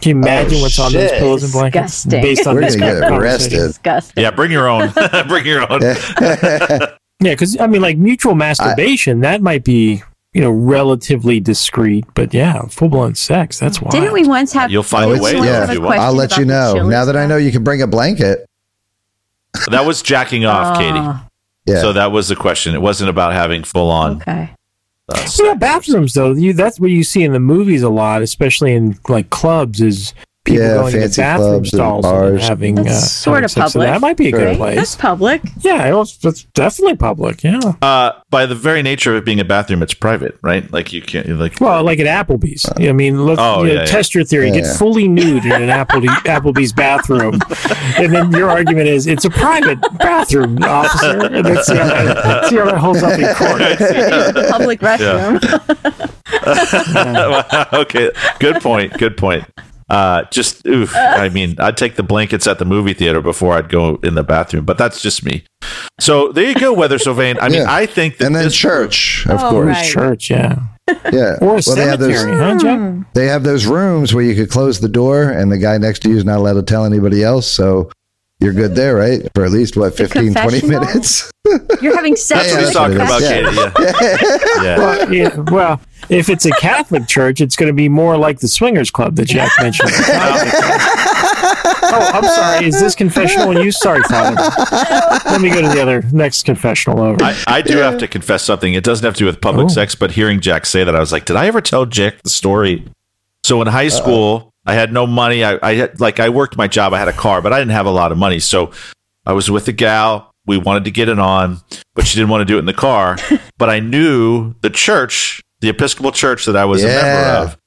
Can 0.00 0.16
you 0.16 0.22
imagine 0.22 0.58
Oh, 0.58 0.62
what's 0.62 0.78
on 0.78 0.92
those 0.92 1.10
pillows 1.12 1.42
and 1.44 1.52
blankets? 1.52 2.04
Disgusting. 2.04 2.22
Based 2.22 2.46
on 2.46 2.54
We're 2.54 2.60
this 2.62 2.76
gonna 2.76 2.92
get 2.92 3.08
conversation. 3.08 3.22
arrested. 3.22 3.56
Disgusting. 3.68 4.22
Yeah. 4.22 4.30
Bring 4.30 4.50
your 4.50 4.68
own. 4.68 4.92
bring 5.28 5.46
your 5.46 5.70
own. 5.72 5.80
Yeah, 5.82 6.94
because 7.20 7.58
I 7.60 7.66
mean, 7.66 7.82
like 7.82 7.98
mutual 7.98 8.34
masturbation, 8.34 9.20
that 9.20 9.42
might 9.42 9.64
be 9.64 10.02
you 10.32 10.40
know 10.40 10.50
relatively 10.50 11.40
discreet, 11.40 12.04
but 12.14 12.32
yeah, 12.32 12.62
full 12.68 12.88
blown 12.88 13.14
sex. 13.14 13.58
That's 13.58 13.80
wild. 13.82 13.92
Didn't 13.92 14.12
we 14.12 14.26
once 14.26 14.52
have? 14.52 14.70
You'll 14.70 14.82
find 14.82 15.10
Oh, 15.10 15.14
a 15.14 15.20
way 15.20 15.32
didn't 15.32 15.40
we 15.42 15.46
though, 15.48 15.52
yeah. 15.52 15.60
have 15.60 15.64
if 15.64 15.70
a 15.70 15.74
you 15.74 15.80
want. 15.82 15.98
I'll 16.00 16.14
let 16.14 16.36
you 16.36 16.44
know. 16.44 16.88
Now 16.88 17.04
that 17.04 17.16
I 17.16 17.26
know 17.26 17.36
you 17.36 17.52
can 17.52 17.64
bring 17.64 17.82
a 17.82 17.86
blanket. 17.86 18.46
That 19.70 19.84
was 19.84 20.00
jacking 20.02 20.44
off, 20.44 20.78
Katie. 20.78 20.96
Oh, 20.98 21.20
Yeah. 21.66 21.80
So 21.80 21.92
that 21.92 22.12
was 22.12 22.28
the 22.28 22.36
question. 22.36 22.74
It 22.74 22.80
wasn't 22.80 23.10
about 23.10 23.32
having 23.32 23.64
full 23.64 23.90
on. 23.90 24.16
Okay. 24.22 24.50
Uh, 25.10 25.28
Yeah, 25.42 25.54
bathrooms 25.54 26.14
though. 26.14 26.32
You, 26.32 26.52
that's 26.52 26.78
what 26.80 26.90
you 26.90 27.04
see 27.04 27.22
in 27.24 27.32
the 27.32 27.40
movies 27.40 27.82
a 27.82 27.88
lot, 27.90 28.22
especially 28.22 28.74
in 28.74 28.98
like 29.08 29.30
clubs. 29.30 29.80
Is 29.80 30.14
people 30.44 30.62
Yeah, 30.62 30.74
going 30.74 30.92
to 30.92 31.00
fancy 31.00 31.20
bathroom 31.22 31.48
clubs 31.50 31.72
and 31.72 31.78
stalls 31.78 32.04
and 32.04 32.12
bars. 32.12 32.48
having 32.48 32.74
That's 32.76 32.88
uh, 32.88 33.00
sort 33.00 33.44
of 33.44 33.50
sex. 33.50 33.72
So 33.72 33.78
public, 33.80 33.92
that 33.92 34.00
might 34.00 34.16
be 34.16 34.28
a 34.28 34.32
good 34.32 34.56
place. 34.56 34.76
That's 34.76 34.96
public. 34.96 35.42
yeah, 35.60 35.86
it 35.88 35.94
was, 35.94 36.18
it's 36.24 36.44
definitely 36.54 36.96
public. 36.96 37.42
Yeah. 37.44 37.60
Uh, 37.82 38.12
by 38.30 38.46
the 38.46 38.54
very 38.54 38.82
nature 38.82 39.12
of 39.14 39.18
it 39.22 39.24
being 39.24 39.40
a 39.40 39.44
bathroom, 39.44 39.82
it's 39.82 39.92
private, 39.94 40.38
right? 40.42 40.70
Like 40.72 40.92
you 40.92 41.02
can't. 41.02 41.28
Like 41.38 41.60
Well, 41.60 41.82
like 41.84 41.98
at 42.00 42.06
Applebee's. 42.26 42.64
I 42.76 42.92
mean, 42.92 43.26
let's 43.26 43.40
Oh, 43.40 43.62
you 43.62 43.68
know, 43.68 43.74
yeah, 43.74 43.80
yeah. 43.80 43.84
test 43.86 44.14
your 44.14 44.24
theory. 44.24 44.48
Yeah, 44.48 44.54
Get 44.54 44.64
yeah. 44.64 44.76
fully 44.76 45.08
nude 45.08 45.44
in 45.44 45.52
an 45.52 45.68
Apple, 45.70 46.00
Applebee's 46.00 46.72
bathroom, 46.72 47.38
and 47.98 48.14
then 48.14 48.30
your 48.32 48.48
argument 48.50 48.88
is 48.88 49.06
it's 49.06 49.24
a 49.24 49.30
private 49.30 49.78
bathroom, 49.98 50.58
officer. 50.62 51.26
And 51.26 51.44
let's 51.46 51.66
see 51.66 51.76
how 51.76 51.84
that, 51.86 52.46
see 52.48 52.56
how 52.56 52.64
that 52.66 52.78
holds 52.78 53.02
up 53.02 53.18
in 53.18 53.34
court. 53.34 54.50
Public 54.50 54.80
restroom. 54.80 55.40
okay. 57.72 58.10
Good 58.38 58.60
point. 58.62 58.92
Good 58.98 59.16
point. 59.16 59.44
Uh, 59.90 60.22
just, 60.30 60.64
oof, 60.66 60.94
I 60.96 61.28
mean, 61.30 61.56
I'd 61.58 61.76
take 61.76 61.96
the 61.96 62.02
blankets 62.04 62.46
at 62.46 62.58
the 62.60 62.64
movie 62.64 62.94
theater 62.94 63.20
before 63.20 63.54
I'd 63.54 63.68
go 63.68 63.96
in 64.04 64.14
the 64.14 64.22
bathroom, 64.22 64.64
but 64.64 64.78
that's 64.78 65.02
just 65.02 65.24
me. 65.24 65.42
So 65.98 66.30
there 66.32 66.44
you 66.48 66.54
go, 66.54 66.72
Weather 66.72 66.98
So 66.98 67.12
Vain. 67.12 67.36
I 67.40 67.48
mean, 67.48 67.62
Yeah. 67.62 67.66
I 67.68 67.86
think 67.86 68.18
that 68.18 68.26
and 68.26 68.36
then 68.36 68.44
this 68.44 68.54
church, 68.56 69.26
of 69.28 69.42
Oh, 69.42 69.50
course. 69.50 69.66
right. 69.76 69.90
Church, 69.90 70.30
yeah. 70.30 70.60
Yeah. 71.12 71.36
Or 71.40 71.58
a 71.58 71.60
Well, 71.66 71.76
they 71.76 71.86
have 71.86 72.00
cemetery, 72.00 72.30
those. 72.36 72.40
huh, 72.40 72.58
Jack? 72.60 73.14
They 73.14 73.26
have 73.26 73.42
those 73.42 73.66
rooms 73.66 74.14
where 74.14 74.24
you 74.24 74.34
could 74.34 74.50
close 74.50 74.80
the 74.80 74.88
door, 74.88 75.24
and 75.24 75.50
the 75.52 75.58
guy 75.58 75.76
next 75.78 76.00
to 76.00 76.08
you 76.08 76.16
is 76.16 76.24
not 76.24 76.38
allowed 76.38 76.54
to 76.54 76.62
tell 76.62 76.84
anybody 76.84 77.22
else. 77.24 77.46
So 77.46 77.90
you're 78.40 78.52
good 78.52 78.74
there, 78.74 78.94
right? 78.96 79.28
For 79.34 79.44
at 79.44 79.50
least 79.50 79.76
what 79.76 79.94
15, 79.96 80.32
20 80.34 80.66
minutes. 80.66 81.30
You're 81.80 81.96
having 81.96 82.16
sex 82.16 82.52
That's 82.52 82.54
what 82.54 82.60
Yeah, 82.60 82.64
he's 82.66 82.74
talking 82.74 82.96
about, 82.96 83.22
is. 83.22 83.28
Katie. 83.28 83.56
Yeah. 83.56 84.62
yeah. 84.62 84.76
Well, 84.78 85.12
yeah, 85.12 85.36
well, 85.50 85.80
if 86.08 86.28
it's 86.28 86.44
a 86.46 86.50
Catholic 86.52 87.06
church, 87.08 87.40
it's 87.40 87.56
going 87.56 87.66
to 87.68 87.72
be 87.74 87.88
more 87.88 88.16
like 88.16 88.40
the 88.40 88.48
swingers 88.48 88.90
club 88.90 89.16
that 89.16 89.24
Jack 89.26 89.50
mentioned. 89.60 89.90
oh, 90.72 92.10
I'm 92.14 92.24
sorry. 92.24 92.66
Is 92.66 92.80
this 92.80 92.94
confessional? 92.94 93.50
And 93.50 93.64
you, 93.64 93.72
sorry, 93.72 94.02
Father. 94.04 94.36
Let 95.26 95.40
me 95.40 95.50
go 95.50 95.62
to 95.62 95.68
the 95.68 95.80
other 95.80 96.02
next 96.12 96.44
confessional 96.44 97.00
over. 97.00 97.22
I, 97.22 97.36
I 97.46 97.62
do 97.62 97.76
have 97.78 97.98
to 97.98 98.08
confess 98.08 98.42
something. 98.44 98.74
It 98.74 98.84
doesn't 98.84 99.04
have 99.04 99.14
to 99.14 99.18
do 99.20 99.26
with 99.26 99.40
public 99.40 99.66
Oh. 99.66 99.68
sex, 99.68 99.94
but 99.94 100.12
hearing 100.12 100.40
Jack 100.40 100.66
say 100.66 100.84
that, 100.84 100.94
I 100.94 101.00
was 101.00 101.12
like, 101.12 101.24
did 101.24 101.36
I 101.36 101.46
ever 101.46 101.60
tell 101.60 101.86
Jack 101.86 102.22
the 102.22 102.30
story? 102.30 102.84
So 103.42 103.60
in 103.62 103.66
high 103.68 103.88
school, 103.88 104.49
I 104.66 104.74
had 104.74 104.92
no 104.92 105.06
money. 105.06 105.42
I, 105.44 105.58
I 105.62 105.74
had 105.74 106.00
like 106.00 106.20
I 106.20 106.28
worked 106.28 106.56
my 106.56 106.68
job. 106.68 106.92
I 106.92 106.98
had 106.98 107.08
a 107.08 107.12
car, 107.12 107.40
but 107.42 107.52
I 107.52 107.58
didn't 107.58 107.72
have 107.72 107.86
a 107.86 107.90
lot 107.90 108.12
of 108.12 108.18
money. 108.18 108.38
So 108.40 108.72
I 109.26 109.32
was 109.32 109.50
with 109.50 109.66
a 109.68 109.72
gal. 109.72 110.32
We 110.46 110.58
wanted 110.58 110.84
to 110.84 110.90
get 110.90 111.08
it 111.08 111.18
on, 111.18 111.58
but 111.94 112.06
she 112.06 112.16
didn't 112.18 112.30
want 112.30 112.40
to 112.42 112.44
do 112.44 112.56
it 112.56 112.60
in 112.60 112.64
the 112.66 112.72
car. 112.72 113.16
but 113.58 113.70
I 113.70 113.78
knew 113.80 114.54
the 114.62 114.70
church, 114.70 115.42
the 115.60 115.68
Episcopal 115.68 116.12
church 116.12 116.46
that 116.46 116.56
I 116.56 116.64
was 116.64 116.82
a 116.82 116.88
member 116.88 117.28
of. 117.52 117.58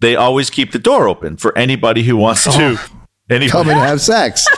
They 0.00 0.16
always 0.16 0.50
keep 0.50 0.72
the 0.72 0.78
door 0.80 1.06
open 1.08 1.36
for 1.36 1.56
anybody 1.56 2.02
who 2.02 2.16
wants 2.16 2.44
to. 2.44 2.50
Oh, 2.78 2.86
anybody. 3.30 3.50
Come 3.50 3.68
and 3.68 3.78
have 3.78 4.00
sex. 4.00 4.46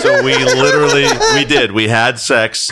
So 0.00 0.22
we 0.24 0.34
literally 0.34 1.06
we 1.34 1.44
did. 1.44 1.72
We 1.72 1.86
had 1.88 2.18
sex 2.18 2.70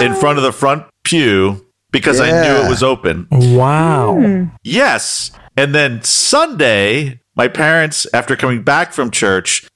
in 0.00 0.14
front 0.14 0.38
of 0.38 0.44
the 0.44 0.52
front 0.52 0.84
pew 1.04 1.64
because 1.92 2.20
I 2.20 2.26
knew 2.30 2.66
it 2.66 2.68
was 2.68 2.82
open. 2.82 3.28
wow. 3.30 4.16
Hmm. 4.16 4.44
Yes. 4.64 5.30
And 5.56 5.74
then 5.74 6.02
Sunday, 6.02 7.20
my 7.36 7.48
parents, 7.48 8.06
after 8.14 8.36
coming 8.36 8.62
back 8.62 8.92
from 8.92 9.10
church, 9.10 9.68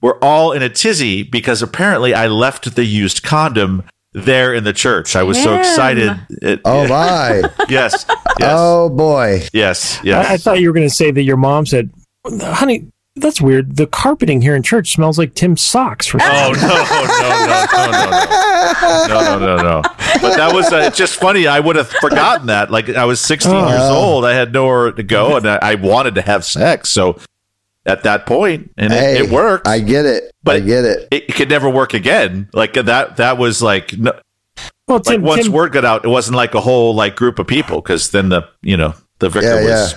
were 0.00 0.22
all 0.22 0.52
in 0.52 0.62
a 0.62 0.68
tizzy 0.68 1.22
because 1.22 1.62
apparently 1.62 2.12
I 2.14 2.26
left 2.26 2.74
the 2.74 2.84
used 2.84 3.22
condom 3.22 3.82
there 4.12 4.54
in 4.54 4.64
the 4.64 4.72
church. 4.72 5.16
I 5.16 5.22
was 5.22 5.42
so 5.42 5.56
excited. 5.56 6.12
It- 6.42 6.60
Oh 6.64 6.86
my! 6.88 7.42
yes. 7.68 8.04
Yes. 8.08 8.08
Oh 8.40 8.88
boy! 8.90 9.42
Yes. 9.52 9.98
Yes. 10.04 10.26
I, 10.26 10.34
I 10.34 10.36
thought 10.36 10.60
you 10.60 10.68
were 10.68 10.74
going 10.74 10.88
to 10.88 10.94
say 10.94 11.10
that 11.10 11.22
your 11.22 11.36
mom 11.36 11.66
said, 11.66 11.90
honey, 12.40 12.90
that's 13.16 13.40
weird. 13.40 13.76
The 13.76 13.86
carpeting 13.86 14.42
here 14.42 14.54
in 14.56 14.62
church 14.62 14.92
smells 14.92 15.18
like 15.18 15.34
Tim's 15.34 15.60
socks. 15.60 16.06
For 16.06 16.18
Oh 16.22 16.52
no 16.52 16.68
no 16.68 16.74
no 17.20 17.90
no 17.90 19.38
no 19.38 19.38
no 19.38 19.38
no 19.38 19.56
no 19.56 19.62
no! 19.62 19.82
But 20.20 20.36
that 20.36 20.50
was 20.52 20.72
uh, 20.72 20.78
it's 20.86 20.96
just 20.98 21.16
funny. 21.16 21.46
I 21.46 21.60
would 21.60 21.76
have 21.76 21.88
forgotten 21.88 22.46
that. 22.48 22.70
Like 22.70 22.88
I 22.90 23.04
was 23.04 23.20
16 23.20 23.52
Oh. 23.54 23.68
years 23.68 23.80
old. 23.90 24.24
I 24.24 24.32
had 24.34 24.52
nowhere 24.52 24.90
to 24.92 25.02
go, 25.02 25.36
and 25.36 25.46
I, 25.48 25.58
I 25.62 25.74
wanted 25.76 26.14
to 26.16 26.22
have 26.22 26.44
sex. 26.44 26.88
So 26.90 27.18
at 27.86 28.02
that 28.04 28.26
point, 28.26 28.72
and 28.78 28.92
it, 28.92 28.96
Hey, 28.98 29.18
it 29.18 29.30
worked. 29.30 29.68
I 29.68 29.78
get 29.80 30.06
it. 30.06 30.32
But- 30.42 30.56
I 30.56 30.60
get 30.60 30.84
it. 30.84 31.08
it, 31.10 31.34
could 31.34 31.48
never 31.50 31.68
work 31.70 31.94
again. 31.94 32.48
Like 32.52 32.72
that. 32.74 33.16
That 33.18 33.38
was 33.38 33.62
like 33.62 33.96
no, 33.96 34.12
well, 34.88 34.98
like 34.98 35.04
Tim, 35.04 35.22
once 35.22 35.44
Tim, 35.44 35.52
word 35.52 35.72
got 35.72 35.84
out, 35.84 36.04
it 36.04 36.08
wasn't 36.08 36.36
like 36.36 36.54
a 36.54 36.60
whole 36.60 36.94
like 36.94 37.14
group 37.16 37.38
of 37.38 37.46
people 37.46 37.80
because 37.80 38.10
then 38.10 38.28
the 38.30 38.48
you 38.62 38.76
know 38.76 38.94
the 39.20 39.28
vicar 39.28 39.46
Yeah, 39.46 39.54
was. 39.82 39.90
yeah. 39.92 39.96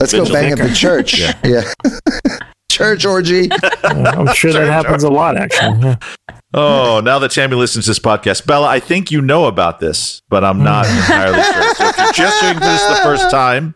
Let's 0.00 0.12
go 0.12 0.24
bang 0.26 0.50
Vigil. 0.50 0.64
at 0.64 0.68
the 0.68 0.74
church. 0.76 1.20
Yeah. 1.44 1.62
church 2.78 3.04
orgy. 3.04 3.48
I'm 3.84 4.32
sure 4.34 4.52
that 4.52 4.66
happens 4.70 5.02
a 5.04 5.10
lot, 5.10 5.36
actually. 5.36 5.80
Yeah. 5.80 5.96
Oh, 6.54 7.00
now 7.04 7.18
that 7.18 7.32
Tammy 7.32 7.56
listens 7.56 7.84
to 7.84 7.90
this 7.90 7.98
podcast, 7.98 8.46
Bella, 8.46 8.66
I 8.68 8.80
think 8.80 9.10
you 9.10 9.20
know 9.20 9.44
about 9.46 9.80
this, 9.80 10.22
but 10.30 10.44
I'm 10.44 10.62
not 10.62 10.86
entirely 10.86 11.42
sure. 11.42 11.74
So 11.74 11.88
if 11.88 11.98
you're 11.98 12.12
just 12.12 12.40
hearing 12.40 12.58
this 12.60 12.82
the 12.86 13.00
first 13.02 13.30
time, 13.30 13.74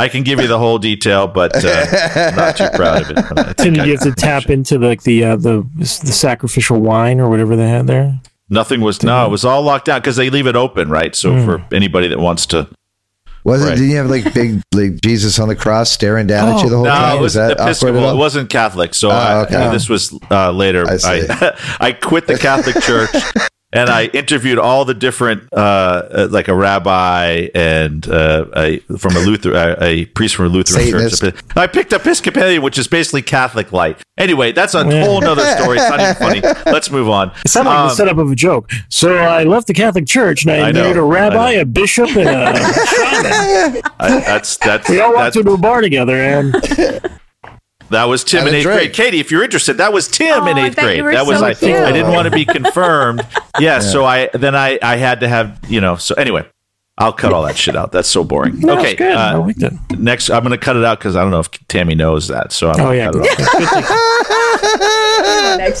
I 0.00 0.08
can 0.08 0.22
give 0.24 0.40
you 0.40 0.46
the 0.48 0.58
whole 0.58 0.78
detail, 0.78 1.28
but 1.28 1.52
uh, 1.64 1.86
I'm 2.16 2.34
not 2.36 2.56
too 2.56 2.68
proud 2.74 3.02
of 3.02 3.10
it. 3.10 3.18
I 3.38 3.42
think 3.52 3.56
Tim, 3.56 3.80
I- 3.80 3.84
you 3.84 3.92
have 3.92 4.00
to 4.02 4.12
tap 4.12 4.50
into 4.50 4.78
like 4.78 5.02
the 5.02 5.24
uh, 5.24 5.36
the 5.36 5.64
the 5.76 5.84
sacrificial 5.86 6.80
wine 6.80 7.20
or 7.20 7.28
whatever 7.28 7.54
they 7.56 7.68
had 7.68 7.86
there. 7.86 8.20
Nothing 8.50 8.80
was 8.80 9.02
no, 9.02 9.26
it 9.26 9.30
was 9.30 9.44
all 9.44 9.62
locked 9.62 9.84
down 9.86 10.00
because 10.00 10.16
they 10.16 10.30
leave 10.30 10.46
it 10.46 10.56
open, 10.56 10.88
right? 10.88 11.14
So 11.14 11.32
Hmm. 11.34 11.44
for 11.44 11.64
anybody 11.74 12.08
that 12.08 12.18
wants 12.18 12.46
to, 12.46 12.66
Was 13.44 13.64
it? 13.64 13.68
Right. 13.68 13.78
Did 13.78 13.90
you 13.90 13.96
have 13.96 14.10
like 14.10 14.32
big 14.34 14.60
like 14.74 15.00
Jesus 15.00 15.38
on 15.38 15.48
the 15.48 15.56
cross 15.56 15.90
staring 15.90 16.26
down 16.26 16.48
at 16.54 16.62
you 16.62 16.68
the 16.70 16.76
whole 16.76 16.84
no, 16.84 16.90
time? 16.90 17.18
it 17.18 17.20
was 17.20 17.34
that 17.34 17.52
awkward 17.52 17.64
Episcopal. 17.64 18.10
It 18.10 18.16
wasn't 18.16 18.50
Catholic. 18.50 18.94
So 18.94 19.10
Oh, 19.10 19.12
I, 19.12 19.40
okay. 19.42 19.70
this 19.70 19.88
was 19.88 20.18
uh, 20.30 20.50
later. 20.52 20.84
I. 20.86 20.98
I, 21.04 21.58
I 21.80 21.92
quit 21.92 22.26
the 22.26 22.36
Catholic 22.36 22.82
Church 22.82 23.10
and 23.72 23.90
I 23.90 24.06
interviewed 24.06 24.58
all 24.58 24.84
the 24.84 24.94
different, 24.94 25.44
uh, 25.52 25.56
uh, 25.56 26.28
like 26.30 26.48
a 26.48 26.54
rabbi 26.54 27.48
and 27.54 28.08
uh, 28.08 28.46
a 28.56 28.78
from 28.98 29.14
a 29.16 29.20
Luther, 29.20 29.54
uh, 29.54 29.76
a 29.80 30.06
priest 30.06 30.36
from 30.36 30.46
a 30.46 30.48
Lutheran 30.48 30.84
Satanist. 30.84 31.20
church. 31.22 31.34
I 31.56 31.66
picked 31.66 31.92
Episcopalian, 31.92 32.62
which 32.62 32.78
is 32.78 32.88
basically 32.88 33.22
Catholic 33.22 33.72
light. 33.72 34.00
Anyway, 34.16 34.52
that's 34.52 34.74
a 34.74 34.84
Yeah. 34.88 35.04
whole 35.04 35.22
other 35.24 35.44
story. 35.56 35.78
It's 35.78 35.88
not 35.90 36.00
even 36.00 36.14
funny. 36.44 36.62
Let's 36.72 36.90
move 36.90 37.08
on. 37.08 37.30
It 37.44 37.48
sounded 37.48 37.70
like 37.70 37.78
Um, 37.78 37.88
the 37.88 37.94
setup 37.94 38.18
of 38.18 38.30
a 38.30 38.34
joke. 38.34 38.70
So 38.88 39.16
I 39.16 39.44
left 39.44 39.66
the 39.66 39.74
Catholic 39.74 40.06
Church 40.06 40.44
and 40.44 40.52
I, 40.52 40.68
I 40.68 40.72
know, 40.72 40.82
married 40.82 40.96
a 40.96 41.00
I 41.00 41.02
rabbi, 41.02 41.50
a 41.52 41.64
bishop, 41.64 42.08
and 42.16 42.28
a 42.28 42.54
shaman. 42.86 43.82
I, 44.00 44.20
that's 44.20 44.56
that's 44.56 44.88
We 44.88 45.00
all 45.00 45.14
walked 45.14 45.36
into 45.36 45.52
a 45.52 45.58
bar 45.58 45.80
together, 45.82 46.16
and 46.16 46.54
that 47.90 48.04
was 48.04 48.24
Tim 48.24 48.40
And 48.40 48.48
in 48.48 48.54
eighth 48.56 48.62
drink. 48.64 48.78
grade. 48.80 48.92
Katie, 48.94 49.20
if 49.20 49.30
you're 49.30 49.42
interested, 49.44 49.74
that 49.78 49.92
was 49.92 50.08
Tim 50.08 50.42
Oh, 50.44 50.46
in 50.46 50.56
I 50.58 50.66
eighth 50.66 50.76
you 50.76 50.82
grade. 50.82 51.02
were 51.02 51.12
That 51.12 51.26
was 51.26 51.38
so 51.38 51.44
I 51.46 51.54
think. 51.54 51.76
I 51.78 51.92
didn't 51.92 52.12
want 52.12 52.26
to 52.26 52.30
be 52.30 52.44
confirmed. 52.58 53.26
Yeah, 53.58 53.78
so 53.80 54.04
I 54.04 54.28
then 54.34 54.54
I 54.54 54.78
I 54.82 54.96
had 54.96 55.20
to 55.20 55.28
have 55.28 55.58
you 55.68 55.80
know. 55.80 55.96
So 55.96 56.14
anyway, 56.16 56.46
I'll 56.98 57.12
cut 57.12 57.32
all 57.32 57.42
that 57.44 57.56
shit 57.56 57.76
out. 57.76 57.92
That's 57.92 58.08
so 58.08 58.24
boring. 58.24 58.60
No, 58.60 58.78
okay, 58.78 58.94
good. 58.96 59.14
Uh, 59.16 59.40
liked 59.40 59.62
it. 59.62 59.72
next 59.98 60.30
I'm 60.30 60.42
going 60.42 60.50
to 60.50 60.58
cut 60.58 60.76
it 60.76 60.84
out 60.84 60.98
because 60.98 61.14
I 61.16 61.22
don't 61.22 61.30
know 61.30 61.40
if 61.40 61.50
Tammy 61.68 61.94
knows 61.94 62.28
that. 62.28 62.52
So 62.52 62.70
I'm 62.70 62.80
Oh 62.80 62.90
yeah, 62.90 63.10
cut 63.10 63.24
it 63.24 64.58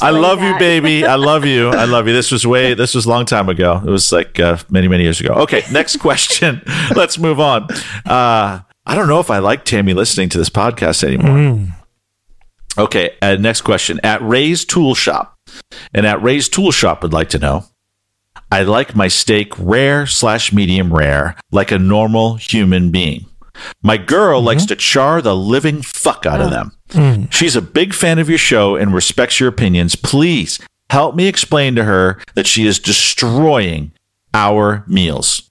I 0.02 0.10
love 0.10 0.42
you, 0.42 0.56
baby. 0.58 1.04
I 1.04 1.14
love 1.30 1.44
you. 1.44 1.68
I 1.70 1.84
love 1.84 2.06
you. 2.06 2.14
This 2.14 2.30
was 2.30 2.46
way. 2.46 2.74
This 2.74 2.94
was 2.94 3.06
a 3.06 3.08
long 3.08 3.24
time 3.26 3.48
ago. 3.48 3.80
It 3.84 3.90
was 3.90 4.12
like 4.12 4.38
uh, 4.40 4.58
many, 4.70 4.88
many 4.88 5.02
years 5.04 5.20
ago. 5.20 5.34
Okay, 5.34 5.62
next 5.72 5.96
question. 6.00 6.62
Let's 6.94 7.18
move 7.18 7.40
on. 7.40 7.64
Uh, 8.06 8.60
I 8.86 8.94
don't 8.94 9.08
know 9.08 9.20
if 9.20 9.30
I 9.30 9.38
like 9.38 9.64
Tammy 9.64 9.94
listening 9.94 10.28
to 10.30 10.38
this 10.38 10.50
podcast 10.50 11.04
anymore. 11.04 11.66
Okay, 12.78 13.16
uh, 13.20 13.36
next 13.36 13.62
question. 13.62 13.98
At 14.04 14.22
Ray's 14.22 14.64
Tool 14.64 14.94
Shop, 14.94 15.36
and 15.92 16.06
at 16.06 16.22
Ray's 16.22 16.48
Tool 16.48 16.70
Shop 16.70 17.02
would 17.02 17.12
like 17.12 17.28
to 17.30 17.38
know. 17.38 17.64
I 18.50 18.62
like 18.62 18.96
my 18.96 19.08
steak 19.08 19.52
rare 19.58 20.06
slash 20.06 20.52
medium 20.52 20.92
rare, 20.92 21.36
like 21.50 21.70
a 21.70 21.78
normal 21.78 22.36
human 22.36 22.90
being. 22.90 23.26
My 23.82 23.96
girl 23.96 24.40
likes 24.40 24.62
mm-hmm. 24.62 24.68
to 24.68 24.76
char 24.76 25.20
the 25.20 25.36
living 25.36 25.82
fuck 25.82 26.24
out 26.24 26.40
of 26.40 26.48
mm. 26.48 26.50
them. 26.50 26.72
Mm. 26.90 27.32
She's 27.32 27.56
a 27.56 27.62
big 27.62 27.92
fan 27.92 28.18
of 28.18 28.28
your 28.28 28.38
show 28.38 28.76
and 28.76 28.94
respects 28.94 29.40
your 29.40 29.48
opinions. 29.48 29.96
Please 29.96 30.60
help 30.90 31.14
me 31.14 31.26
explain 31.26 31.74
to 31.74 31.84
her 31.84 32.20
that 32.34 32.46
she 32.46 32.66
is 32.66 32.78
destroying 32.78 33.92
our 34.32 34.84
meals. 34.86 35.50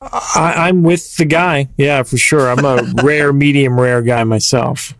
I, 0.00 0.68
I'm 0.68 0.82
with 0.82 1.16
the 1.16 1.24
guy. 1.24 1.68
Yeah, 1.76 2.02
for 2.02 2.18
sure. 2.18 2.50
I'm 2.50 2.64
a 2.64 2.82
rare, 3.02 3.32
medium 3.32 3.80
rare 3.80 4.02
guy 4.02 4.24
myself. 4.24 4.94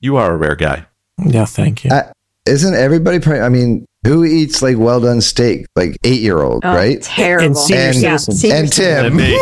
You 0.00 0.16
are 0.16 0.32
a 0.32 0.36
rare 0.36 0.56
guy. 0.56 0.86
Yeah, 1.24 1.44
thank 1.44 1.84
you. 1.84 1.90
Uh, 1.90 2.10
Isn't 2.46 2.74
everybody? 2.74 3.18
Pre- 3.20 3.40
I 3.40 3.48
mean, 3.50 3.84
who 4.06 4.24
eats 4.24 4.62
like 4.62 4.78
well 4.78 5.00
done 5.00 5.20
steak? 5.20 5.66
Like 5.76 5.96
eight 6.04 6.22
year 6.22 6.40
old, 6.40 6.64
Oh, 6.64 6.74
right? 6.74 7.02
Terrible. 7.02 7.46
And 7.46 7.56
senior 7.58 7.80
And- 7.90 8.00
yeah, 8.02 8.16
senior 8.16 8.56
And 8.56 8.72
Tim. 8.72 9.06
And 9.06 9.16
me. 9.16 9.38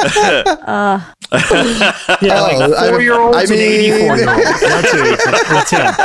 Uh, 0.00 1.00
yeah, 2.22 2.40
like 2.40 2.56
Oh, 2.60 2.74
I- 2.76 2.88
four 2.90 3.00
year 3.02 3.18
olds 3.18 3.36
I 3.36 3.40
and 3.42 3.50
mean- 3.50 3.60
84 3.60 4.16
year 4.16 4.28
olds. 4.30 4.60
That's 4.60 4.90
who 4.92 5.12
eats 5.12 5.26
it. 5.26 5.46
That's 5.48 5.70
him. 5.70 5.80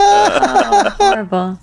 oh, 0.00 0.94
horrible. 0.98 1.60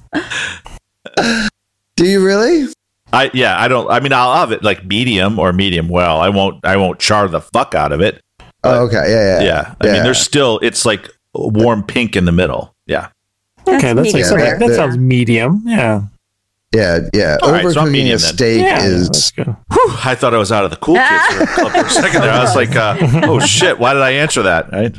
Do 1.98 2.06
you 2.06 2.26
really? 2.26 2.68
I 3.14 3.30
yeah, 3.34 3.60
I 3.62 3.68
don't 3.68 3.90
I 3.92 4.00
mean 4.00 4.14
I'll 4.14 4.36
have 4.36 4.52
it 4.54 4.64
like 4.64 4.86
medium 4.86 5.38
or 5.38 5.52
medium 5.52 5.90
well. 5.90 6.20
I 6.22 6.30
won't 6.30 6.66
I 6.66 6.78
won't 6.78 7.00
char 7.00 7.28
the 7.28 7.42
fuck 7.42 7.76
out 7.76 7.92
of 7.92 8.00
it. 8.02 8.22
Oh, 8.64 8.86
okay. 8.86 9.10
Yeah, 9.10 9.40
yeah. 9.42 9.44
Yeah. 9.44 9.76
I 9.82 9.94
mean 9.94 10.04
there's 10.04 10.22
still 10.22 10.60
it's 10.62 10.86
like 10.86 11.10
warm 11.34 11.84
pink 11.84 12.16
in 12.16 12.26
the 12.26 12.32
middle. 12.32 12.76
Yeah. 12.88 13.10
Okay, 13.68 13.94
that's 13.94 14.14
like, 14.14 14.24
medium 14.24 14.36
rare. 14.36 14.46
that, 14.46 14.60
that 14.60 14.70
Yeah. 14.70 14.76
sounds 14.76 14.98
medium. 14.98 15.64
Yeah. 15.66 16.02
Yeah, 16.74 17.00
yeah. 17.14 17.38
All 17.42 17.52
right, 17.52 17.64
so 17.70 17.82
I'm 17.82 17.88
Overcooking 17.88 17.92
medium 17.92 18.16
a 18.16 18.20
steak 18.20 18.62
Yeah, 18.62 18.82
is. 18.86 19.34
Whew, 19.36 19.96
I 20.06 20.16
thought 20.16 20.34
I 20.34 20.38
was 20.38 20.54
out 20.54 20.64
of 20.64 20.72
the 20.72 20.78
cool 20.78 20.96
kids 20.96 21.28
for 21.28 21.44
a, 21.44 21.70
for 21.70 21.86
a 21.86 21.90
second 21.90 22.22
there. 22.22 22.32
I 22.32 22.42
was 22.42 22.56
like, 22.56 22.76
uh, 22.78 22.96
oh 23.26 23.40
shit, 23.42 23.78
why 23.78 23.94
did 23.94 24.02
I 24.02 24.12
answer 24.12 24.42
that? 24.44 24.72
Right? 24.72 24.96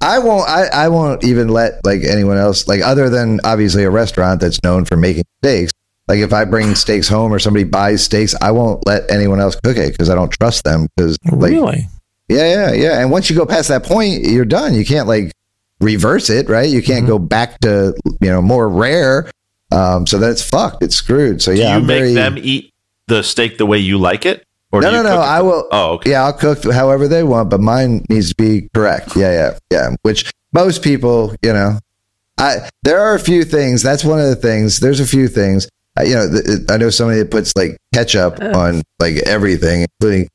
I 0.00 0.18
won't. 0.18 0.48
I, 0.48 0.66
I 0.66 0.88
won't 0.88 1.22
even 1.24 1.48
let 1.48 1.84
like 1.84 2.02
anyone 2.02 2.36
else 2.36 2.66
like 2.66 2.80
other 2.82 3.08
than 3.10 3.40
obviously 3.44 3.84
a 3.84 3.90
restaurant 3.90 4.40
that's 4.40 4.60
known 4.64 4.84
for 4.84 4.96
making 4.96 5.24
steaks. 5.42 5.72
Like 6.08 6.18
if 6.18 6.32
I 6.32 6.44
bring 6.44 6.74
steaks 6.74 7.06
home 7.08 7.32
or 7.32 7.38
somebody 7.38 7.64
buys 7.64 8.02
steaks, 8.02 8.34
I 8.40 8.50
won't 8.50 8.84
let 8.86 9.08
anyone 9.10 9.40
else 9.40 9.54
cook 9.62 9.76
it 9.76 9.92
because 9.92 10.08
I 10.10 10.14
don't 10.14 10.30
trust 10.32 10.64
them. 10.64 10.88
Because 10.96 11.16
like 11.30 11.52
really? 11.52 11.86
Yeah, 12.28 12.46
yeah, 12.52 12.72
yeah. 12.72 13.00
And 13.00 13.10
once 13.10 13.30
you 13.30 13.36
go 13.36 13.46
past 13.46 13.68
that 13.68 13.84
point, 13.84 14.24
you're 14.24 14.44
done. 14.44 14.74
You 14.74 14.84
can't 14.84 15.08
like 15.08 15.32
reverse 15.80 16.28
it, 16.30 16.48
right? 16.48 16.68
You 16.68 16.82
can't 16.82 17.00
Mm-hmm. 17.04 17.08
go 17.08 17.18
back 17.18 17.58
to 17.60 17.94
you 18.20 18.30
know 18.30 18.42
more 18.42 18.68
rare. 18.68 19.30
Um, 19.70 20.06
so 20.06 20.18
that's 20.18 20.42
fucked. 20.48 20.82
It's 20.82 20.96
screwed. 20.96 21.42
So 21.42 21.54
Do 21.54 21.60
yeah, 21.60 21.70
you 21.72 21.76
I'm 21.80 21.86
make 21.86 22.00
very, 22.00 22.14
them 22.14 22.36
eat 22.38 22.72
the 23.06 23.22
steak 23.22 23.58
the 23.58 23.66
way 23.66 23.78
you 23.78 23.98
like 23.98 24.24
it? 24.26 24.44
Or 24.72 24.80
No, 24.82 24.90
no, 24.90 25.02
no. 25.02 25.16
I 25.20 25.40
will. 25.40 25.66
Oh, 25.72 25.92
okay. 25.94 26.10
Yeah, 26.10 26.24
I'll 26.24 26.32
cook 26.34 26.62
however 26.64 27.08
they 27.08 27.22
want, 27.22 27.48
but 27.50 27.60
mine 27.60 28.04
needs 28.10 28.30
to 28.30 28.34
be 28.34 28.68
correct. 28.74 29.16
Yeah, 29.16 29.30
yeah, 29.32 29.58
yeah. 29.70 29.90
Which 30.02 30.30
most 30.52 30.82
people, 30.82 31.34
you 31.42 31.52
know, 31.54 31.78
I 32.36 32.68
there 32.82 33.00
are 33.00 33.14
a 33.14 33.18
few 33.20 33.44
things. 33.44 33.82
That's 33.82 34.04
one 34.04 34.20
of 34.20 34.26
the 34.26 34.36
things. 34.36 34.80
There's 34.80 35.00
a 35.00 35.06
few 35.06 35.28
things. 35.28 35.68
I, 35.96 36.02
you 36.04 36.14
know, 36.14 36.30
th- 36.30 36.60
I 36.70 36.76
know 36.76 36.90
somebody 36.90 37.18
that 37.20 37.30
puts 37.30 37.56
like 37.56 37.76
ketchup 37.94 38.40
on 38.40 38.82
like 39.00 39.16
everything, 39.26 39.82
including 40.00 40.28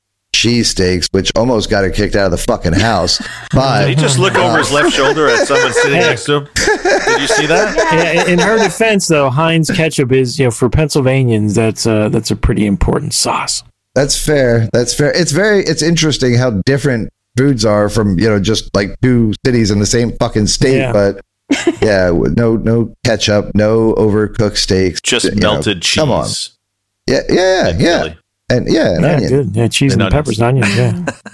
cheesesteaks, 0.43 1.07
which 1.11 1.31
almost 1.35 1.69
got 1.69 1.83
her 1.83 1.89
kicked 1.89 2.15
out 2.15 2.25
of 2.25 2.31
the 2.31 2.37
fucking 2.37 2.73
house. 2.73 3.17
Did 3.51 3.89
he 3.89 3.95
just 3.95 4.19
look 4.19 4.35
over 4.35 4.57
his 4.57 4.71
left 4.71 4.93
shoulder 4.93 5.27
at 5.27 5.47
someone 5.47 5.73
sitting 5.73 5.99
next 5.99 6.25
to 6.25 6.33
him? 6.41 6.47
Did 6.55 7.21
you 7.21 7.27
see 7.27 7.45
that? 7.47 7.75
Yeah, 7.93 8.27
in 8.27 8.39
her 8.39 8.57
defense, 8.57 9.07
though, 9.07 9.29
Heinz 9.29 9.69
ketchup 9.71 10.11
is 10.11 10.37
you 10.39 10.45
know 10.45 10.51
for 10.51 10.69
Pennsylvanians 10.69 11.55
that's 11.55 11.87
uh, 11.87 12.09
that's 12.09 12.31
a 12.31 12.35
pretty 12.35 12.65
important 12.65 13.13
sauce. 13.13 13.63
that's 13.95 14.17
fair. 14.23 14.69
That's 14.73 14.93
fair. 14.93 15.11
It's 15.15 15.31
very. 15.31 15.59
It's 15.63 15.81
interesting 15.81 16.35
how 16.35 16.61
different 16.65 17.09
foods 17.37 17.65
are 17.65 17.89
from 17.89 18.19
you 18.19 18.29
know 18.29 18.39
just 18.39 18.73
like 18.75 18.95
two 19.01 19.33
cities 19.45 19.71
in 19.71 19.79
the 19.79 19.85
same 19.85 20.11
fucking 20.17 20.47
state, 20.47 20.77
Yeah. 20.77 20.91
but. 20.91 21.21
yeah, 21.81 22.09
no, 22.09 22.55
no 22.55 22.95
ketchup, 23.05 23.51
no 23.53 23.93
overcooked 23.95 24.57
steaks, 24.57 24.99
Just 25.01 25.25
you 25.25 25.31
know, 25.35 25.53
melted 25.53 25.81
cheese. 25.83 26.01
Come 26.01 26.09
on, 26.09 26.27
yeah, 27.07 27.19
yeah, 27.29 27.67
And 27.67 27.81
yeah, 27.81 27.99
Philly. 28.03 28.17
And 28.55 28.67
yeah, 28.71 28.93
and 28.95 29.01
Yeah, 29.03 29.13
onion. 29.15 29.29
good. 29.29 29.55
Yeah, 29.55 29.67
cheese 29.67 29.93
And 29.93 30.01
and, 30.03 30.11
peppers, 30.11 30.39
and 30.39 30.47
onions. 30.59 30.75
Yeah. 30.77 31.31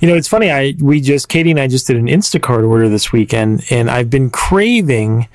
you 0.00 0.08
know, 0.08 0.14
it's 0.14 0.28
funny. 0.28 0.50
I 0.50 0.74
we 0.80 1.00
just 1.00 1.28
Katie 1.28 1.50
and 1.50 1.60
I 1.60 1.66
just 1.66 1.86
did 1.86 1.96
an 1.96 2.06
Instacart 2.06 2.68
order 2.68 2.88
this 2.88 3.12
weekend, 3.12 3.64
and 3.70 3.90
I've 3.90 4.10
been 4.10 4.30
craving, 4.30 5.28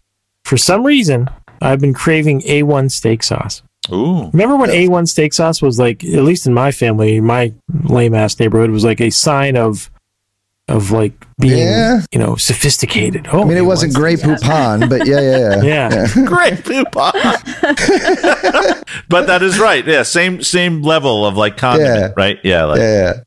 for 0.44 0.58
some 0.58 0.84
reason, 0.86 1.30
I've 1.62 1.80
been 1.80 1.94
craving 1.94 2.42
A1 2.42 2.92
steak 2.92 3.24
sauce. 3.24 3.64
Ooh. 3.92 4.30
Remember 4.34 4.56
when 4.58 4.70
A1 4.72 5.08
steak 5.08 5.34
sauce 5.34 5.62
was 5.62 5.78
like, 5.80 6.04
at 6.04 6.24
least 6.24 6.48
in 6.48 6.54
my 6.54 6.72
family, 6.72 7.20
my 7.22 7.54
lame 7.84 8.16
ass 8.16 8.40
neighborhood, 8.40 8.72
was 8.72 8.84
like 8.84 9.00
a 9.00 9.10
sign 9.12 9.56
of, 9.56 9.90
of 10.68 10.92
like 10.92 11.14
being, 11.40 11.60
Yeah. 11.60 12.02
you 12.12 12.20
know, 12.20 12.36
sophisticated. 12.36 13.28
Oh, 13.32 13.42
I 13.42 13.46
mean, 13.46 13.58
it 13.58 13.62
oh, 13.62 13.66
wasn't 13.66 13.92
steak 13.92 14.02
Grey 14.02 14.16
Poupon, 14.16 14.90
but 14.90 15.06
yeah, 15.06 15.22
yeah, 15.22 15.64
yeah. 15.64 15.64
Yeah. 16.16 16.26
Great 16.26 16.64
poupon. 16.64 17.12
but 19.10 19.28
that 19.28 19.42
is 19.44 19.60
right. 19.60 19.86
Yeah, 19.86 20.04
same 20.04 20.42
same 20.42 20.82
level 20.82 21.26
of 21.26 21.36
like 21.38 21.58
condiment, 21.58 22.00
Yeah. 22.00 22.14
right? 22.18 22.40
Yeah, 22.44 22.64
like 22.66 22.80
yeah, 22.80 22.94
yeah. 23.04 23.22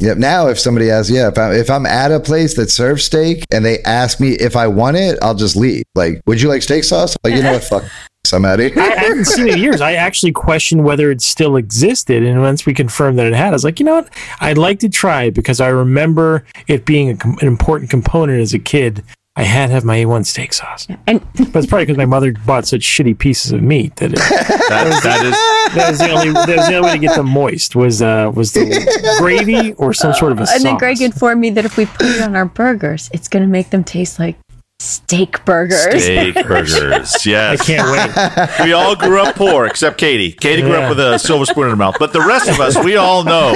Yep. 0.00 0.16
Now, 0.16 0.48
if 0.48 0.58
somebody 0.58 0.90
asks, 0.90 1.10
yeah, 1.10 1.28
if 1.28 1.36
I'm 1.38 1.52
if 1.52 1.70
I'm 1.70 1.84
at 1.86 2.10
a 2.10 2.20
place 2.20 2.54
that 2.56 2.70
serves 2.70 3.04
steak 3.04 3.44
and 3.52 3.64
they 3.64 3.80
ask 3.82 4.18
me 4.18 4.30
if 4.30 4.56
I 4.56 4.66
want 4.66 4.96
it, 4.96 5.18
I'll 5.22 5.34
just 5.34 5.56
leave. 5.56 5.84
Like, 5.94 6.22
would 6.26 6.40
you 6.40 6.48
like 6.48 6.62
steak 6.62 6.84
sauce? 6.84 7.16
Like, 7.22 7.34
you 7.34 7.42
know 7.42 7.52
what? 7.52 7.64
Fuck, 7.64 7.84
I'm 8.32 8.44
out 8.44 8.60
of 8.60 8.76
I, 8.76 8.80
I 8.80 8.94
haven't 8.96 9.24
seen 9.24 9.48
it 9.48 9.54
in 9.54 9.60
years. 9.60 9.80
I 9.80 9.94
actually 9.94 10.32
questioned 10.32 10.84
whether 10.84 11.10
it 11.10 11.20
still 11.22 11.56
existed, 11.56 12.22
and 12.22 12.40
once 12.40 12.66
we 12.66 12.74
confirmed 12.74 13.18
that 13.18 13.26
it 13.26 13.34
had, 13.34 13.48
I 13.48 13.52
was 13.52 13.64
like, 13.64 13.80
you 13.80 13.86
know 13.86 13.94
what? 13.94 14.08
I'd 14.40 14.58
like 14.58 14.78
to 14.80 14.88
try 14.88 15.24
it 15.24 15.34
because 15.34 15.60
I 15.60 15.68
remember 15.68 16.44
it 16.68 16.84
being 16.84 17.10
a, 17.10 17.16
com- 17.16 17.38
an 17.40 17.46
important 17.48 17.90
component 17.90 18.40
as 18.40 18.54
a 18.54 18.58
kid. 18.58 19.02
I 19.36 19.44
had 19.44 19.68
to 19.68 19.72
have 19.72 19.84
my 19.84 19.96
A1 19.98 20.26
steak 20.26 20.52
sauce, 20.52 20.86
And 21.06 21.20
but 21.34 21.56
it's 21.56 21.66
probably 21.66 21.86
because 21.86 21.96
my 21.96 22.04
mother 22.04 22.32
bought 22.44 22.66
such 22.66 22.82
shitty 22.82 23.18
pieces 23.18 23.52
of 23.52 23.62
meat 23.62 23.96
that 23.96 24.12
it, 24.12 24.18
that, 24.18 25.00
that 25.02 25.24
is 25.24 25.74
that 25.74 25.90
was 25.90 25.98
the 25.98 26.10
only 26.10 26.30
that 26.32 26.56
was 26.58 26.66
the 26.68 26.74
only 26.76 26.88
way 26.88 26.92
to 26.94 26.98
get 26.98 27.16
them 27.16 27.28
moist 27.28 27.74
was 27.74 28.02
uh, 28.02 28.30
was 28.34 28.52
the 28.52 29.16
gravy 29.18 29.72
or 29.74 29.94
some 29.94 30.12
sort 30.12 30.32
of 30.32 30.40
a 30.40 30.46
sauce. 30.46 30.56
and 30.56 30.64
then 30.64 30.76
Greg 30.76 31.00
informed 31.00 31.40
me 31.40 31.50
that 31.50 31.64
if 31.64 31.76
we 31.76 31.86
put 31.86 32.02
it 32.06 32.20
on 32.22 32.36
our 32.36 32.44
burgers, 32.44 33.08
it's 33.14 33.28
going 33.28 33.42
to 33.42 33.48
make 33.48 33.70
them 33.70 33.82
taste 33.84 34.18
like 34.18 34.36
steak 34.80 35.44
burgers. 35.44 36.02
steak 36.02 36.34
burgers. 36.46 37.26
Yes. 37.26 37.60
I 37.60 37.64
can't 37.64 38.58
wait. 38.58 38.66
We 38.66 38.72
all 38.72 38.96
grew 38.96 39.20
up 39.20 39.36
poor 39.36 39.66
except 39.66 39.98
Katie. 39.98 40.32
Katie 40.32 40.62
grew 40.62 40.72
Yeah. 40.72 40.78
up 40.84 40.88
with 40.90 41.00
a 41.00 41.18
silver 41.18 41.44
spoon 41.44 41.64
in 41.64 41.70
her 41.70 41.76
mouth. 41.76 41.96
But 41.98 42.12
the 42.14 42.20
rest 42.20 42.48
of 42.48 42.58
us, 42.60 42.82
we 42.82 42.96
all 42.96 43.22
know. 43.22 43.52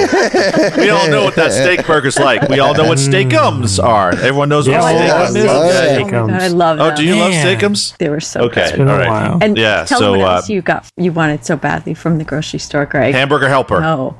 We 0.77 0.89
all 0.89 1.09
know 1.09 1.23
what 1.23 1.35
that 1.35 1.51
steak 1.51 1.85
burger's 1.87 2.19
like. 2.19 2.47
We 2.47 2.59
all 2.59 2.73
know 2.75 2.85
what 2.87 2.99
steakums 2.99 3.83
are. 3.83 4.11
Everyone 4.11 4.49
knows 4.49 4.67
Yeah, 4.67 4.81
what 4.81 4.95
oh, 4.95 4.97
steakum 4.99 5.11
I 5.11 5.25
is. 5.25 5.33
love 5.35 5.49
Oh, 5.65 5.69
yeah. 5.69 6.05
Oh 6.05 6.09
God, 6.27 6.29
I 6.41 6.47
love 6.47 6.79
Oh, 6.79 6.95
do 6.95 7.03
you 7.03 7.15
love 7.15 7.31
Yeah. 7.33 7.43
steakums? 7.55 7.97
They 7.97 8.09
were 8.09 8.19
so 8.19 8.41
Okay. 8.41 8.69
good. 8.69 8.77
Been 8.77 8.89
all 8.89 9.01
a 9.01 9.07
while. 9.07 9.37
And 9.41 9.57
Yeah, 9.57 9.83
tell 9.85 9.99
so, 9.99 10.13
me 10.13 10.19
what 10.19 10.27
uh, 10.29 10.35
else 10.35 10.49
you 10.49 10.61
got 10.61 10.85
you 10.97 11.11
wanted 11.11 11.43
so 11.43 11.55
badly 11.57 11.93
from 11.95 12.17
the 12.19 12.23
grocery 12.23 12.59
store, 12.59 12.85
Greg. 12.85 13.13
Hamburger 13.15 13.49
helper. 13.49 13.83
Oh, 13.83 14.17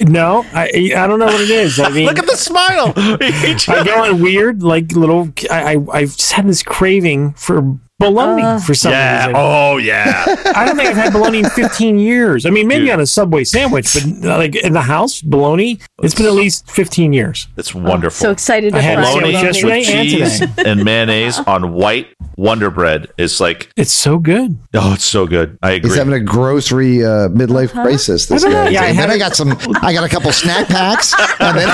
No, 0.00 0.46
I 0.52 0.92
I 0.96 1.06
don't 1.08 1.18
know 1.18 1.26
what 1.26 1.40
it 1.40 1.50
is. 1.50 1.80
I 1.80 1.88
mean, 1.90 2.06
Look 2.06 2.18
at 2.18 2.26
the 2.26 2.36
smile. 2.36 2.92
I 2.96 3.82
go 3.84 4.04
on 4.04 4.22
weird, 4.22 4.62
like 4.62 4.92
little. 4.92 5.28
I, 5.50 5.74
I 5.74 5.76
I've 5.92 6.16
just 6.16 6.32
had 6.32 6.46
this 6.46 6.62
craving 6.62 7.32
for 7.32 7.78
bologna 7.98 8.42
Uh. 8.42 8.58
for 8.60 8.74
some 8.74 8.92
yeah. 8.92 9.26
reason. 9.26 9.34
Oh, 9.36 9.76
yeah. 9.78 10.24
I 10.54 10.64
don't 10.64 10.76
think 10.76 10.88
I've 10.88 10.96
had 10.96 11.12
bologna 11.12 11.40
in 11.40 11.50
15 11.50 11.98
years. 11.98 12.46
I 12.46 12.50
mean, 12.50 12.66
maybe 12.68 12.84
Dude. 12.86 12.94
on 12.94 13.00
a 13.00 13.06
Subway 13.06 13.44
sandwich, 13.44 13.92
but 13.94 14.04
like 14.28 14.54
in 14.56 14.72
the 14.72 14.80
house, 14.82 15.20
bologna. 15.20 15.78
It's 16.02 16.14
been 16.14 16.26
at 16.26 16.32
least 16.34 16.70
15 16.70 17.12
years. 17.12 17.48
It's 17.56 17.74
wonderful. 17.74 18.10
so 18.16 18.30
excited 18.30 18.72
to 18.72 18.78
I 18.78 18.82
had 18.82 18.94
try 18.94 19.02
bologna 19.04 19.32
sandwich 19.32 19.62
bologna. 19.62 19.78
with 19.78 19.88
yesterday 19.88 19.98
and 20.00 20.08
cheese 20.08 20.40
today. 20.40 20.62
and 20.70 20.84
mayonnaise 20.84 21.38
on 21.40 21.72
white 21.72 22.08
Wonder 22.36 22.70
Bread 22.70 23.08
It's 23.18 23.40
like, 23.40 23.68
It's 23.76 23.90
so 23.92 24.18
good. 24.18 24.56
oh, 24.74 24.94
it's 24.94 25.04
so 25.04 25.26
good. 25.26 25.58
I 25.60 25.72
agree. 25.72 25.90
He's 25.90 25.98
having 25.98 26.14
a 26.14 26.20
grocery 26.20 27.04
uh, 27.04 27.28
midlife 27.30 27.72
crisis. 27.72 28.26
This 28.26 28.44
I 28.44 28.48
know. 28.48 28.54
guy. 28.64 28.68
Yeah, 28.68 28.82
I 28.82 28.86
then 28.86 28.94
had 28.94 29.10
I 29.10 29.18
got 29.18 29.34
some. 29.34 29.56
I 29.82 29.92
got 29.92 30.04
a 30.04 30.08
couple 30.08 30.30
snack 30.30 30.68
packs, 30.68 31.12
and 31.40 31.58
then 31.58 31.68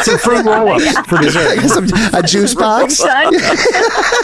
Some 0.00 0.18
fruit 0.18 0.44
roll-ups 0.44 0.98
for 1.08 1.18
dessert 1.18 1.60
some, 1.68 1.84
a 2.12 2.22
juice 2.26 2.54
box. 2.56 3.00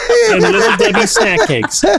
Son, 0.09 0.33
and 0.33 0.41
little 0.53 0.77
Debbie 0.77 1.07
snack 1.07 1.47
cakes. 1.47 1.83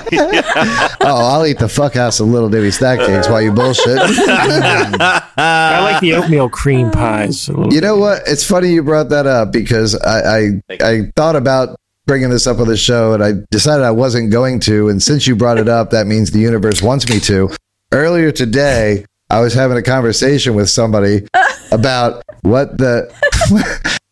Oh, 1.02 1.16
I'll 1.32 1.46
eat 1.46 1.58
the 1.58 1.68
fuck 1.68 1.96
out 1.96 2.08
of 2.08 2.14
some 2.14 2.30
little 2.32 2.48
Debbie 2.48 2.70
snack 2.70 2.98
cakes 2.98 3.28
while 3.28 3.40
you 3.40 3.52
bullshit. 3.52 3.98
I 3.98 5.80
like 5.82 6.00
the 6.00 6.14
oatmeal 6.14 6.48
cream 6.48 6.90
pies. 6.90 7.48
You 7.48 7.80
know 7.80 7.96
what? 7.96 8.22
It's 8.26 8.44
funny 8.44 8.68
you 8.68 8.82
brought 8.82 9.08
that 9.08 9.26
up 9.26 9.52
because 9.52 9.96
I, 9.96 10.38
I 10.38 10.60
I 10.80 11.12
thought 11.16 11.36
about 11.36 11.76
bringing 12.06 12.30
this 12.30 12.46
up 12.46 12.58
on 12.58 12.66
the 12.68 12.76
show 12.76 13.12
and 13.14 13.22
I 13.22 13.32
decided 13.50 13.84
I 13.84 13.90
wasn't 13.92 14.30
going 14.30 14.60
to. 14.60 14.88
And 14.88 15.02
since 15.02 15.26
you 15.26 15.36
brought 15.36 15.58
it 15.58 15.68
up, 15.68 15.90
that 15.90 16.06
means 16.06 16.30
the 16.30 16.38
universe 16.40 16.82
wants 16.82 17.08
me 17.08 17.18
to. 17.20 17.50
Earlier 17.92 18.30
today, 18.30 19.04
I 19.30 19.40
was 19.40 19.54
having 19.54 19.76
a 19.78 19.82
conversation 19.82 20.54
with 20.54 20.68
somebody 20.68 21.26
about 21.72 22.22
what 22.42 22.76
the 22.78 23.10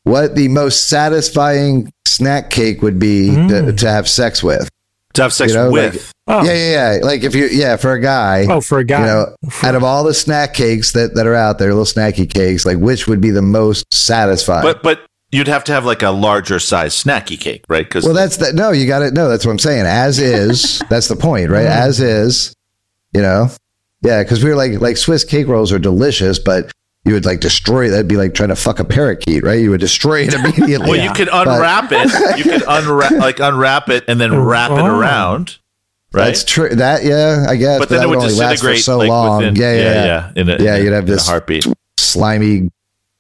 what 0.09 0.35
the 0.35 0.49
most 0.49 0.89
satisfying 0.89 1.93
snack 2.07 2.51
cake 2.51 2.83
would 2.83 2.99
be 2.99 3.29
to, 3.49 3.73
to 3.73 3.89
have 3.89 4.09
sex 4.09 4.43
with. 4.43 4.69
to 5.15 5.23
have 5.23 5.33
sex 5.33 5.53
you 5.53 5.59
know, 5.59 5.71
with. 5.71 5.95
like- 5.95 6.05
Oh, 6.31 6.45
Yeah, 6.45 6.53
yeah, 6.53 6.93
yeah. 6.97 7.05
Like 7.05 7.23
if 7.25 7.35
you, 7.35 7.47
yeah, 7.47 7.77
for 7.77 7.93
a 7.93 8.01
guy. 8.03 8.45
oh, 8.51 8.61
for 8.61 8.79
a 8.79 8.85
guy. 8.85 9.01
You 9.01 9.07
know, 9.07 9.37
out 9.63 9.75
of 9.75 9.83
all 9.83 10.05
the 10.05 10.13
snack 10.13 10.53
cakes 10.53 10.93
that, 10.93 11.15
that 11.15 11.27
are 11.27 11.35
out 11.35 11.59
there, 11.59 11.69
little 11.69 11.85
snacky 11.87 12.29
cakes, 12.29 12.67
like 12.67 12.77
which 12.77 13.07
would 13.09 13.21
be 13.23 13.31
the 13.31 13.41
most 13.41 13.87
satisfying? 13.95 14.63
but 14.63 14.83
but 14.83 15.07
you'd 15.33 15.49
have 15.49 15.65
to 15.65 15.73
have 15.73 15.87
like 15.87 16.03
a 16.03 16.11
larger 16.11 16.59
size 16.59 16.93
snacky 17.03 17.41
cake, 17.41 17.65
right? 17.71 17.87
Because 17.87 18.05
Well, 18.05 18.13
that's 18.13 18.37
that. 18.39 18.55
No, 18.55 18.73
you 18.73 18.87
got 18.87 19.01
it. 19.01 19.15
No, 19.15 19.27
that's 19.31 19.47
what 19.47 19.53
I'm 19.53 19.59
saying. 19.59 19.87
As 19.87 20.19
is, 20.19 20.81
that's 20.91 21.09
the 21.09 21.17
point, 21.17 21.49
right? 21.49 21.65
Mm-hmm. 21.67 21.89
As 21.89 22.01
is, 22.03 22.55
you 23.15 23.23
know, 23.23 23.49
yeah. 24.03 24.23
Because 24.23 24.45
we 24.45 24.51
were 24.51 24.57
like, 24.57 24.83
like 24.83 24.99
Swiss 24.99 25.25
cake 25.25 25.47
rolls 25.47 25.73
are 25.73 25.79
delicious, 25.79 26.39
but 26.39 26.71
you 27.05 27.15
would 27.15 27.25
like 27.25 27.41
destroy. 27.41 27.89
That'd 27.91 28.09
be 28.09 28.17
like 28.17 28.35
trying 28.35 28.51
to 28.51 28.57
fuck 28.57 28.81
a 28.81 28.85
parakeet, 28.85 29.43
right? 29.43 29.59
You 29.61 29.71
would 29.71 29.81
destroy 29.81 30.23
it 30.23 30.35
immediately. 30.39 30.91
well, 30.91 31.01
you 31.03 31.13
could 31.13 31.29
unwrap 31.33 31.91
it. 31.93 32.39
You 32.39 32.45
could 32.45 32.63
unwrap 32.67 33.13
like 33.19 33.39
unwrap 33.41 33.89
it 33.89 34.05
and 34.09 34.21
then 34.21 34.35
wrap 34.39 34.71
it 34.73 34.79
Oh. 34.81 34.87
around, 34.99 35.59
right? 36.13 36.27
That's 36.27 36.45
true. 36.45 36.69
That 36.71 37.05
yeah, 37.05 37.47
I 37.49 37.57
guess. 37.57 37.79
but 37.79 37.89
then 37.89 37.99
that 37.99 38.05
it 38.05 38.09
would 38.09 38.19
only 38.19 38.35
last 38.35 38.63
for 38.63 38.77
so 38.77 38.99
like 38.99 39.09
long. 39.09 39.39
within, 39.39 39.57
yeah, 39.57 39.73
yeah, 39.73 39.83
yeah, 39.83 40.05
yeah, 40.05 40.33
In 40.37 40.49
a, 40.49 40.63
Yeah, 40.63 40.77
in 40.77 40.85
you'd 40.85 40.93
have 40.93 41.07
this- 41.07 41.27
heartbeat. 41.27 41.67
Slimy, 41.99 42.71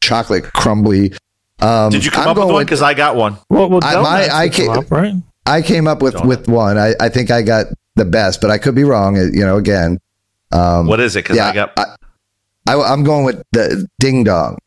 chocolate, 0.02 0.44
crumbly. 0.52 1.12
Um, 1.60 1.90
Did 1.90 2.04
you 2.04 2.10
come 2.10 2.22
I'm 2.24 2.28
up 2.30 2.36
with 2.38 2.52
one? 2.54 2.64
Because 2.64 2.82
I 2.82 2.94
got 2.94 3.16
one. 3.16 3.36
well, 3.50 3.68
well, 3.68 3.80
I- 3.82 3.96
my- 4.00 4.28
I 4.32 4.44
would 4.46 4.78
up, 4.78 4.90
right? 4.90 5.14
I 5.46 5.62
came 5.62 5.86
up 5.88 6.02
with 6.02 6.14
Donut. 6.14 6.26
with 6.26 6.48
one. 6.48 6.76
I, 6.78 6.94
I 7.00 7.08
think 7.08 7.30
I 7.30 7.40
got 7.42 7.66
the 7.96 8.04
best, 8.04 8.40
but 8.42 8.50
I 8.50 8.58
could 8.58 8.74
be 8.74 8.84
wrong. 8.84 9.16
You 9.16 9.44
know, 9.44 9.56
again. 9.56 9.98
Um, 10.52 10.86
What 10.86 11.00
is 11.00 11.16
it? 11.16 11.24
Because 11.24 11.36
yeah, 11.36 11.48
I 11.48 11.52
got. 11.54 11.78
I, 11.78 11.96
I, 12.68 12.92
am 12.92 13.02
going 13.02 13.24
with 13.24 13.42
the 13.52 13.88
ding 13.98 14.24
dong 14.24 14.58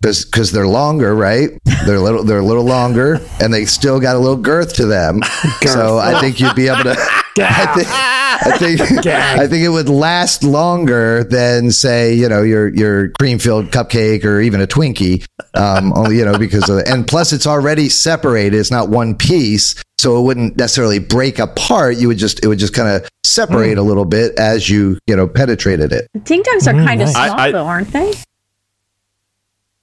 because 0.00 0.52
they're 0.52 0.68
longer, 0.68 1.14
right? 1.14 1.50
They're 1.86 1.96
a 1.96 2.00
little 2.00 2.22
they're 2.22 2.38
a 2.38 2.44
little 2.44 2.64
longer, 2.64 3.20
and 3.40 3.52
they 3.52 3.64
still 3.64 4.00
got 4.00 4.16
a 4.16 4.18
little 4.18 4.36
girth 4.36 4.74
to 4.74 4.86
them. 4.86 5.22
so 5.62 5.98
I 5.98 6.20
think 6.20 6.40
you'd 6.40 6.54
be 6.54 6.68
able 6.68 6.84
to. 6.84 6.96
I 7.36 7.74
think, 7.74 7.88
I 7.88 8.58
think. 8.58 9.06
I 9.06 9.46
think 9.48 9.64
it 9.64 9.68
would 9.68 9.88
last 9.88 10.44
longer 10.44 11.24
than 11.24 11.72
say 11.72 12.14
you 12.14 12.28
know 12.28 12.42
your 12.42 12.68
your 12.68 13.08
cream 13.18 13.38
filled 13.38 13.66
cupcake 13.66 14.24
or 14.24 14.40
even 14.40 14.60
a 14.60 14.66
Twinkie. 14.66 15.26
Um, 15.54 15.92
only 15.94 16.18
you 16.18 16.24
know 16.24 16.38
because 16.38 16.68
of 16.68 16.82
and 16.86 17.06
plus 17.06 17.32
it's 17.32 17.46
already 17.46 17.88
separated. 17.88 18.56
It's 18.56 18.70
not 18.70 18.90
one 18.90 19.16
piece, 19.16 19.74
so 19.98 20.18
it 20.20 20.22
wouldn't 20.22 20.56
necessarily 20.56 20.98
break 20.98 21.38
apart. 21.38 21.96
You 21.96 22.08
would 22.08 22.18
just 22.18 22.44
it 22.44 22.48
would 22.48 22.58
just 22.58 22.74
kind 22.74 22.88
of 22.88 23.08
separate 23.34 23.78
a 23.78 23.82
little 23.82 24.04
bit 24.04 24.38
as 24.38 24.68
you 24.70 24.98
you 25.06 25.16
know 25.16 25.26
penetrated 25.28 25.92
it. 25.92 26.08
ding 26.24 26.42
dongs 26.42 26.66
are 26.66 26.74
Mm, 26.74 26.86
kind 26.86 27.02
of 27.02 27.06
nice. 27.08 27.14
small, 27.14 27.40
I- 27.40 27.46
I- 27.46 27.52
though, 27.52 27.66
aren't 27.66 27.92
they? 27.92 28.12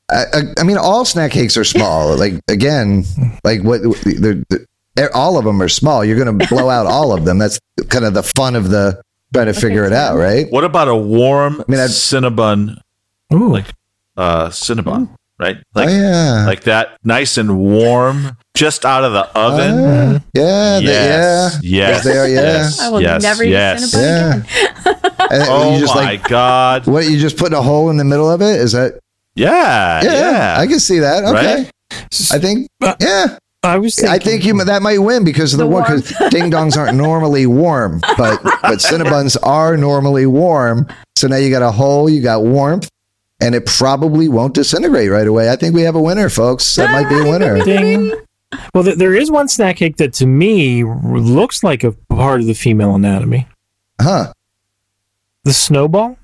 I, 0.09 0.23
I, 0.33 0.41
I 0.59 0.63
mean, 0.63 0.77
all 0.77 1.05
snack 1.05 1.31
cakes 1.31 1.55
are 1.57 1.63
small. 1.63 2.15
like 2.23 2.33
again, 2.47 3.03
like 3.43 3.61
what 3.63 3.81
they're, 4.03 4.43
they're, 4.95 5.15
all 5.15 5.37
of 5.37 5.45
them 5.45 5.61
are 5.61 5.69
small. 5.69 6.03
You're 6.03 6.21
going 6.21 6.37
to 6.37 6.47
blow 6.47 6.69
out 6.69 6.85
all 6.85 7.13
of 7.17 7.23
them. 7.25 7.37
That's 7.37 7.59
kind 7.89 8.03
of 8.05 8.13
the 8.13 8.23
fun 8.23 8.55
of 8.55 8.69
the 8.69 9.01
trying 9.33 9.45
to 9.47 9.53
figure 9.53 9.85
it 9.85 9.93
out, 9.93 10.17
right? 10.17 10.51
What 10.51 10.65
about 10.65 10.89
a 10.89 10.95
warm 10.95 11.63
mean, 11.67 11.79
I'd- 11.79 11.91
Cinnabon, 11.93 12.81
Ooh. 13.33 13.49
like 13.53 13.67
uh 14.17 14.49
Cinnabon, 14.49 15.09
right? 15.41 15.57
Like 15.75 15.89
oh 15.89 15.91
yeah, 15.91 16.43
like 16.45 16.63
that, 16.63 16.97
nice 17.03 17.37
and 17.37 17.57
warm, 17.57 18.37
just 18.55 18.85
out 18.85 19.03
of 19.03 19.11
the 19.13 19.25
oven. 19.37 19.77
Uh, 19.77 20.19
yeah, 20.33 20.79
they- 20.79 20.85
yes, 20.85 21.59
yeah. 21.63 21.87
yes, 21.89 22.03
They 22.03 22.17
are, 22.17 22.27
yeah. 22.27 22.41
yes, 22.41 22.79
I 22.79 22.89
will 22.89 23.01
yes, 23.01 23.21
never 23.23 23.43
yes. 23.43 23.93
Cinnabon 23.93 24.47
Yeah. 24.85 24.97
Oh 25.49 25.79
just 25.79 25.95
my 25.95 26.01
like 26.03 26.23
god! 26.27 26.87
what? 26.87 27.09
You 27.09 27.17
just 27.17 27.37
put 27.37 27.53
a 27.53 27.61
hole 27.61 27.89
in 27.89 27.97
the 27.97 28.03
middle 28.03 28.29
of 28.29 28.41
it? 28.41 28.59
Is 28.59 28.73
that? 28.73 28.99
Yeah, 29.35 30.01
Yeah, 30.03 30.11
yeah. 30.13 30.55
I 30.59 30.67
can 30.67 30.79
see 30.79 30.99
that. 30.99 31.23
Okay, 31.23 31.55
Right? 31.63 31.71
I 32.31 32.37
think. 32.39 32.67
Yeah, 32.99 33.37
I 33.63 33.77
was 33.77 33.95
thinking, 33.95 34.11
I 34.13 34.17
think 34.19 34.43
you 34.43 34.61
that 34.65 34.81
might 34.81 34.97
win 34.97 35.23
because 35.23 35.53
of 35.53 35.59
the, 35.59 35.63
The 35.65 35.69
warm. 35.69 35.83
Because 35.83 36.31
ding 36.31 36.51
dongs 36.51 36.75
aren't 36.77 36.97
normally 36.97 37.45
warm, 37.45 38.01
but 38.17 38.43
but 38.43 38.79
Cinnabons 38.79 39.37
are 39.41 39.77
normally 39.77 40.25
warm. 40.25 40.87
So 41.15 41.27
now 41.27 41.37
you 41.37 41.49
got 41.49 41.61
a 41.61 41.71
hole, 41.71 42.09
you 42.09 42.21
got 42.21 42.43
warmth, 42.43 42.89
and 43.41 43.55
it 43.55 43.65
probably 43.65 44.27
won't 44.29 44.53
disintegrate 44.53 45.09
right 45.11 45.27
away. 45.27 45.49
I 45.51 45.55
think 45.55 45.73
we 45.75 45.81
have 45.81 45.95
a 45.95 46.01
winner, 46.01 46.29
folks. 46.29 46.75
That 46.75 46.91
might 46.91 47.09
be 47.09 47.19
a 47.19 47.29
winner. 47.31 47.59
Ding. 47.65 48.11
Well, 48.73 48.83
th- 48.83 48.97
there 48.97 49.13
is 49.15 49.31
one 49.31 49.47
snack 49.47 49.77
cake 49.77 49.97
that 49.97 50.13
to 50.15 50.25
me 50.25 50.83
looks 50.83 51.63
like 51.63 51.83
a 51.83 51.91
part 52.09 52.41
of 52.41 52.47
the 52.47 52.53
female 52.53 52.95
anatomy. 52.95 53.47
Huh? 53.99 54.33
The 55.43 55.53
snowball, 55.53 56.17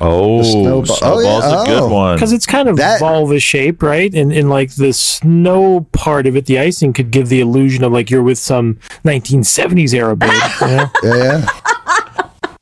Oh, 0.00 0.38
The 0.38 0.44
snowball- 0.44 0.84
snowball's 0.96 1.44
oh, 1.44 1.50
yeah. 1.54 1.62
a 1.62 1.66
good 1.66 1.82
Oh. 1.84 1.88
one. 1.88 2.16
because 2.16 2.32
it's 2.32 2.46
kind 2.46 2.68
of 2.68 2.76
That- 2.76 2.98
vulva 3.00 3.38
shape, 3.38 3.80
right? 3.82 4.12
And 4.12 4.32
and 4.32 4.50
like 4.50 4.74
the 4.74 4.92
snow 4.92 5.86
part 5.92 6.26
of 6.26 6.36
it, 6.36 6.46
the 6.46 6.58
icing 6.58 6.92
could 6.92 7.10
give 7.12 7.28
the 7.28 7.40
illusion 7.40 7.84
of 7.84 7.92
like 7.92 8.10
you're 8.10 8.22
with 8.22 8.38
some 8.38 8.78
1970s 9.04 9.94
era 9.94 10.16
babe. 10.16 10.30
you 10.62 10.66
know? 10.66 10.90
Yeah, 11.04 11.16
yeah. 11.16 11.46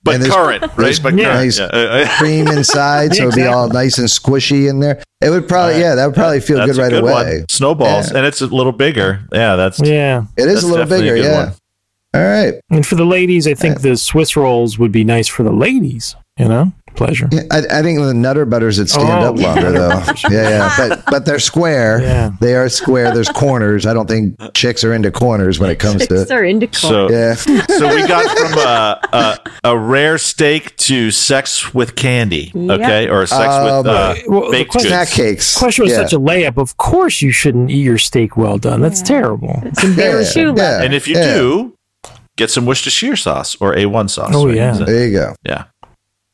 But 0.05 0.15
and 0.15 0.23
there's- 0.25 0.35
current, 0.35 0.63
right? 0.77 1.01
But 1.03 1.15
Yeah. 1.15 1.25
current. 1.25 1.39
nice 1.41 1.59
Yeah. 1.59 1.67
Uh, 1.73 2.09
Cream 2.19 2.49
inside, 2.49 3.15
so 3.15 3.25
it'd 3.25 3.35
be 3.35 3.45
all 3.47 3.69
nice 3.69 3.99
and 3.99 4.09
squishy 4.09 4.69
in 4.69 4.81
there. 4.81 5.03
It 5.21 5.31
would 5.31 5.47
probably, 5.49 5.81
yeah, 5.81 5.95
that 5.95 6.07
would 6.07 6.15
probably 6.15 6.41
feel 6.41 6.59
That's 6.59 6.73
good 6.73 6.79
right 6.81 6.91
good 6.91 7.03
away. 7.05 7.13
one. 7.39 7.45
Snowballs, 7.49 8.11
Yeah. 8.11 8.19
and 8.19 8.27
it's 8.27 8.41
a 8.41 8.47
little 8.47 8.73
bigger. 8.73 9.21
Yeah, 9.33 9.57
that's 9.57 9.81
yeah. 9.81 10.25
It 10.37 10.49
is 10.49 10.63
a 10.65 10.67
little 10.67 10.85
definitely 10.85 11.09
a 11.11 11.13
bigger, 11.15 11.29
yeah. 11.29 11.45
one. 11.45 11.53
All 12.15 12.23
right. 12.23 12.55
And 12.71 12.87
for 12.87 12.97
the 12.97 13.07
ladies, 13.07 13.47
I 13.47 13.55
think 13.55 13.81
the 13.81 13.97
Swiss 13.97 14.37
rolls 14.37 14.79
would 14.79 14.93
be 14.93 15.05
nice 15.05 15.29
for 15.29 15.45
the 15.45 15.53
ladies. 15.53 16.15
You 16.39 16.49
know, 16.49 16.73
pleasure. 16.95 17.29
Yeah, 17.33 17.43
I, 17.51 17.59
I 17.79 17.83
think 17.83 17.99
the 18.01 18.15
Nutter 18.15 18.45
Butters 18.45 18.79
would 18.79 18.89
stand 18.91 19.09
Oh, 19.25 19.35
up 19.35 19.37
longer, 19.39 19.71
Nutter 19.71 19.79
though. 19.79 20.13
Yeah, 20.31 20.49
yeah, 20.49 20.75
but 20.77 21.03
but 21.11 21.25
they're 21.27 21.39
square. 21.39 22.01
Yeah. 22.01 22.31
They 22.41 22.55
are 22.55 22.69
square. 22.69 23.13
There's 23.13 23.29
corners. 23.29 23.87
I 23.87 23.93
don't 23.95 24.09
think 24.09 24.37
chicks 24.55 24.85
are 24.85 24.93
into 24.93 25.11
corners 25.11 25.59
when 25.59 25.71
it 25.71 25.79
comes 25.79 26.07
Chicks 26.07 26.29
to. 26.29 26.35
are 26.35 26.45
into 26.45 26.69
so. 26.73 27.11
Yeah, 27.11 27.35
So 27.79 27.95
we 27.95 28.07
got 28.07 28.39
from 28.39 28.59
a, 28.59 29.01
a 29.65 29.71
a 29.73 29.79
rare 29.79 30.19
steak 30.19 30.77
to 30.77 31.11
sex 31.11 31.73
with 31.75 31.95
candy, 31.97 32.51
Yep. 32.55 32.81
okay, 32.81 33.09
or 33.09 33.27
sex 33.27 33.53
Um, 33.55 33.65
with 33.79 33.87
uh, 33.87 34.15
Well, 34.29 34.45
the 34.47 34.51
baked 34.51 34.71
question- 34.71 34.91
goods. 34.91 35.09
snack 35.11 35.17
cakes. 35.17 35.59
Question 35.59 35.85
was 35.85 35.93
yeah. 35.93 35.99
such 36.03 36.13
a 36.13 36.19
layup. 36.19 36.59
Of 36.59 36.77
course, 36.77 37.23
you 37.23 37.31
shouldn't 37.33 37.71
eat 37.71 37.83
your 37.85 37.99
steak 37.99 38.37
well 38.37 38.59
done. 38.59 38.81
That's 38.81 39.03
terrible. 39.03 39.61
It's 39.65 39.83
embarrassing. 39.85 40.57
Yeah, 40.57 40.79
yeah. 40.81 40.83
And 40.85 40.95
if 40.95 41.07
you 41.09 41.15
Yeah. 41.17 41.35
do, 41.35 41.75
get 42.37 42.51
some 42.51 42.67
Worcestershire 42.67 43.17
sauce 43.17 43.57
or 43.61 43.75
A1 43.75 44.09
sauce. 44.11 44.33
Oh, 44.35 44.47
right? 44.47 44.57
yeah. 44.57 44.73
Is 44.73 44.79
There 44.81 45.07
you 45.07 45.13
go. 45.13 45.35
yeah. 45.45 45.65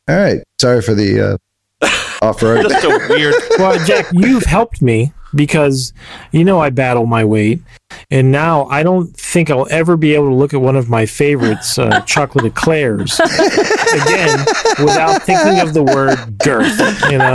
All 0.08 0.16
right. 0.16 0.42
Sorry 0.60 0.80
for 0.82 0.94
the 0.94 1.38
uh, 1.82 1.86
off 2.22 2.42
road. 2.42 2.62
Just 2.62 2.84
a 2.84 3.06
weird. 3.10 3.34
Well, 3.58 3.84
Jack, 3.84 4.06
you've 4.12 4.44
helped 4.44 4.80
me 4.80 5.12
because 5.34 5.92
you 6.30 6.44
know 6.44 6.60
I 6.60 6.70
battle 6.70 7.06
my 7.06 7.24
weight, 7.24 7.60
and 8.08 8.30
now 8.30 8.66
I 8.66 8.84
don't 8.84 9.08
think 9.16 9.50
I'll 9.50 9.66
ever 9.68 9.96
be 9.96 10.14
able 10.14 10.28
to 10.28 10.34
look 10.34 10.54
at 10.54 10.60
one 10.60 10.76
of 10.76 10.88
my 10.88 11.06
favorites, 11.06 11.76
uh, 11.76 12.00
chocolate 12.06 12.44
eclairs, 12.44 13.18
again 13.18 14.38
without 14.78 15.22
thinking 15.24 15.58
of 15.58 15.74
the 15.74 15.82
word 15.82 16.38
girth. 16.38 16.78
You 17.10 17.18
know, 17.18 17.34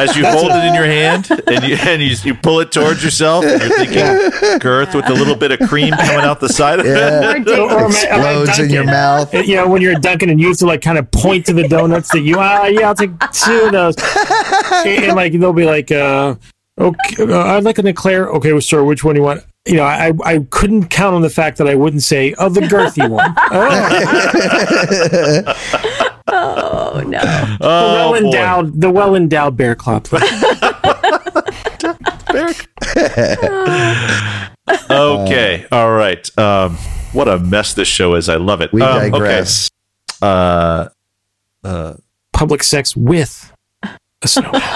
As 0.00 0.16
you 0.16 0.24
hold 0.26 0.50
it 0.50 0.64
in 0.64 0.74
your 0.74 0.84
hand 0.86 1.30
and 1.46 1.64
you 1.64 1.76
and 1.76 2.00
you, 2.02 2.16
you 2.24 2.34
pull 2.34 2.60
it 2.60 2.72
towards 2.72 3.04
yourself, 3.04 3.44
and 3.44 3.60
you're 3.60 3.70
thinking 3.78 4.58
girth 4.58 4.94
with 4.94 5.08
a 5.08 5.12
little 5.14 5.36
bit 5.36 5.52
of 5.52 5.68
cream 5.68 5.92
coming 5.92 6.24
out 6.24 6.40
the 6.40 6.48
side 6.48 6.80
of 6.80 6.86
Yeah. 6.86 7.34
it. 7.36 7.48
Or- 7.48 7.70
or 7.70 7.84
am 7.84 7.92
I- 7.92 8.06
am 8.08 8.20
I 8.20 8.30
Explodes 8.40 8.58
in 8.60 8.70
your 8.70 8.84
mouth. 8.84 9.32
You 9.34 9.56
know, 9.56 9.68
when 9.68 9.82
you're 9.82 9.92
at 9.94 10.02
Dunkin' 10.02 10.30
and 10.30 10.40
you 10.40 10.48
have 10.48 10.56
to 10.58 10.66
like 10.66 10.80
kind 10.82 10.98
of 10.98 11.10
point 11.10 11.46
to 11.46 11.52
the 11.52 11.68
donuts 11.68 12.10
that 12.12 12.20
you 12.20 12.36
ah 12.38 12.64
yeah 12.66 12.88
I'll 12.88 12.94
take 12.94 13.10
two 13.30 13.64
of 13.66 13.72
those, 13.72 13.94
and, 14.86 15.04
and, 15.04 15.16
like 15.16 15.32
they'll 15.32 15.52
be 15.52 15.64
like 15.66 15.90
uh 15.92 16.34
okay 16.78 17.22
uh, 17.32 17.56
I'd 17.56 17.64
like 17.64 17.78
an 17.78 17.86
eclair. 17.86 18.28
Okay 18.30 18.52
well, 18.52 18.60
sir 18.62 18.82
which 18.84 19.04
one 19.04 19.14
do 19.14 19.20
you 19.20 19.24
want? 19.24 19.42
You 19.66 19.74
know 19.76 19.84
I 19.84 20.12
I 20.24 20.38
couldn't 20.50 20.86
count 20.88 21.14
on 21.14 21.20
the 21.22 21.28
fact 21.30 21.58
that 21.58 21.68
I 21.68 21.74
wouldn't 21.74 22.02
say 22.02 22.34
oh 22.38 22.48
the 22.48 22.60
girthy 22.62 23.06
one. 23.08 23.34
Oh, 23.52 23.70
Oh 26.28 27.02
no. 27.06 27.20
Oh, 27.60 27.88
the 27.88 27.94
well 27.94 28.10
boy. 28.12 28.16
endowed 28.18 28.80
the 28.80 28.90
well 28.90 29.14
endowed 29.14 29.56
bear 29.56 29.74
claw 29.74 30.00
Okay. 34.90 35.66
All 35.72 35.90
right. 35.92 36.38
Um, 36.38 36.76
what 37.12 37.28
a 37.28 37.38
mess 37.38 37.74
this 37.74 37.88
show 37.88 38.14
is. 38.14 38.28
I 38.28 38.36
love 38.36 38.60
it. 38.60 38.72
We 38.72 38.82
Um, 38.82 38.96
okay. 38.98 39.10
digress. 39.10 39.68
Uh, 40.22 40.88
uh, 41.64 41.94
public 42.32 42.62
sex 42.62 42.96
with 42.96 43.52
a 44.22 44.28
snow 44.28 44.50
let's 44.52 44.72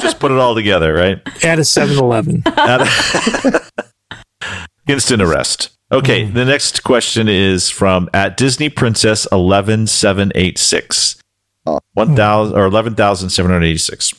just 0.00 0.18
put 0.20 0.30
it 0.30 0.38
all 0.38 0.54
together, 0.54 0.94
right? 0.94 1.20
at 1.44 1.58
a 1.58 1.62
7-Eleven 1.62 2.44
Instant 4.86 5.20
arrest. 5.22 5.76
Okay, 5.90 6.26
hmm. 6.26 6.34
the 6.34 6.44
next 6.44 6.82
question 6.84 7.28
is 7.28 7.70
from 7.70 8.10
at 8.12 8.36
Disney 8.36 8.68
Princess 8.68 9.26
eleven 9.32 9.86
seven 9.86 10.32
eight 10.34 10.58
six. 10.58 11.16
Uh, 11.66 11.80
One 11.94 12.08
hmm. 12.08 12.14
thousand 12.14 12.58
or 12.58 12.66
eleven 12.66 12.94
thousand 12.94 13.30
seven 13.30 13.50
hundred 13.50 13.66
eighty 13.66 13.78
six. 13.78 14.12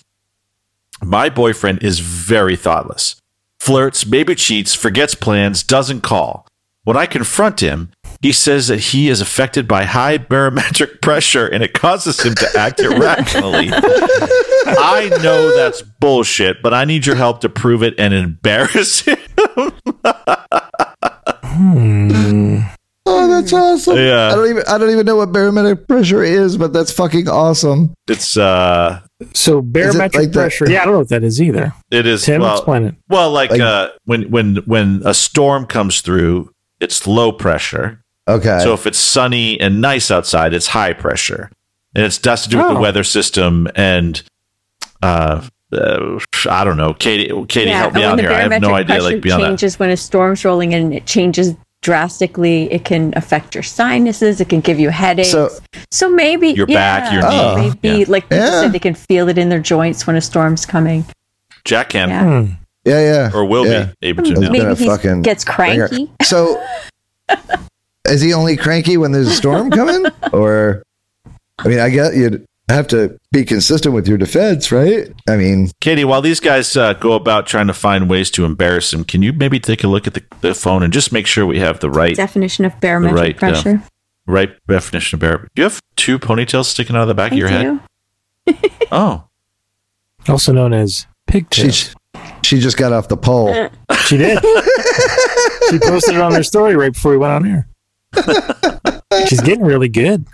My 1.02 1.30
boyfriend 1.30 1.84
is 1.84 2.00
very 2.00 2.56
thoughtless. 2.56 3.16
Flirts, 3.60 4.06
maybe 4.06 4.36
cheats, 4.36 4.74
forgets 4.74 5.16
plans, 5.16 5.64
doesn't 5.64 6.02
call. 6.02 6.48
When 6.84 6.98
I 6.98 7.06
confront 7.06 7.60
him, 7.60 7.92
he 8.22 8.32
says 8.32 8.68
that 8.68 8.80
he 8.80 9.10
is 9.10 9.22
affected 9.22 9.68
by 9.68 9.84
high 9.84 10.18
barometric 10.18 11.02
pressure 11.02 11.46
and 11.46 11.62
it 11.62 11.74
causes 11.74 12.20
him 12.22 12.36
to 12.36 12.50
act 12.58 12.80
irrationally. 12.80 13.70
I 13.74 15.10
know 15.22 15.56
that's 15.56 15.82
bullshit, 15.82 16.62
but 16.62 16.74
I 16.74 16.86
need 16.86 17.06
your 17.06 17.16
help 17.16 17.42
to 17.42 17.50
prove 17.50 17.84
it 17.84 17.94
and 18.00 18.14
embarrass 18.14 19.02
him. 19.02 19.18
Oh, 23.06 23.28
that's 23.28 23.52
awesome. 23.54 23.97
Yeah. 23.97 24.28
I 24.32 24.36
don't 24.36 24.50
even 24.50 24.64
I 24.68 24.78
don't 24.78 24.89
even 24.91 25.06
know 25.06 25.16
what 25.16 25.32
barometric 25.32 25.88
pressure 25.88 26.24
is, 26.24 26.58
but 26.58 26.74
that's 26.74 26.91
fucking 26.91 27.28
awesome. 27.28 27.93
It's 28.08 28.38
uh 28.38 29.02
so 29.34 29.62
barometric 29.62 30.16
like 30.16 30.32
the- 30.32 30.39
pressure 30.39 30.70
yeah 30.70 30.82
I 30.82 30.86
don't 30.86 30.93
know 30.93 31.00
what 31.00 31.10
that 31.10 31.24
is 31.26 31.41
either 31.41 31.74
it 31.91 32.06
is 32.06 32.24
Tim 32.24 32.41
well, 32.41 32.56
explain 32.56 32.86
it 32.86 32.95
well 33.10 33.32
like, 33.32 33.52
Like- 33.52 33.60
uh 33.62 33.89
when 34.06 34.30
when 34.32 34.58
when 34.66 35.02
a 35.06 35.14
storm 35.14 35.66
comes 35.66 36.02
through, 36.02 36.52
it's 36.80 37.06
low 37.08 37.32
pressure. 37.32 38.02
Okay. 38.28 38.60
So 38.62 38.74
if 38.74 38.86
it's 38.86 39.00
sunny 39.00 39.60
and 39.60 39.82
nice 39.82 40.12
outside, 40.12 40.54
it's 40.54 40.68
high 40.68 40.93
pressure. 40.93 41.50
And 41.95 42.06
it's 42.06 42.24
has 42.24 42.43
to 42.43 42.50
do 42.50 42.58
with 42.58 42.68
the 42.68 42.76
Oh. 42.78 42.80
weather 42.82 43.04
system 43.04 43.68
and 43.76 44.22
uh, 45.02 45.47
uh 45.74 46.20
I 46.50 46.64
don't 46.64 46.78
know. 46.78 46.94
Katie 46.94 47.32
Katie 47.48 47.70
help 47.72 47.94
me 47.94 48.04
out 48.04 48.20
here. 48.20 48.32
I 48.32 48.42
have 48.48 48.62
no 48.62 48.74
idea 48.74 48.96
like 49.02 49.04
pressure 49.04 49.22
beyond 49.22 49.44
that. 49.44 49.48
changes 49.48 49.80
when 49.80 49.90
a 49.92 49.98
storm's 49.98 50.44
rolling 50.44 50.72
in, 50.72 50.94
it 50.94 51.06
changes 51.06 51.56
drastically. 51.82 52.72
It 52.72 52.84
can 52.86 53.14
affect 53.16 53.56
your 53.56 53.64
sinuses. 53.64 54.42
It 54.42 54.50
can 54.50 54.60
give 54.62 54.80
you 54.80 54.90
headaches. 54.90 55.32
So- 55.32 55.50
So, 55.92 56.10
maybe 56.10 56.50
Your 56.50 56.68
yeah, 56.68 56.76
back, 56.76 57.14
your 57.14 57.22
knee. 57.30 57.72
Maybe 57.82 58.00
Yeah. 58.00 58.06
like 58.10 58.26
Yeah. 58.30 58.62
said, 58.62 58.74
they 58.74 58.80
can 58.80 58.94
feel 58.96 59.30
it 59.30 59.38
in 59.38 59.50
their 59.50 59.60
joints 59.62 60.06
when 60.06 60.16
a 60.16 60.22
storm's 60.22 60.66
coming. 60.66 61.06
Jack 61.66 61.90
can 61.90 62.10
Yeah. 62.10 62.24
Hmm. 62.24 62.52
yeah, 62.86 63.00
yeah. 63.00 63.32
or 63.34 63.46
will 63.46 63.66
Yeah. 63.66 63.90
be 64.02 64.08
able 64.10 64.24
to 64.24 64.32
It's 64.32 64.40
now. 64.42 64.50
Maybe 64.52 64.76
he 64.76 64.86
fucking 64.88 65.22
gets 65.22 65.46
bring 65.46 65.80
her- 65.80 65.88
cranky. 65.88 66.12
So 66.24 66.62
is 68.06 68.22
he 68.22 68.34
only 68.34 68.58
cranky 68.58 68.98
when 68.98 69.12
there's 69.12 69.28
a 69.28 69.32
storm 69.36 69.72
coming? 69.72 70.06
Or 70.34 70.84
I 71.60 71.68
mean, 71.68 71.80
I 71.80 71.90
get 71.90 72.16
you'd 72.16 72.46
have 72.74 72.88
to 72.88 73.20
be 73.32 73.46
consistent 73.46 73.94
with 73.94 74.08
your 74.08 74.18
defense, 74.18 74.72
right? 74.72 75.12
I 75.28 75.38
mean, 75.38 75.70
Katie, 75.82 76.06
while 76.06 76.22
these 76.22 76.40
guys 76.40 76.76
uh, 76.78 76.94
go 76.94 77.14
about 77.14 77.48
trying 77.48 77.68
to 77.68 77.74
find 77.74 78.10
ways 78.10 78.32
to 78.32 78.46
embarrass 78.46 78.94
him, 78.94 79.04
can 79.04 79.22
you 79.22 79.34
maybe 79.34 79.60
take 79.60 79.84
a 79.84 79.88
look 79.88 80.08
at 80.08 80.14
the, 80.14 80.24
the 80.42 80.54
phone 80.54 80.84
and 80.84 80.94
just 80.94 81.12
make 81.12 81.28
sure 81.28 81.46
we 81.46 81.60
have 81.60 81.80
the 81.80 81.90
right 81.90 82.16
Definition 82.16 82.66
of 82.66 82.74
barometric 82.80 83.16
right, 83.16 83.36
uh, 83.36 83.40
pressure. 83.40 83.84
right 84.28 84.52
definition 84.68 85.18
of 85.18 85.20
bear? 85.20 85.48
Do 85.56 85.62
you 85.62 85.64
have 85.64 85.82
two 85.96 86.20
ponytails 86.20 86.66
sticking 86.66 86.96
out 86.96 87.04
of 87.04 87.08
the 87.08 87.16
back 87.16 87.32
I 87.32 87.36
of 87.36 87.40
your 87.40 87.50
head? 87.50 87.80
Oh, 88.92 89.26
also 90.28 90.52
known 90.52 90.74
as 90.74 91.02
she 91.02 91.06
pigtails 91.28 91.96
she 92.44 92.60
just 92.60 92.78
got 92.78 92.94
off 92.94 93.08
the 93.08 93.18
pole. 93.18 93.70
She 94.06 94.18
did. 94.18 94.40
she 95.70 95.80
posted 95.80 96.16
it 96.16 96.22
on 96.22 96.34
her 96.34 96.44
story 96.44 96.76
right 96.76 96.94
before 96.94 97.12
we 97.12 97.18
went 97.18 97.34
on 97.34 97.46
air. 97.46 97.68
She's 99.28 99.42
getting 99.42 99.64
really 99.64 99.90
good. 99.90 100.26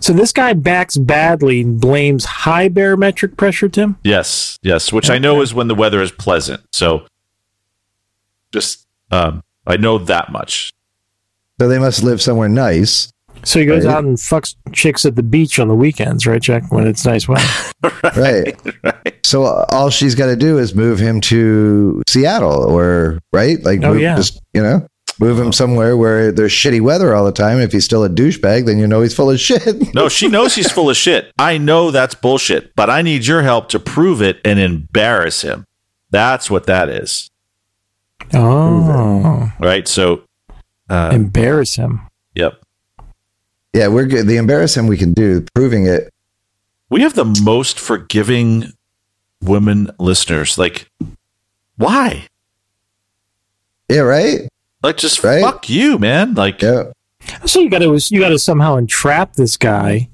So 0.00 0.12
this 0.12 0.32
guy 0.32 0.52
backs 0.52 0.96
badly 0.96 1.62
and 1.62 1.80
blames 1.80 2.24
high 2.24 2.68
barometric 2.68 3.36
pressure, 3.36 3.68
Tim. 3.68 3.96
Yes, 4.04 4.58
yes, 4.62 4.92
which 4.92 5.08
I 5.10 5.18
know 5.18 5.40
is 5.40 5.54
when 5.54 5.68
the 5.68 5.74
weather 5.74 6.02
is 6.02 6.12
pleasant. 6.12 6.62
So 6.72 7.06
just 8.52 8.86
um, 9.10 9.42
I 9.66 9.76
know 9.76 9.98
that 9.98 10.30
much. 10.30 10.72
So 11.60 11.68
they 11.68 11.78
must 11.78 12.02
live 12.02 12.20
somewhere 12.20 12.48
nice. 12.48 13.10
So 13.44 13.58
he 13.60 13.66
goes 13.66 13.84
Right. 13.84 13.94
out 13.94 14.04
and 14.04 14.16
fucks 14.16 14.54
chicks 14.72 15.04
at 15.04 15.16
the 15.16 15.22
beach 15.22 15.58
on 15.58 15.68
the 15.68 15.74
weekends, 15.74 16.26
right, 16.26 16.40
Jack? 16.40 16.70
When 16.72 16.86
it's 16.86 17.04
nice 17.04 17.28
weather. 17.28 17.44
Right. 18.16 18.58
So 19.24 19.44
all 19.70 19.90
she's 19.90 20.14
got 20.14 20.26
to 20.26 20.36
do 20.36 20.56
is 20.58 20.74
move 20.74 20.98
him 20.98 21.20
to 21.22 22.02
Seattle 22.08 22.64
or, 22.64 23.18
right? 23.32 23.62
Like, 23.62 23.82
Oh, 23.84 23.92
move, 23.92 24.00
yeah. 24.02 24.16
just, 24.16 24.40
you 24.54 24.62
know, 24.62 24.86
move 25.20 25.38
him 25.38 25.52
somewhere 25.52 25.96
where 25.96 26.32
there's 26.32 26.52
shitty 26.52 26.80
weather 26.80 27.14
all 27.14 27.24
the 27.24 27.32
time. 27.32 27.58
If 27.60 27.72
he's 27.72 27.84
still 27.84 28.04
a 28.04 28.08
douchebag, 28.08 28.66
then 28.66 28.78
you 28.78 28.86
know 28.86 29.00
he's 29.00 29.14
full 29.14 29.30
of 29.30 29.38
shit. 29.40 29.94
No, 29.94 30.08
she 30.10 30.28
knows 30.28 30.54
he's 30.54 30.70
full 30.72 30.90
of 30.90 30.96
shit. 30.96 31.32
I 31.38 31.58
know 31.58 31.90
that's 31.90 32.14
bullshit, 32.14 32.74
but 32.76 32.90
I 32.90 33.02
need 33.02 33.26
your 33.26 33.42
help 33.42 33.68
to 33.70 33.78
prove 33.78 34.20
it 34.22 34.40
and 34.44 34.58
embarrass 34.58 35.42
him. 35.42 35.64
That's 36.10 36.50
what 36.50 36.66
that 36.66 36.88
is, 36.88 37.30
Oh, 38.32 39.50
right? 39.60 39.86
So, 39.88 40.22
uh, 40.88 41.10
embarrass 41.12 41.74
him. 41.76 42.00
yep. 42.34 42.60
yeah, 43.72 43.88
we're 43.88 44.06
good. 44.06 44.26
The 44.26 44.36
embarrass 44.36 44.76
him 44.76 44.86
we 44.86 44.96
can 44.96 45.12
do. 45.12 45.44
Proving 45.54 45.86
it. 45.86 46.10
We 46.90 47.02
have 47.02 47.14
the 47.14 47.24
most 47.42 47.78
forgiving 47.80 48.72
women 49.42 49.90
listeners. 49.98 50.56
Like, 50.58 50.88
why? 51.76 52.28
Yeah, 53.88 54.00
right? 54.00 54.48
Like, 54.84 54.96
just 54.98 55.24
Right? 55.24 55.42
fuck 55.42 55.68
you, 55.68 55.98
man. 55.98 56.34
Like, 56.34 56.62
Yeah. 56.62 56.84
So 57.46 57.58
you 57.60 57.70
got 57.70 57.78
to 57.78 57.98
you 58.14 58.20
got 58.20 58.28
to 58.28 58.38
somehow 58.38 58.76
entrap 58.76 59.32
this 59.34 59.56
guy, 59.56 60.10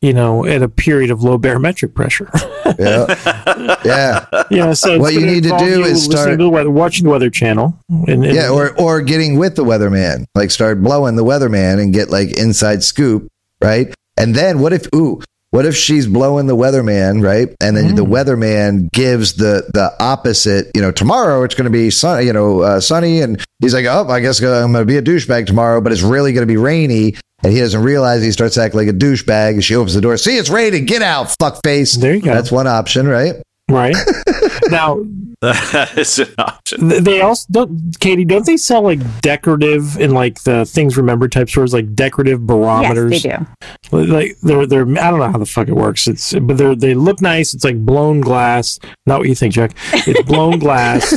you 0.00 0.12
know, 0.12 0.46
at 0.46 0.62
a 0.62 0.68
period 0.68 1.10
of 1.10 1.22
low 1.24 1.38
barometric 1.38 1.94
pressure. 1.94 2.30
Yeah. 2.78 3.76
yeah. 3.84 4.26
yeah. 4.50 4.72
So 4.72 4.98
What 4.98 5.12
you 5.14 5.24
need 5.26 5.44
to 5.44 5.56
do 5.58 5.64
you 5.80 5.84
is 5.84 6.04
start- 6.06 6.30
to 6.30 6.36
the 6.36 6.48
weather, 6.48 6.70
watching 6.70 7.04
the 7.04 7.10
Weather 7.10 7.30
Channel. 7.30 7.78
And, 8.08 8.24
and- 8.24 8.34
Yeah. 8.34 8.48
Or, 8.48 8.74
or 8.80 9.00
getting 9.02 9.38
with 9.38 9.54
the 9.54 9.64
weatherman, 9.64 10.24
like 10.34 10.50
start 10.50 10.82
blowing 10.82 11.14
the 11.16 11.24
weatherman 11.24 11.80
and 11.80 11.92
get 11.92 12.10
like 12.10 12.32
inside 12.38 12.82
scoop, 12.82 13.28
right? 13.60 13.94
And 14.16 14.34
then 14.34 14.58
what 14.60 14.72
if, 14.72 14.88
ooh, 14.94 15.20
what 15.54 15.66
if 15.66 15.76
she's 15.76 16.08
blowing 16.08 16.46
the 16.46 16.56
weatherman, 16.56 17.22
right? 17.22 17.54
And 17.60 17.76
then 17.76 17.94
the 17.94 18.04
weatherman 18.04 18.90
gives 18.90 19.34
the 19.34 19.70
the 19.72 19.94
opposite. 20.00 20.68
You 20.74 20.82
know, 20.82 20.90
tomorrow 20.90 21.44
it's 21.44 21.54
going 21.54 21.66
to 21.66 21.70
be 21.70 21.90
sun, 21.90 22.26
you 22.26 22.32
know, 22.32 22.62
uh, 22.62 22.80
sunny, 22.80 23.20
and 23.20 23.40
he's 23.60 23.72
like, 23.72 23.84
oh, 23.84 24.08
I 24.08 24.18
guess 24.18 24.40
I'm 24.40 24.72
going 24.72 24.84
to 24.84 24.84
be 24.84 24.96
a 24.96 25.02
douchebag 25.02 25.46
tomorrow, 25.46 25.80
but 25.80 25.92
it's 25.92 26.02
really 26.02 26.32
going 26.32 26.42
to 26.42 26.52
be 26.52 26.56
rainy. 26.56 27.14
And 27.44 27.52
he 27.52 27.60
doesn't 27.60 27.84
realize 27.84 28.20
he 28.20 28.32
starts 28.32 28.58
acting 28.58 28.80
like 28.80 28.88
a 28.88 28.92
douchebag. 28.92 29.52
And 29.52 29.64
she 29.64 29.76
opens 29.76 29.94
the 29.94 30.00
door. 30.00 30.16
See, 30.16 30.36
it's 30.36 30.50
raining. 30.50 30.86
Get 30.86 31.02
out, 31.02 31.32
fuck 31.38 31.60
face. 31.62 31.94
There 31.94 32.14
you 32.14 32.22
go. 32.22 32.34
That's 32.34 32.50
one 32.50 32.66
option, 32.66 33.06
right? 33.06 33.36
Right 33.70 33.96
now 34.70 34.98
that 35.40 35.92
is 35.96 36.18
an 36.18 36.28
option. 36.38 36.88
they 37.02 37.20
also 37.20 37.46
don't 37.50 37.98
Katie 38.00 38.24
don't 38.24 38.44
they 38.46 38.56
sell 38.56 38.82
like 38.82 39.00
decorative 39.20 39.98
in 39.98 40.12
like 40.12 40.42
the 40.44 40.64
things 40.66 40.96
remember 40.96 41.28
type 41.28 41.48
stores 41.48 41.72
like 41.72 41.94
decorative 41.94 42.40
barometers 42.46 43.24
Yes, 43.24 43.46
they 43.90 44.04
do. 44.04 44.12
like 44.12 44.36
they're 44.42 44.66
they're 44.66 44.82
I 44.82 45.10
don't 45.10 45.18
know 45.18 45.30
how 45.30 45.38
the 45.38 45.46
fuck 45.46 45.68
it 45.68 45.74
works. 45.74 46.06
It's 46.06 46.32
but 46.34 46.56
they 46.58 46.74
they 46.74 46.94
look 46.94 47.20
nice. 47.20 47.54
It's 47.54 47.64
like 47.64 47.84
blown 47.84 48.20
glass. 48.20 48.78
Not 49.06 49.20
what 49.20 49.28
you 49.28 49.34
think, 49.34 49.54
Jack. 49.54 49.72
It's 49.92 50.22
blown 50.22 50.58
glass, 50.58 51.12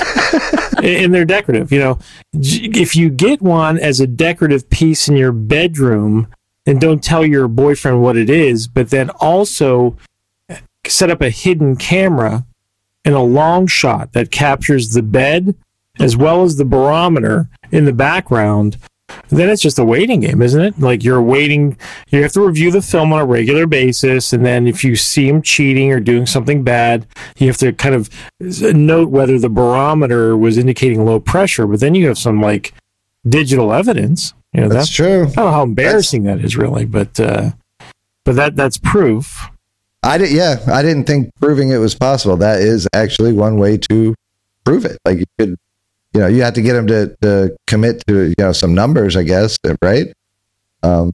and 0.84 1.14
they're 1.14 1.26
decorative. 1.26 1.72
You 1.72 1.80
know, 1.80 2.00
if 2.34 2.96
you 2.96 3.10
get 3.10 3.42
one 3.42 3.78
as 3.78 4.00
a 4.00 4.08
decorative 4.08 4.70
piece 4.70 5.08
in 5.08 5.16
your 5.16 5.32
bedroom, 5.32 6.28
and 6.66 6.82
don't 6.82 7.04
tell 7.04 7.26
your 7.26 7.48
boyfriend 7.48 8.02
what 8.02 8.18
it 8.18 8.30
is, 8.30 8.68
but 8.68 8.90
then 8.90 9.10
also 9.12 9.96
set 10.90 11.10
up 11.10 11.22
a 11.22 11.30
hidden 11.30 11.76
camera 11.76 12.46
and 13.06 13.16
a 13.16 13.22
long 13.22 13.68
shot 13.68 14.14
that 14.14 14.32
captures 14.32 14.94
the 14.94 15.02
bed 15.02 15.56
as 16.00 16.16
well 16.16 16.44
as 16.44 16.58
the 16.58 16.66
barometer 16.66 17.50
in 17.72 17.86
the 17.86 17.94
background 17.94 18.78
then 19.30 19.50
it's 19.50 19.62
just 19.62 19.80
a 19.80 19.86
waiting 19.86 20.22
game, 20.22 20.42
isn't 20.42 20.62
it? 20.62 20.80
Like 20.80 21.04
you're 21.04 21.22
waiting, 21.22 21.78
you 22.10 22.22
have 22.24 22.32
to 22.34 22.42
review 22.42 22.72
the 22.72 22.82
film 22.82 23.12
on 23.14 23.22
a 23.22 23.26
regular 23.26 23.66
basis, 23.66 24.34
and 24.34 24.46
then 24.46 24.68
if 24.68 24.84
you 24.84 24.96
see 24.96 25.28
him 25.28 25.42
cheating 25.42 25.92
or 25.92 26.00
doing 26.00 26.26
something 26.26 26.64
bad, 26.64 27.06
you 27.38 27.48
have 27.48 27.58
to 27.58 27.74
kind 27.74 27.96
of 27.96 28.10
note 28.40 29.10
whether 29.10 29.38
the 29.38 29.50
barometer 29.50 30.38
was 30.38 30.58
indicating 30.58 31.06
low 31.06 31.20
pressure. 31.20 31.68
But 31.68 31.80
then 31.80 31.96
you 31.96 32.08
have 32.08 32.18
some 32.18 32.42
like 32.42 32.74
digital 33.28 33.74
evidence. 33.74 34.34
You 34.54 34.62
know, 34.62 34.70
That's 34.70 34.88
that's, 34.88 34.92
true. 34.92 35.24
I 35.24 35.26
don't 35.26 35.36
know 35.36 35.52
how 35.52 35.64
embarrassing 35.64 36.24
that 36.24 36.40
is, 36.40 36.56
really, 36.56 36.86
but 36.86 37.20
uh, 37.20 37.52
but 38.24 38.36
that 38.36 38.56
that's 38.56 38.78
proof. 38.78 39.50
I 40.04 40.18
did. 40.18 40.32
Yeah, 40.32 40.58
I 40.68 40.82
didn't 40.82 41.06
think 41.06 41.32
proving 41.40 41.70
it 41.70 41.78
was 41.78 41.96
possible. 41.96 42.38
That 42.38 42.62
is 42.62 42.88
actually 42.94 43.34
one 43.34 43.58
way 43.58 43.78
to 43.90 44.16
prove 44.64 44.86
it. 44.86 44.98
Like 45.06 45.20
you 45.20 45.26
could, 45.38 45.58
you 46.14 46.20
know, 46.22 46.28
you 46.28 46.44
have 46.44 46.54
to 46.54 46.62
get 46.62 46.74
them 46.74 46.88
to, 46.88 47.16
to 47.22 47.56
commit 47.68 48.04
to 48.08 48.28
you 48.30 48.36
know 48.38 48.52
some 48.52 48.74
numbers, 48.74 49.16
I 49.18 49.24
guess, 49.24 49.58
right? 49.82 50.08
Um, 50.84 51.14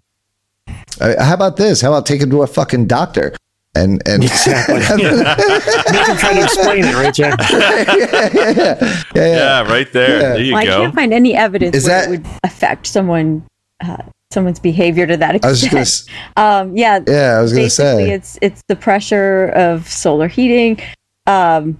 how 0.99 1.33
about 1.33 1.57
this? 1.57 1.81
How 1.81 1.89
about 1.93 2.05
taking 2.05 2.29
to 2.29 2.43
a 2.43 2.47
fucking 2.47 2.87
doctor 2.87 3.33
and 3.75 4.01
and 4.07 4.23
Exactly. 4.23 4.75
Make 4.79 6.07
him 6.07 6.17
try 6.17 6.33
to 6.35 6.43
explain 6.43 6.83
it, 6.85 6.93
right, 6.93 7.13
Jack? 7.13 7.39
yeah, 7.49 7.59
yeah, 7.97 8.29
yeah, 8.33 8.53
yeah, 8.73 8.81
yeah. 9.15 9.25
Yeah, 9.25 9.61
right 9.71 9.91
there. 9.91 10.09
Yeah. 10.09 10.19
There 10.33 10.41
you 10.41 10.53
Well, 10.53 10.61
I 10.61 10.65
can't 10.65 10.95
find 10.95 11.13
any 11.13 11.35
evidence 11.35 11.75
Is 11.75 11.85
where 11.87 12.01
that- 12.01 12.07
it 12.07 12.11
would 12.21 12.27
affect 12.43 12.85
someone, 12.87 13.45
uh, 13.83 13.97
someone's 14.33 14.59
behavior 14.59 15.05
to 15.07 15.15
that 15.17 15.43
I 15.45 15.47
was 15.47 15.63
extent. 15.63 16.09
gonna, 16.35 16.61
um, 16.61 16.75
yeah, 16.75 16.99
yeah, 17.07 17.37
I 17.37 17.41
was 17.41 17.53
gonna 17.53 17.69
say, 17.69 18.11
it's 18.11 18.37
it's 18.41 18.63
the 18.67 18.75
pressure 18.75 19.49
of 19.49 19.87
solar 19.87 20.27
heating 20.27 20.79
um, 21.27 21.79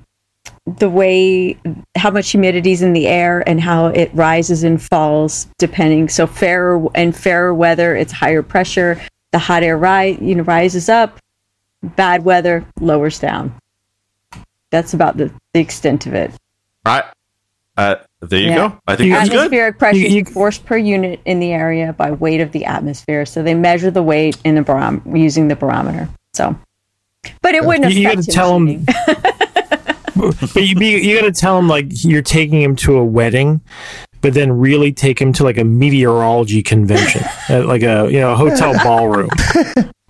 the 0.66 0.90
way 0.90 1.58
how 1.98 2.10
much 2.12 2.32
humidity 2.32 2.72
is 2.72 2.82
in 2.82 2.94
the 2.94 3.08
air 3.08 3.44
and 3.48 3.60
how 3.60 3.88
it 3.88 4.10
rises 4.14 4.64
and 4.64 4.82
falls 4.82 5.48
depending 5.58 6.08
so 6.08 6.26
fairer 6.26 6.86
and 6.96 7.16
fairer 7.16 7.54
weather 7.54 7.96
it's 7.96 8.12
higher 8.14 8.42
pressure 8.42 9.00
the 9.32 9.40
hot 9.40 9.64
air 9.64 9.78
ri- 9.78 10.18
you 10.22 10.36
know 10.36 10.44
rises 10.44 10.88
up 10.88 11.18
bad 11.82 12.24
weather 12.24 12.66
lowers 12.80 13.20
down 13.20 13.54
that's 14.70 14.94
about 14.94 15.18
the, 15.18 15.32
the 15.54 15.60
extent 15.60 16.06
of 16.06 16.14
it 16.14 16.32
Right. 16.86 17.06
Uh, 17.78 17.96
there 18.30 18.40
you 18.40 18.50
Yeah. 18.50 18.56
go. 18.56 18.78
I 18.88 18.96
think 18.96 19.08
You- 19.08 19.14
that's 19.14 19.30
good. 19.30 19.38
atmospheric 19.40 19.80
pressure 19.80 19.98
You- 19.98 20.08
you- 20.10 20.22
is 20.26 20.30
force 20.34 20.58
per 20.58 20.78
unit 20.78 21.20
in 21.26 21.40
the 21.40 21.52
area 21.52 21.94
by 21.94 22.12
weight 22.12 22.42
of 22.42 22.52
the 22.52 22.66
atmosphere 22.66 23.26
so 23.26 23.42
they 23.44 23.54
measure 23.56 23.92
the 23.92 24.04
weight 24.04 24.38
in 24.44 24.56
the 24.56 24.62
barom- 24.62 25.02
using 25.18 25.48
the 25.48 25.56
barometer 25.56 26.10
so 26.34 26.56
but 27.42 27.56
it 27.56 27.64
wouldn't 27.66 27.92
You- 27.94 28.00
you 28.02 28.08
gotta 28.08 28.24
tell 28.24 28.60
cheating. 28.60 28.86
but 30.54 30.64
you 30.68 30.76
be, 30.76 30.90
you 31.02 31.20
got 31.20 31.26
to 31.26 31.32
tell 31.32 31.58
him 31.58 31.68
like 31.68 31.88
you're 32.04 32.22
taking 32.22 32.62
him 32.62 32.76
to 32.78 32.98
a 32.98 33.04
wedding, 33.04 33.62
but 34.22 34.34
then 34.34 34.52
really 34.52 34.92
take 34.94 35.20
him 35.20 35.34
to 35.34 35.44
like 35.44 35.58
a 35.58 35.64
meteorology 35.64 36.62
convention, 36.62 37.24
at 37.50 37.66
like 37.66 37.82
a 37.84 38.08
you 38.12 38.20
know 38.20 38.34
a 38.34 38.36
hotel 38.36 38.74
ballroom, 38.84 39.30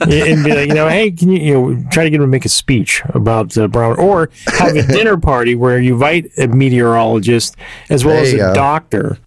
and 0.00 0.44
be 0.44 0.54
like, 0.54 0.68
you 0.68 0.74
know, 0.74 0.88
hey, 0.88 1.10
can 1.10 1.30
you 1.30 1.38
you 1.38 1.54
know 1.54 1.84
try 1.90 2.04
to 2.04 2.10
get 2.10 2.16
him 2.16 2.22
to 2.22 2.26
make 2.26 2.44
a 2.44 2.48
speech 2.48 3.02
about 3.10 3.56
uh, 3.58 3.66
Brown, 3.68 3.98
or 3.98 4.30
have 4.46 4.74
a 4.76 4.82
dinner 4.86 5.16
party 5.16 5.54
where 5.54 5.78
you 5.80 5.94
invite 5.94 6.30
a 6.38 6.46
meteorologist 6.48 7.56
as 7.90 8.04
well 8.04 8.14
There 8.16 8.22
as 8.24 8.32
a 8.34 8.36
go. 8.38 8.54
doctor. 8.54 9.18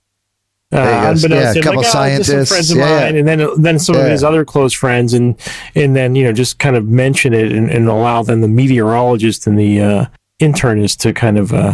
Uh, 0.72 0.84
There 0.86 0.86
you 0.96 1.02
go. 1.02 1.10
unbeknownst 1.10 1.32
Yeah, 1.44 1.50
a 1.50 1.54
to 1.54 1.60
him, 1.60 1.64
couple 1.64 1.82
like, 1.82 1.88
oh, 1.96 2.18
just 2.18 2.30
some 2.30 2.36
scientists. 2.46 2.50
friends 2.52 2.72
of 2.72 2.78
Yeah, 2.78 2.90
yeah. 2.90 3.06
mine, 3.06 3.16
and 3.18 3.28
then 3.28 3.62
then 3.62 3.80
some 3.80 3.96
of 3.96 4.06
his 4.06 4.24
other 4.24 4.46
close 4.46 4.74
friends, 4.74 5.14
and 5.14 5.36
and 5.76 5.96
then 5.96 6.16
you 6.16 6.24
know 6.24 6.32
just 6.34 6.60
kind 6.60 6.76
of 6.76 6.88
mention 6.88 7.34
it 7.34 7.52
and, 7.52 7.70
and 7.72 7.88
allow 7.88 8.22
then 8.24 8.42
the 8.42 8.48
meteorologist 8.48 9.48
and 9.48 9.58
the 9.58 9.82
uh, 9.82 10.06
internist 10.40 10.98
to 11.00 11.12
kind 11.14 11.38
of 11.40 11.54
uh, 11.54 11.74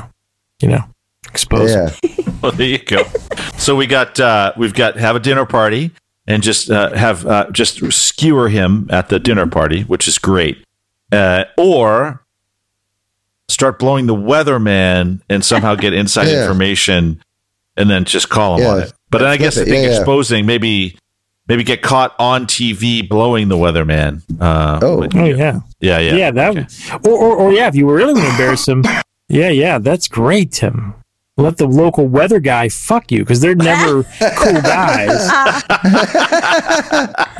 you 0.61 0.69
know 0.69 0.79
expose. 1.29 1.71
yeah. 1.71 1.89
Well, 2.41 2.51
there 2.51 2.67
you 2.67 2.77
go. 2.77 3.03
so 3.57 3.75
we 3.75 3.87
got 3.87 4.19
uh, 4.19 4.53
we've 4.55 4.73
got 4.73 4.97
have 4.97 5.15
a 5.15 5.19
dinner 5.19 5.45
party 5.47 5.91
and 6.27 6.41
just 6.43 6.69
uh, 6.71 6.93
have 6.95 7.25
uh, 7.25 7.49
just 7.51 7.91
skewer 7.93 8.49
him 8.49 8.87
at 8.91 9.09
the 9.09 9.19
dinner 9.19 9.47
party, 9.47 9.83
which 9.83 10.07
is 10.07 10.17
great. 10.17 10.63
Uh, 11.11 11.45
or 11.57 12.23
start 13.47 13.77
blowing 13.79 14.07
the 14.07 14.15
weatherman 14.15 15.21
and 15.29 15.45
somehow 15.45 15.75
get 15.75 15.93
inside 15.93 16.27
Yeah. 16.29 16.41
information 16.41 17.21
and 17.77 17.89
then 17.89 18.05
just 18.05 18.29
call 18.29 18.57
him 18.59 18.67
on 18.67 18.79
it. 18.83 18.93
But 19.11 19.19
then 19.19 19.27
I 19.27 19.37
guess 19.37 19.55
I 19.57 19.61
Flip 19.63 19.67
think 19.67 19.83
Yeah, 19.83 19.89
yeah. 19.91 19.97
exposing 19.97 20.45
maybe 20.45 20.97
maybe 21.47 21.63
get 21.63 21.81
caught 21.83 22.15
on 22.17 22.47
TV 22.47 23.07
blowing 23.07 23.47
the 23.49 23.55
weatherman. 23.55 24.21
Uh, 24.41 24.79
Oh. 24.81 25.07
Oh 25.13 25.23
yeah, 25.25 25.59
yeah, 25.79 25.99
yeah, 25.99 26.15
yeah. 26.15 26.31
that, 26.31 26.57
Okay. 26.57 27.09
or, 27.09 27.13
or 27.17 27.35
or 27.37 27.53
yeah, 27.53 27.67
if 27.67 27.75
you 27.75 27.89
really 27.89 28.13
want 28.13 28.25
to 28.25 28.31
embarrass 28.31 28.67
him, 28.67 28.83
yeah, 29.29 29.49
yeah, 29.49 29.77
that's 29.77 30.07
great, 30.07 30.51
Tim. 30.53 30.95
Let 31.37 31.57
the 31.57 31.67
local 31.67 32.07
weather 32.07 32.39
guy 32.39 32.69
fuck 32.69 33.11
you 33.11 33.19
because 33.19 33.41
they're 33.41 33.55
never 33.55 34.03
cool 34.37 34.61
guys. 34.61 35.29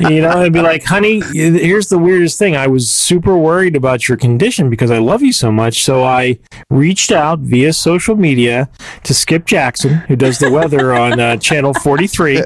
you 0.00 0.20
know, 0.20 0.42
and 0.42 0.52
be 0.52 0.60
like, 0.60 0.84
honey, 0.84 1.22
here's 1.32 1.88
the 1.88 1.96
weirdest 1.96 2.38
thing. 2.38 2.56
I 2.56 2.66
was 2.66 2.90
super 2.90 3.38
worried 3.38 3.74
about 3.74 4.06
your 4.06 4.18
condition 4.18 4.68
because 4.68 4.90
I 4.90 4.98
love 4.98 5.22
you 5.22 5.32
so 5.32 5.50
much. 5.50 5.82
So 5.82 6.04
I 6.04 6.38
reached 6.68 7.10
out 7.10 7.38
via 7.38 7.72
social 7.72 8.16
media 8.16 8.68
to 9.04 9.14
Skip 9.14 9.46
Jackson, 9.46 9.94
who 9.94 10.16
does 10.16 10.38
the 10.38 10.50
weather 10.50 10.92
on 10.94 11.18
uh, 11.18 11.38
Channel 11.38 11.72
43. 11.72 12.42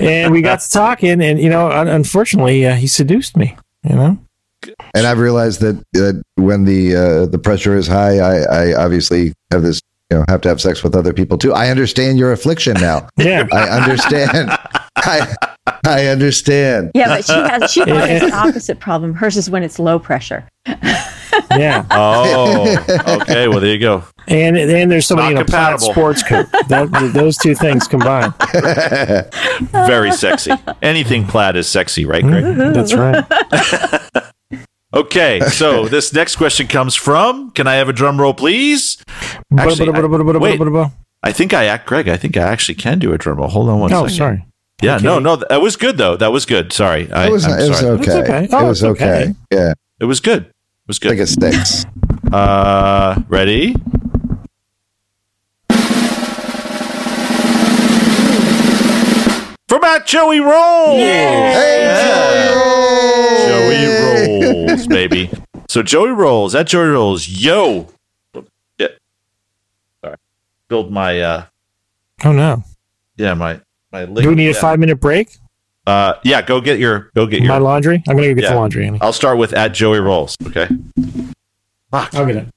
And 0.00 0.32
we 0.32 0.40
got 0.40 0.60
to 0.60 0.70
talking. 0.70 1.22
And, 1.22 1.38
you 1.38 1.50
know, 1.50 1.70
unfortunately, 1.70 2.66
uh, 2.66 2.76
he 2.76 2.86
seduced 2.86 3.36
me, 3.36 3.58
you 3.84 3.94
know? 3.94 4.18
And 4.94 5.06
I've 5.06 5.18
realized 5.18 5.60
that 5.60 5.84
uh, 5.96 6.22
when 6.40 6.64
the 6.64 6.94
uh, 6.94 7.26
the 7.26 7.38
pressure 7.38 7.76
is 7.76 7.88
high, 7.88 8.18
I, 8.18 8.70
I 8.70 8.74
obviously 8.74 9.32
have 9.50 9.62
this 9.62 9.80
you 10.12 10.18
know 10.18 10.24
have 10.28 10.40
to 10.42 10.48
have 10.48 10.60
sex 10.60 10.82
with 10.82 10.94
other 10.94 11.12
people 11.12 11.38
too. 11.38 11.52
I 11.54 11.70
understand 11.70 12.18
your 12.18 12.32
affliction 12.32 12.74
now. 12.74 13.08
Yeah. 13.22 13.46
I 13.52 13.68
understand. 13.80 14.50
I 14.96 15.34
I 15.84 16.06
understand. 16.06 16.90
Yeah, 16.94 17.08
but 17.08 17.24
she 17.24 17.32
has 17.32 17.72
she 17.72 17.80
has 17.80 18.20
the 18.20 18.32
opposite 18.34 18.80
problem. 18.80 19.14
Hers 19.14 19.36
is 19.36 19.48
when 19.48 19.62
it's 19.62 19.78
low 19.78 19.98
pressure. 19.98 20.46
Yeah. 21.50 21.86
Oh, 21.90 22.76
okay. 23.20 23.48
Well, 23.48 23.60
there 23.60 23.72
you 23.72 23.78
go. 23.78 24.02
And 24.26 24.56
and 24.56 24.90
there's 24.90 25.06
somebody 25.06 25.30
in 25.30 25.34
Not 25.36 25.48
a 25.48 25.50
plaid 25.50 25.80
sports 25.80 26.22
coat. 26.22 26.46
That, 26.68 27.12
those 27.14 27.36
two 27.36 27.54
things 27.54 27.86
combined. 27.86 28.34
Very 29.70 30.12
sexy. 30.12 30.52
Anything 30.82 31.26
plaid 31.26 31.56
is 31.56 31.68
sexy, 31.68 32.04
right, 32.04 32.22
Greg? 32.22 32.44
Mm-hmm. 32.44 32.72
That's 32.72 32.94
right. 32.94 34.32
Okay, 34.94 35.40
so 35.40 35.88
this 35.88 36.12
next 36.12 36.36
question 36.36 36.66
comes 36.66 36.94
from. 36.94 37.50
Can 37.52 37.66
I 37.66 37.74
have 37.74 37.88
a 37.88 37.92
drum 37.92 38.20
roll, 38.20 38.34
please? 38.34 39.02
Actually, 39.56 39.88
I- 39.88 40.38
wait. 40.38 40.60
Oh, 40.60 40.92
I 41.22 41.32
think 41.32 41.54
I 41.54 41.64
act, 41.66 41.86
Greg. 41.86 42.08
I 42.08 42.16
think 42.16 42.36
I 42.36 42.42
actually 42.42 42.74
can 42.74 42.98
do 42.98 43.12
a 43.12 43.18
drum 43.18 43.38
roll. 43.38 43.48
Hold 43.48 43.68
on 43.68 43.78
one 43.80 43.90
second. 43.90 44.08
sorry. 44.10 44.46
Yeah, 44.82 44.96
no, 44.98 45.20
no, 45.20 45.36
that 45.36 45.62
was 45.62 45.76
good 45.76 45.96
though. 45.96 46.16
That 46.16 46.32
was 46.32 46.44
good. 46.44 46.72
Sorry, 46.72 47.10
I, 47.12 47.28
It 47.28 47.30
was 47.32 47.44
I'm 47.44 47.60
it 47.60 47.68
was 47.68 47.78
sorry. 47.78 47.90
okay. 47.92 48.02
It's 48.02 48.14
okay. 48.30 48.48
Oh, 48.50 48.64
it 48.64 48.68
was 48.68 48.84
okay. 48.84 49.04
okay. 49.22 49.34
Yeah, 49.52 49.74
It 50.00 50.06
was 50.06 50.18
good. 50.18 50.46
It 50.46 50.52
was 50.88 50.98
I 51.04 51.14
think 51.14 51.18
good. 51.18 51.22
it 51.22 51.26
sticks. 51.28 51.86
Uh, 52.32 53.22
ready? 53.28 53.76
From 59.72 59.84
at 59.84 60.04
Joey 60.06 60.40
Rolls. 60.40 60.98
Hey 60.98 62.44
Joey 63.48 64.66
Rolls, 64.66 64.86
baby. 64.86 65.30
So 65.66 65.82
Joey 65.82 66.10
Rolls, 66.10 66.54
at 66.54 66.66
Joey 66.66 66.88
Rolls, 66.88 67.26
yo. 67.26 67.88
Yeah. 68.76 68.88
Sorry. 70.04 70.16
Build 70.68 70.92
my 70.92 71.18
uh 71.22 71.44
Oh 72.22 72.32
no. 72.32 72.62
yeah, 73.16 73.32
my 73.32 73.62
my 73.90 74.04
Do 74.04 74.28
we 74.28 74.34
need 74.34 74.50
a 74.50 74.54
five 74.54 74.78
minute 74.78 75.00
break? 75.00 75.38
Uh 75.86 76.16
yeah, 76.22 76.42
go 76.42 76.60
get 76.60 76.78
your 76.78 77.10
go 77.14 77.24
get 77.26 77.40
your 77.40 77.48
My 77.48 77.54
your 77.54 77.62
laundry? 77.64 78.02
I'm 78.06 78.14
gonna 78.16 78.28
go 78.28 78.34
get 78.34 78.44
Yeah. 78.44 78.50
the 78.50 78.56
laundry, 78.56 78.86
Annie. 78.86 79.00
I'll 79.00 79.14
start 79.14 79.38
with 79.38 79.54
at 79.54 79.72
Joey 79.72 80.00
Rolls, 80.00 80.36
okay? 80.48 80.68
Fuck. 81.90 82.14
I'll 82.14 82.26
get 82.26 82.36
it. 82.36 82.48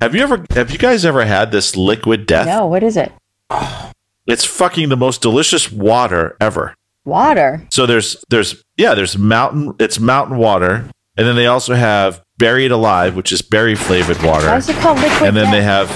Have 0.00 0.14
you 0.14 0.22
ever 0.22 0.46
have 0.52 0.70
you 0.70 0.78
guys 0.78 1.04
ever 1.04 1.24
had 1.24 1.50
this 1.50 1.74
liquid 1.74 2.26
death? 2.26 2.46
No, 2.46 2.66
what 2.68 2.84
is 2.84 2.96
it? 2.96 3.10
It's 4.30 4.44
fucking 4.44 4.88
the 4.88 4.96
most 4.96 5.20
delicious 5.22 5.70
water 5.72 6.36
ever. 6.40 6.74
Water. 7.04 7.66
So 7.70 7.86
there's 7.86 8.22
there's 8.30 8.62
yeah, 8.76 8.94
there's 8.94 9.18
mountain 9.18 9.74
it's 9.80 9.98
mountain 9.98 10.36
water, 10.36 10.88
and 11.16 11.26
then 11.26 11.34
they 11.36 11.46
also 11.46 11.74
have 11.74 12.22
Berried 12.38 12.70
Alive, 12.70 13.16
which 13.16 13.32
is 13.32 13.42
berry 13.42 13.74
flavored 13.74 14.22
water. 14.22 14.46
Why 14.46 14.56
is 14.58 14.68
it 14.68 14.76
called 14.76 14.98
liquid? 14.98 15.22
and 15.28 15.36
then 15.36 15.50
they 15.50 15.62
have 15.62 15.88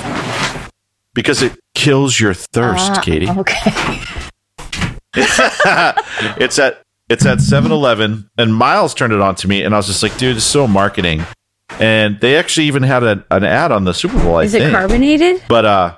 because 1.15 1.43
it 1.43 1.59
kills 1.75 2.19
your 2.19 2.35
thirst, 2.35 2.91
Ah, 2.93 3.01
Katie. 3.03 3.29
Okay. 3.29 4.01
it's 5.15 6.59
at 6.59 6.83
it's 7.11 7.27
at 7.27 7.39
7-Eleven, 7.39 8.31
and 8.39 8.55
Miles 8.55 8.95
turned 8.95 9.13
it 9.13 9.21
on 9.21 9.35
to 9.37 9.47
me, 9.49 9.63
and 9.63 9.75
I 9.75 9.77
was 9.77 9.87
just 9.87 10.03
like, 10.03 10.17
dude, 10.17 10.37
it's 10.37 10.45
so 10.45 10.67
marketing. 10.67 11.23
And 11.79 12.19
they 12.21 12.37
actually 12.37 12.67
even 12.67 12.83
had 12.83 13.03
a, 13.03 13.25
an 13.31 13.45
ad 13.45 13.73
on 13.73 13.85
the 13.85 13.93
Super 13.93 14.19
Bowl. 14.21 14.37
I 14.37 14.45
Is 14.45 14.53
think. 14.53 14.65
it 14.65 14.71
carbonated? 14.73 15.43
But 15.49 15.65
uh 15.67 15.97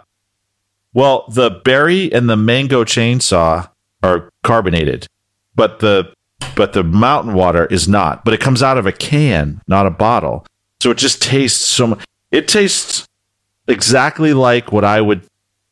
well, 0.97 1.26
the 1.28 1.51
berry 1.51 2.11
and 2.11 2.26
the 2.28 2.36
mango 2.38 2.82
chainsaw 2.82 3.68
are 4.03 4.30
carbonated, 4.42 5.07
but 5.55 5.78
the 5.80 6.11
but 6.57 6.72
the 6.72 6.82
mountain 6.82 7.34
water 7.34 7.66
is 7.66 7.86
not. 7.86 8.24
But 8.24 8.32
it 8.32 8.40
comes 8.40 8.62
out 8.62 8.78
of 8.78 8.86
a 8.86 8.92
can, 8.92 9.61
not 9.68 9.84
a 9.86 9.90
bottle. 9.90 10.47
So 10.80 10.90
it 10.90 10.97
just 10.97 11.20
tastes 11.22 11.62
so 11.62 11.86
much. 11.88 12.05
It 12.30 12.49
tastes 12.49 13.07
exactly 13.68 14.32
like 14.32 14.72
what 14.72 14.84
I 14.84 15.03
would 15.03 15.20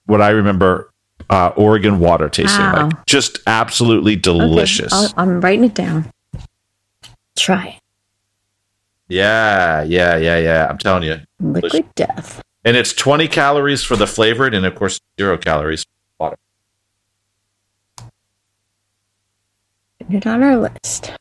what 0.04 0.20
I 0.20 0.28
remember 0.28 0.90
uh, 1.30 1.52
Oregon 1.56 2.00
water 2.00 2.28
tasting 2.28 2.60
Wow. 2.60 2.88
like. 2.88 3.06
Just 3.06 3.38
absolutely 3.46 4.16
delicious. 4.16 4.92
I'll- 4.92 5.14
I'm 5.16 5.40
writing 5.40 5.64
it 5.64 5.74
down. 5.74 6.10
Try 7.36 7.78
Yeah, 9.08 9.82
yeah, 9.84 10.16
yeah, 10.18 10.36
yeah. 10.38 10.66
I'm 10.68 10.76
telling 10.78 11.04
you. 11.04 11.16
liquid 11.40 11.86
death. 11.94 12.42
And 12.64 12.76
it's 12.76 12.92
20 12.94 13.28
calories 13.28 13.84
for 13.84 13.94
the 13.96 14.06
flavored 14.06 14.54
and 14.54 14.64
of 14.64 14.74
course 14.74 14.98
0 15.18 15.36
calories 15.38 15.84
for 15.84 15.90
water. 16.18 16.36
Putting 19.98 20.16
it 20.16 20.26
on 20.26 20.42
our 20.42 20.56
list. 20.56 21.12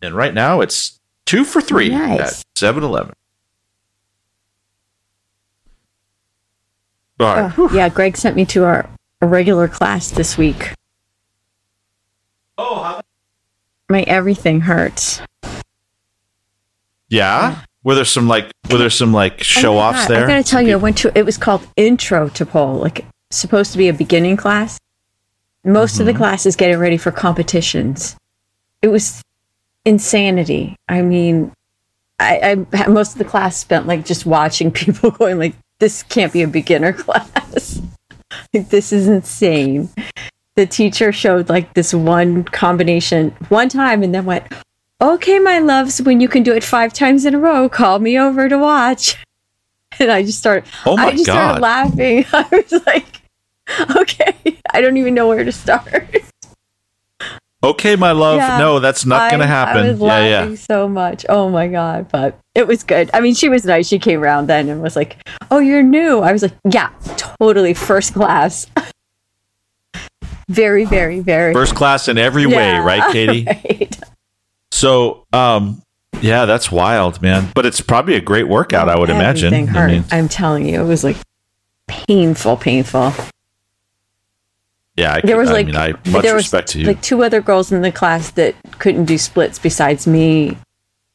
And 0.00 0.14
right 0.14 0.32
now 0.32 0.60
it's 0.60 0.98
two 1.26 1.44
for 1.44 1.60
three 1.60 1.90
Nice. 1.90 2.40
at 2.40 2.44
7 2.56 2.82
Eleven. 2.82 3.12
Right. 7.20 7.52
Oh, 7.58 7.68
yeah, 7.74 7.88
Greg 7.88 8.16
sent 8.16 8.36
me 8.36 8.46
to 8.46 8.62
our 8.64 8.88
a 9.20 9.26
regular 9.26 9.66
class 9.66 10.10
this 10.12 10.38
week. 10.38 10.72
Oh, 12.56 12.80
how- 12.82 13.00
My 13.88 14.02
everything 14.02 14.60
hurts. 14.60 15.20
Yeah. 17.08 17.62
Were 17.84 17.94
there 17.94 18.04
some 18.04 18.28
like 18.28 18.50
were 18.70 18.78
there 18.78 18.90
some 18.90 19.12
like 19.14 19.42
show 19.42 19.78
offs 19.78 20.06
there? 20.08 20.24
I 20.24 20.28
gotta 20.28 20.42
tell 20.42 20.60
you, 20.60 20.72
I 20.72 20.76
went 20.76 20.98
to. 20.98 21.16
It 21.16 21.24
was 21.24 21.38
called 21.38 21.66
Intro 21.76 22.28
to 22.30 22.44
Pole, 22.44 22.74
like 22.76 23.04
supposed 23.30 23.72
to 23.72 23.78
be 23.78 23.88
a 23.88 23.92
beginning 23.92 24.36
class. 24.36 24.78
Most 25.64 26.00
of 26.00 26.06
the 26.06 26.12
Mm-hmm. 26.12 26.18
classes 26.18 26.56
getting 26.56 26.78
ready 26.78 26.96
for 26.96 27.10
competitions. 27.12 28.16
It 28.82 28.88
was 28.88 29.22
insanity. 29.84 30.76
I 30.88 31.02
mean, 31.02 31.52
I, 32.18 32.64
I 32.72 32.86
most 32.88 33.12
of 33.12 33.18
the 33.18 33.24
class 33.24 33.56
spent 33.56 33.86
like 33.86 34.04
just 34.04 34.26
watching 34.26 34.70
people 34.72 35.10
going 35.12 35.38
like, 35.38 35.54
"This 35.78 36.02
can't 36.02 36.32
be 36.32 36.42
a 36.42 36.48
beginner 36.48 36.92
class. 37.04 37.80
like, 38.52 38.68
this 38.68 38.92
is 38.92 39.08
insane." 39.08 39.88
The 40.56 40.66
teacher 40.66 41.12
showed 41.12 41.48
like 41.48 41.74
this 41.74 41.94
one 41.94 42.42
combination 42.44 43.30
one 43.48 43.68
time, 43.68 44.02
and 44.02 44.12
then 44.14 44.24
went, 44.24 44.44
"Okay, 45.00 45.38
my 45.38 45.58
loves, 45.58 46.02
when 46.02 46.20
you 46.20 46.28
can 46.28 46.42
do 46.42 46.54
it 46.54 46.64
five 46.64 46.92
times 46.92 47.24
in 47.24 47.34
a 47.34 47.38
row, 47.38 47.68
call 47.68 47.98
me 47.98 48.18
over 48.18 48.48
to 48.48 48.58
watch." 48.58 49.16
And 50.00 50.12
I 50.12 50.22
just 50.22 50.38
oh 50.38 50.62
started. 50.62 50.64
Oh 50.86 50.96
my 50.96 51.06
I 51.06 51.10
just 51.12 51.26
God. 51.26 51.34
started 51.34 51.60
laughing. 51.60 52.24
I 52.32 52.46
was 52.52 52.86
like, 52.86 53.22
"Okay, 53.96 54.60
I 54.70 54.80
don't 54.80 54.96
even 54.96 55.14
know 55.14 55.26
where 55.26 55.42
to 55.42 55.50
start." 55.50 56.14
okay, 57.62 57.96
my 57.96 58.12
love. 58.12 58.36
Yeah. 58.36 58.58
no, 58.58 58.78
that's 58.78 59.04
not 59.04 59.30
going 59.30 59.40
to 59.40 59.46
happen. 59.46 59.84
I 59.84 59.90
was 59.90 59.98
yeah, 59.98 60.06
laughing 60.06 60.50
yeah. 60.52 60.56
so 60.56 60.88
much. 60.88 61.26
Oh 61.28 61.48
my 61.48 61.68
god! 61.68 62.08
But 62.10 62.38
it 62.54 62.66
was 62.66 62.84
good. 62.84 63.10
I 63.12 63.20
mean, 63.20 63.34
she 63.34 63.48
was 63.48 63.64
nice. 63.64 63.88
She 63.88 63.98
came 63.98 64.22
around 64.22 64.46
then 64.46 64.68
and 64.68 64.82
was 64.82 64.96
like, 64.96 65.16
"Oh, 65.50 65.58
you're 65.58 65.82
new." 65.82 66.20
I 66.20 66.32
was 66.32 66.42
like, 66.42 66.54
"Yeah, 66.70 66.90
totally 67.16 67.74
first 67.74 68.14
class." 68.14 68.66
very, 70.48 70.84
very, 70.84 71.20
very. 71.20 71.52
First 71.52 71.74
class 71.74 72.08
in 72.08 72.18
every 72.18 72.46
way, 72.46 72.78
right, 72.78 73.12
Katie? 73.12 73.44
right. 73.44 73.98
So, 74.78 75.26
um 75.32 75.82
yeah, 76.20 76.46
that's 76.46 76.72
wild, 76.72 77.20
man. 77.22 77.50
But 77.54 77.66
it's 77.66 77.80
probably 77.80 78.14
a 78.14 78.20
great 78.20 78.48
workout, 78.48 78.88
I 78.88 78.98
would 78.98 79.10
imagine. 79.10 79.52
Everything 79.54 79.76
I 79.76 79.86
mean, 79.86 80.04
I'm 80.10 80.28
telling 80.28 80.68
you, 80.68 80.80
it 80.80 80.86
was 80.86 81.04
like 81.04 81.16
painful, 81.86 82.56
painful. 82.56 83.12
yeah, 84.96 85.14
I, 85.14 85.20
There 85.20 85.36
was 85.36 85.50
I 85.50 85.52
like 85.52 85.66
mean, 85.66 85.76
I 85.76 85.92
much 86.10 86.22
there 86.22 86.34
was 86.34 86.44
respect 86.44 86.68
to 86.70 86.80
you. 86.80 86.86
like 86.86 87.00
two 87.02 87.22
other 87.22 87.40
girls 87.40 87.70
in 87.72 87.82
the 87.82 87.92
class 87.92 88.30
that 88.32 88.54
couldn't 88.78 89.04
do 89.04 89.16
splits 89.18 89.58
besides 89.58 90.06
me. 90.06 90.56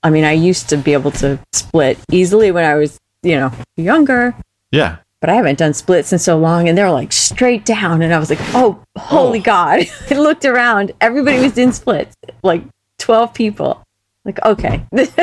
I 0.03 0.09
mean, 0.09 0.23
I 0.23 0.33
used 0.33 0.69
to 0.69 0.77
be 0.77 0.93
able 0.93 1.11
to 1.11 1.39
split 1.53 1.97
easily 2.11 2.51
when 2.51 2.63
I 2.65 2.75
was, 2.75 2.97
you 3.23 3.35
know, 3.37 3.51
younger. 3.77 4.35
yeah. 4.71 4.97
but 5.21 5.29
I 5.29 5.35
haven't 5.35 5.57
done 5.57 5.73
splits 5.73 6.11
in 6.13 6.19
so 6.19 6.37
long. 6.37 6.67
And 6.69 6.77
they're 6.77 6.91
like 6.91 7.11
straight 7.13 7.63
down. 7.65 8.01
And 8.01 8.13
I 8.13 8.19
was 8.19 8.29
like, 8.29 8.39
oh, 8.53 8.81
holy 8.97 9.39
Oh. 9.39 9.43
God. 9.43 9.79
I 10.11 10.13
looked 10.15 10.43
around. 10.45 10.91
Everybody 11.01 11.39
was 11.39 11.57
in 11.57 11.71
splits, 11.73 12.15
like 12.43 12.63
12 13.03 13.33
people. 13.33 13.83
Like, 14.25 14.41
okay, 14.45 14.85
this 14.93 15.13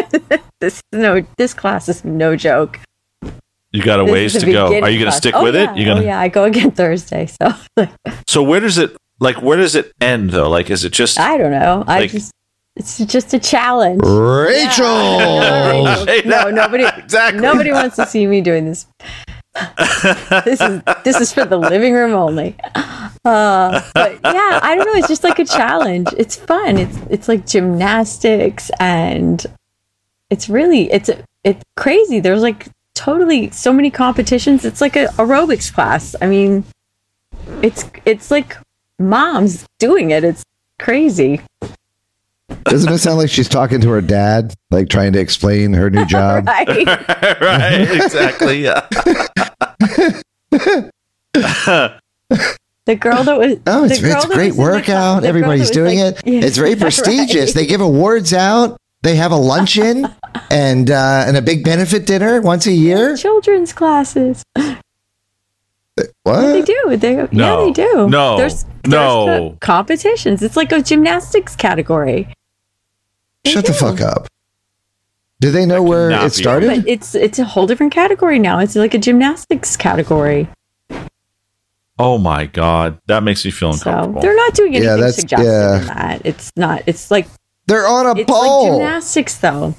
is 0.61 0.83
no, 0.93 1.25
this 1.39 1.55
class 1.55 1.89
is 1.89 2.05
no 2.05 2.37
joke. 2.37 2.79
You 3.73 3.83
got 3.83 4.01
a 4.01 4.05
This 4.05 4.13
ways 4.13 4.33
to 4.41 4.53
go. 4.53 4.67
Are 4.67 4.91
you 4.91 4.99
going 4.99 5.11
to 5.11 5.17
stick 5.17 5.35
Oh, 5.35 5.43
with 5.43 5.55
yeah. 5.55 5.73
it? 5.73 5.79
You 5.79 5.85
going 5.87 5.99
Oh, 5.99 6.01
to 6.03 6.07
yeah, 6.07 6.21
I 6.21 6.29
go 6.29 6.45
again 6.45 6.71
Thursday. 6.83 7.27
So 7.27 7.55
So 8.27 8.43
where 8.43 8.61
does 8.61 8.77
it 8.77 8.95
like 9.21 9.41
where 9.41 9.57
does 9.57 9.75
it 9.75 9.93
end 10.01 10.31
though? 10.31 10.51
Like 10.51 10.69
is 10.71 10.85
it 10.85 10.93
just 10.93 11.19
I 11.19 11.39
don't 11.39 11.53
know. 11.53 11.85
I 11.87 12.07
just, 12.09 12.33
It's 12.77 12.99
just 12.99 13.33
a 13.33 13.39
challenge. 13.39 14.03
Rachel. 14.05 15.87
Hey, 16.05 16.21
no, 16.27 16.51
nobody, 16.51 16.85
Exactly. 16.99 17.41
nobody 17.41 17.73
wants 17.73 17.97
to 17.97 18.05
see 18.07 18.27
me 18.27 18.41
doing 18.43 18.67
this. 18.67 18.87
This 19.55 20.61
is 20.61 20.83
this 21.05 21.21
is 21.21 21.33
for 21.33 21.45
the 21.45 21.59
living 21.59 21.93
room 21.93 22.13
only. 22.13 22.57
Uh, 23.25 23.83
but 23.95 24.13
yeah, 24.25 24.61
I 24.63 24.75
don't 24.77 24.87
know. 24.87 24.95
It's 24.95 25.09
just 25.09 25.25
like 25.25 25.39
a 25.39 25.45
challenge. 25.45 26.09
It's 26.17 26.37
fun. 26.37 26.79
It's 26.79 26.97
it's 27.11 27.29
like 27.29 27.47
gymnastics, 27.47 28.71
and 28.81 29.45
it's 30.31 30.49
really 30.49 30.91
it's 30.93 31.11
it's 31.45 31.63
crazy. 31.77 32.21
There's 32.21 32.43
like 32.43 32.69
totally 32.95 33.51
so 33.51 33.73
many 33.73 33.91
competitions. 33.91 34.65
It's 34.65 34.81
like 34.81 34.97
a 34.97 35.07
aerobics 35.19 35.73
class. 35.73 36.15
I 36.23 36.27
mean, 36.27 36.65
it's 37.63 37.85
it's 38.05 38.31
like 38.31 38.57
moms 38.99 39.67
doing 39.79 40.13
it. 40.13 40.25
It's 40.25 40.45
crazy. 40.79 41.41
Doesn't 42.65 42.93
it 42.93 42.99
sound 42.99 43.19
like 43.19 43.31
she's 43.31 43.49
talking 43.49 43.81
to 43.81 43.89
her 43.91 44.01
dad, 44.01 44.55
like 44.71 44.89
trying 44.89 45.13
to 45.15 45.21
explain 45.21 45.73
her 45.75 45.91
new 45.91 46.05
job? 46.07 46.47
Right? 46.51 46.69
right, 47.41 47.89
exactly. 47.91 48.65
Yeah. 48.65 48.87
The 52.87 52.97
girl 52.97 53.23
that 53.25 53.39
was 53.39 53.59
Oh, 53.67 53.85
it's, 53.85 54.01
the 54.01 54.09
girl 54.09 54.17
it's 54.17 54.25
a 54.25 54.29
that 54.29 54.35
great 54.35 54.49
was 54.55 54.59
in 54.59 54.65
the 54.65 54.71
workout. 54.73 55.23
the 55.23 55.29
Everybody's 55.29 55.71
doing 55.71 55.99
like- 56.01 56.19
it. 56.19 56.27
Yeah, 56.27 56.41
It's 56.45 56.57
very 56.57 56.71
right. 56.75 56.81
prestigious. 56.81 57.53
They 57.53 57.67
give 57.67 57.81
awards 57.81 58.33
out. 58.33 58.77
They 59.03 59.17
have 59.17 59.33
a 59.33 59.37
luncheon 59.37 60.07
and 60.51 60.91
uh, 60.91 61.25
and 61.27 61.37
a 61.37 61.43
big 61.43 61.65
benefit 61.65 62.07
dinner 62.07 62.41
once 62.43 62.67
a 62.67 62.73
year. 62.73 63.17
children's 63.17 63.73
classes. 63.73 64.43
What? 66.23 66.41
They 66.47 66.63
do. 66.63 66.97
They 66.97 67.15
yeah, 67.33 67.57
they 67.57 67.71
do. 67.73 68.09
No. 68.11 68.37
there's, 68.37 68.65
there's 68.83 68.93
No. 68.93 69.25
co- 69.27 69.57
competitions. 69.61 70.43
It's 70.43 70.57
like 70.57 70.73
a 70.73 70.83
gymnastics 70.83 71.55
category. 71.57 72.29
They 73.45 73.53
Shut 73.53 73.65
the 73.67 73.73
fuck 73.73 74.01
up. 74.01 74.27
Do 75.41 75.51
they 75.51 75.65
know 75.65 75.83
where 75.83 76.11
it 76.11 76.33
started? 76.35 76.67
But 76.85 76.89
it's 76.89 77.15
it's 77.15 77.39
a 77.39 77.45
whole 77.45 77.67
different 77.67 77.93
category 77.93 78.39
now. 78.39 78.59
It's 78.59 78.77
like 78.77 78.93
a 78.95 78.99
gymnastics 78.99 79.77
category. 79.77 80.49
Oh 81.99 82.19
my 82.19 82.47
god, 82.47 82.99
that 83.07 83.23
makes 83.23 83.45
me 83.45 83.51
feel 83.51 83.73
So 83.75 83.89
uncomfortable. 83.91 84.21
they're 84.23 84.37
not 84.37 84.55
doing 84.55 84.73
Yeah, 84.75 84.79
anything 84.81 84.97
that's- 85.01 85.17
suggestive 85.17 85.47
yeah. 85.49 85.81
in 85.81 85.87
that. 85.87 86.23
It's 86.25 86.53
not. 86.57 86.83
It's 86.87 87.11
like 87.11 87.27
They're 87.67 87.87
on 87.89 88.07
a 88.07 88.11
it's 88.13 88.19
like 88.19 88.27
pole. 88.29 88.73
gymnastics 88.79 89.37
though. 89.39 89.75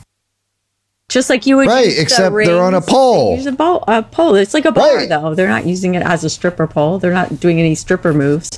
Just 1.09 1.29
like 1.29 1.45
you 1.45 1.57
would 1.57 1.67
Right, 1.67 1.85
use 1.87 1.95
the 1.97 2.01
except 2.01 2.35
they're 2.35 2.61
on 2.61 2.73
a 2.73 2.79
pole. 2.81 3.35
Use 3.35 3.45
a, 3.45 3.51
bowl, 3.51 3.83
a 3.87 4.01
pole. 4.01 4.35
It's 4.35 4.53
like 4.53 4.65
a 4.65 4.71
bar 4.71 4.95
Right. 4.95 5.09
though. 5.09 5.35
They're 5.35 5.47
not 5.49 5.65
using 5.65 5.93
it 5.95 6.03
as 6.03 6.23
a 6.23 6.29
stripper 6.29 6.67
pole. 6.67 6.99
They're 6.99 7.11
not 7.13 7.39
doing 7.39 7.59
any 7.59 7.75
stripper 7.75 8.13
moves. 8.13 8.49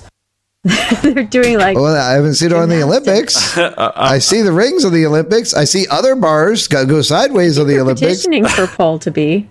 they're 1.04 1.24
doing 1.26 1.58
like 1.58 1.76
well, 1.76 1.94
I 1.96 2.14
haven't 2.14 2.36
seen 2.36 2.52
it 2.52 2.54
on 2.56 2.70
the 2.70 2.78
Gymnastics. 2.80 3.58
Olympics. 3.58 3.78
I 3.98 4.20
see 4.20 4.42
the 4.42 4.52
rings 4.54 4.86
of 4.86 4.94
the 4.94 5.06
Olympics. 5.06 5.54
I 5.54 5.66
see 5.66 5.86
other 5.92 6.16
bars 6.16 6.68
go, 6.70 6.86
go 6.86 7.02
sideways 7.02 7.58
of 7.58 7.68
the 7.68 7.80
Olympics. 7.80 8.02
petitioning 8.02 8.46
for 8.48 8.68
pole 8.78 8.98
to 9.00 9.12
be. 9.12 9.50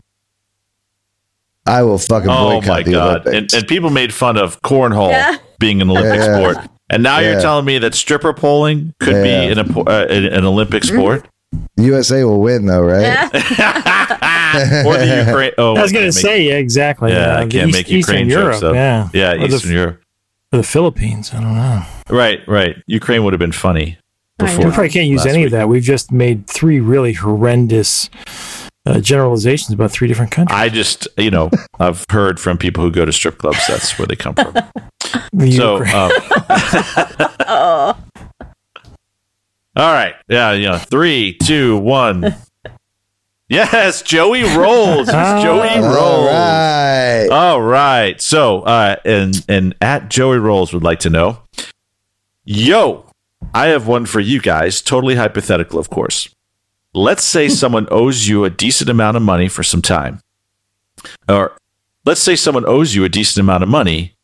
I 1.67 1.83
will 1.83 1.99
fucking 1.99 2.31
oh 2.31 2.61
boycott 2.61 2.67
my 2.69 2.83
the 2.83 2.91
god! 2.93 3.27
Olympics. 3.27 3.53
And, 3.55 3.61
and 3.63 3.69
people 3.69 3.91
made 3.91 4.13
fun 4.15 4.37
of 4.39 4.61
cornhole 4.63 5.11
Yeah. 5.11 5.37
being 5.59 5.81
an 5.83 5.91
Olympic 5.91 6.19
Yeah. 6.21 6.39
sport, 6.39 6.69
and 6.91 7.03
now 7.03 7.19
you're 7.19 7.41
telling 7.41 7.65
me 7.67 7.79
that 7.79 7.95
stripper 7.95 8.33
polling 8.33 8.95
could 8.99 9.15
Yeah. 9.15 9.23
be 9.23 9.53
an, 9.53 9.59
a, 9.59 9.81
uh, 9.81 10.07
an, 10.09 10.25
an 10.27 10.45
Olympic 10.45 10.83
sport, 10.83 11.29
USA 11.77 12.25
will 12.25 12.41
win 12.41 12.65
though, 12.67 12.81
right? 12.83 13.29
or 14.87 14.97
the 14.97 15.25
Ukraine? 15.29 15.53
Oh, 15.59 15.77
I 15.77 15.83
was 15.83 15.93
going 15.93 16.07
to 16.07 16.13
say 16.13 16.43
yeah, 16.43 16.55
exactly. 16.55 17.13
Yeah, 17.13 17.35
uh, 17.37 17.41
I 17.43 17.47
can't 17.47 17.69
East- 17.69 17.77
make 17.79 17.91
Ukraine 17.91 18.27
Eastern 18.27 18.29
jokes, 18.31 18.61
Europe, 18.61 18.61
though. 18.61 18.73
yeah, 18.73 19.09
yeah, 19.37 19.45
or 19.45 19.49
the, 19.49 19.69
Europe. 19.73 20.01
Or 20.53 20.57
the 20.59 20.63
Philippines. 20.63 21.33
I 21.33 21.41
don't 21.41 21.57
know. 21.57 21.83
Right, 22.11 22.41
right. 22.47 22.77
Ukraine 22.87 23.25
would 23.25 23.33
have 23.33 23.41
been 23.41 23.53
funny 23.53 23.99
before. 24.39 24.67
We 24.67 24.71
probably 24.73 24.91
can't 24.91 25.07
use 25.09 25.25
any 25.27 25.39
week. 25.39 25.47
of 25.47 25.53
that. 25.53 25.69
We've 25.69 25.83
just 25.83 26.13
made 26.13 26.47
three 26.47 26.81
really 26.81 27.15
horrendous 27.15 28.11
uh, 28.85 29.01
generalizations 29.01 29.73
about 29.73 29.91
three 29.93 30.09
different 30.09 30.33
countries. 30.33 30.59
I 30.59 30.69
just, 30.69 31.07
you 31.17 31.31
know, 31.31 31.51
I've 31.79 32.05
heard 32.11 32.41
from 32.41 32.59
people 32.59 32.83
who 32.85 32.91
go 32.91 33.05
to 33.05 33.13
strip 33.13 33.39
clubs. 33.39 33.67
That's 33.69 33.99
where 33.99 34.07
they 34.07 34.17
come 34.17 34.35
from. 34.35 34.55
The 35.33 35.51
So, 35.57 35.77
um, 35.77 36.11
Oh, 37.49 37.97
all 39.77 39.93
right, 39.93 40.15
yeah, 40.29 40.53
yeah. 40.53 40.79
Three, 40.79 41.37
two, 41.43 41.79
one. 41.79 42.35
Yes, 43.53 44.01
Joey 44.01 44.45
rolls. 44.45 45.09
It's. 45.09 45.13
Joey 45.43 45.79
rolls. 45.79 46.27
right. 46.27 47.29
All 47.31 47.61
right. 47.61 48.19
So, 48.19 48.63
uh, 48.63 48.97
and 49.05 49.45
and 49.47 49.75
at 49.83 50.09
Joey 50.09 50.39
Rolls 50.39 50.73
would 50.73 50.83
like 50.83 51.01
to 51.01 51.11
know, 51.11 51.43
yo, 52.47 53.05
I 53.53 53.67
have 53.67 53.87
one 53.87 54.07
for 54.07 54.21
you 54.21 54.41
guys. 54.41 54.81
Totally 54.81 55.17
hypothetical, 55.17 55.79
of 55.79 55.91
course. 55.91 56.35
Let's 56.95 57.25
say 57.25 57.49
someone 57.51 57.89
owes 57.91 58.27
you 58.27 58.45
a 58.45 58.51
decent 58.51 58.89
amount 58.89 59.19
of 59.19 59.23
money 59.23 59.49
for 59.49 59.63
some 59.63 59.83
time, 59.83 60.21
or 61.29 61.55
let's 62.07 62.23
say 62.23 62.37
someone 62.37 62.65
owes 62.65 62.95
you 62.95 63.05
a 63.05 63.11
decent 63.11 63.43
amount 63.45 63.63
of 63.63 63.69
money 63.69 64.17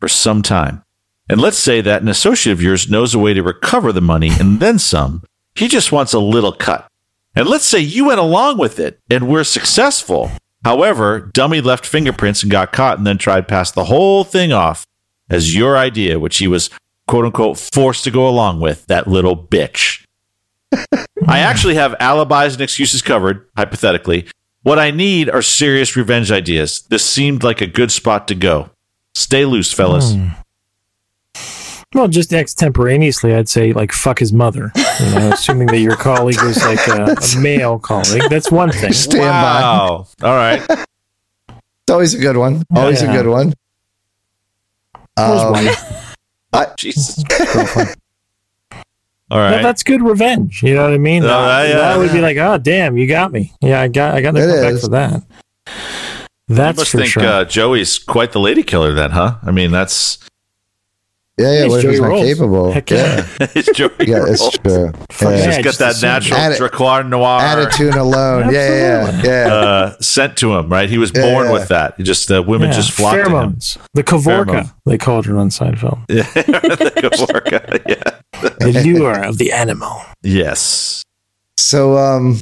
for 0.00 0.08
some 0.08 0.40
time, 0.40 0.82
and 1.28 1.38
let's 1.38 1.58
say 1.58 1.82
that 1.82 2.00
an 2.00 2.08
associate 2.08 2.54
of 2.54 2.62
yours 2.62 2.88
knows 2.88 3.14
a 3.14 3.18
way 3.18 3.34
to 3.34 3.42
recover 3.42 3.92
the 3.92 4.00
money 4.00 4.30
and 4.40 4.58
then 4.58 4.78
some. 4.78 5.22
He 5.54 5.68
just 5.68 5.92
wants 5.92 6.14
a 6.14 6.18
little 6.18 6.52
cut. 6.52 6.88
And 7.36 7.48
let's 7.48 7.64
say 7.64 7.80
you 7.80 8.06
went 8.06 8.20
along 8.20 8.58
with 8.58 8.78
it 8.78 9.00
and 9.10 9.28
were 9.28 9.44
successful. 9.44 10.30
However, 10.64 11.20
Dummy 11.20 11.60
left 11.60 11.84
fingerprints 11.84 12.42
and 12.42 12.50
got 12.50 12.72
caught 12.72 12.98
and 12.98 13.06
then 13.06 13.18
tried 13.18 13.42
to 13.42 13.46
pass 13.46 13.70
the 13.70 13.84
whole 13.84 14.24
thing 14.24 14.52
off 14.52 14.86
as 15.28 15.54
your 15.54 15.76
idea, 15.76 16.18
which 16.18 16.38
he 16.38 16.46
was 16.46 16.70
quote 17.06 17.24
unquote 17.24 17.58
forced 17.58 18.04
to 18.04 18.10
go 18.10 18.28
along 18.28 18.60
with, 18.60 18.86
that 18.86 19.08
little 19.08 19.36
bitch. 19.36 20.04
I 21.26 21.40
actually 21.40 21.74
have 21.74 21.94
alibis 22.00 22.54
and 22.54 22.62
excuses 22.62 23.02
covered, 23.02 23.46
hypothetically. 23.56 24.26
What 24.62 24.78
I 24.78 24.90
need 24.90 25.28
are 25.28 25.42
serious 25.42 25.96
revenge 25.96 26.32
ideas. 26.32 26.82
This 26.88 27.04
seemed 27.04 27.42
like 27.42 27.60
a 27.60 27.66
good 27.66 27.92
spot 27.92 28.28
to 28.28 28.34
go. 28.34 28.70
Stay 29.14 29.44
loose, 29.44 29.72
fellas. 29.72 30.14
Hmm. 30.14 30.28
Well, 31.94 32.08
just 32.08 32.32
extemporaneously, 32.32 33.34
I'd 33.34 33.48
say 33.48 33.72
like 33.72 33.92
fuck 33.92 34.18
his 34.18 34.32
mother. 34.32 34.72
You 35.00 35.10
know, 35.14 35.30
assuming 35.32 35.68
that 35.68 35.78
your 35.78 35.96
colleague 35.96 36.42
was 36.42 36.62
like 36.64 36.86
a, 36.88 37.14
a 37.14 37.40
male 37.40 37.78
colleague. 37.78 38.28
That's 38.28 38.50
one 38.50 38.70
thing. 38.72 38.92
Stand 38.94 39.20
by. 39.22 39.28
Wow. 39.30 40.06
All 40.22 40.34
right. 40.34 40.62
It's 40.68 41.90
always 41.90 42.14
a 42.14 42.18
good 42.18 42.36
one. 42.36 42.62
Always 42.74 43.02
a 43.02 43.06
good 43.06 43.26
one. 43.26 43.52
Um, 45.16 45.52
wife. 45.52 46.16
Jesus. 46.76 47.22
All 49.30 49.38
That- 49.38 49.52
right. 49.54 49.62
that's 49.62 49.82
good 49.82 50.02
revenge. 50.02 50.62
You 50.62 50.74
know 50.74 50.84
what 50.84 50.92
I 50.92 50.98
mean? 50.98 51.24
Oh, 51.24 51.28
That- 51.28 51.68
yeah, 51.68 51.74
that 51.76 51.98
would 51.98 52.12
be 52.12 52.20
like, 52.20 52.36
oh 52.36 52.58
damn, 52.58 52.96
you 52.96 53.06
got 53.06 53.32
me. 53.32 53.52
Yeah, 53.60 53.80
I 53.80 53.88
got 53.88 54.14
I 54.14 54.20
got 54.20 54.32
to 54.32 54.40
It 54.42 54.46
come 54.62 54.72
back 54.74 54.80
for 54.82 54.88
that. 54.88 55.22
you 56.48 56.54
That's 56.56 56.78
must 56.78 56.90
for 56.90 56.98
think 56.98 57.10
sure. 57.10 57.22
uh, 57.24 57.44
Joey's 57.44 57.98
quite 57.98 58.32
the 58.32 58.40
lady 58.40 58.62
killer 58.62 58.92
then, 58.92 59.10
huh? 59.12 59.36
I 59.42 59.50
mean, 59.50 59.70
that's 59.70 60.18
yeah, 61.38 61.52
yeah. 61.52 61.62
He's 61.64 61.70
What 61.70 61.78
if 61.78 61.82
Joey 61.82 61.90
he's 61.92 62.00
not 62.00 62.10
capable? 62.16 62.72
Heck 62.72 62.90
yeah. 62.90 63.26
it's 63.40 63.70
Joey. 63.76 63.90
Yeah, 64.00 64.24
it's 64.28 64.58
true. 64.58 64.92
Fuck 65.10 65.30
Yeah. 65.30 65.36
yeah. 65.36 65.60
Just 65.62 65.78
got 65.80 65.94
that 66.00 66.02
natural 66.06 66.38
Atti- 66.40 66.58
Drakkar 66.68 67.08
Noir 67.08 67.40
Attitude 67.40 67.94
alone. 67.94 68.52
Yeah, 68.52 68.68
yeah, 68.68 69.04
Absolutely. 69.06 69.28
yeah. 69.30 69.54
uh, 69.54 69.96
sent 70.00 70.36
to 70.38 70.54
him, 70.54 70.68
right? 70.68 70.88
He 70.88 70.98
was 70.98 71.10
Yeah, 71.14 71.22
born 71.22 71.46
yeah. 71.46 71.52
with 71.52 71.68
that. 71.68 71.94
He 71.96 72.02
just 72.02 72.30
uh, 72.30 72.42
women 72.42 72.68
Yeah, 72.68 72.74
just 72.76 72.92
flocked 72.92 73.18
pheromones. 73.18 73.78
The 73.94 74.04
Kavorka, 74.04 74.44
Pheromone. 74.46 74.72
they 74.86 74.98
called 74.98 75.26
her 75.26 75.38
on 75.38 75.48
Seinfeld. 75.50 76.06
to 76.08 76.22
him. 76.22 76.24
the 76.34 76.92
Kavorka, 76.96 77.82
yeah. 77.88 78.20
The 78.60 78.82
lure 78.84 79.24
of 79.24 79.38
the 79.38 79.52
animal. 79.52 80.02
Yes. 80.22 81.02
So, 81.56 81.96
um, 81.96 82.40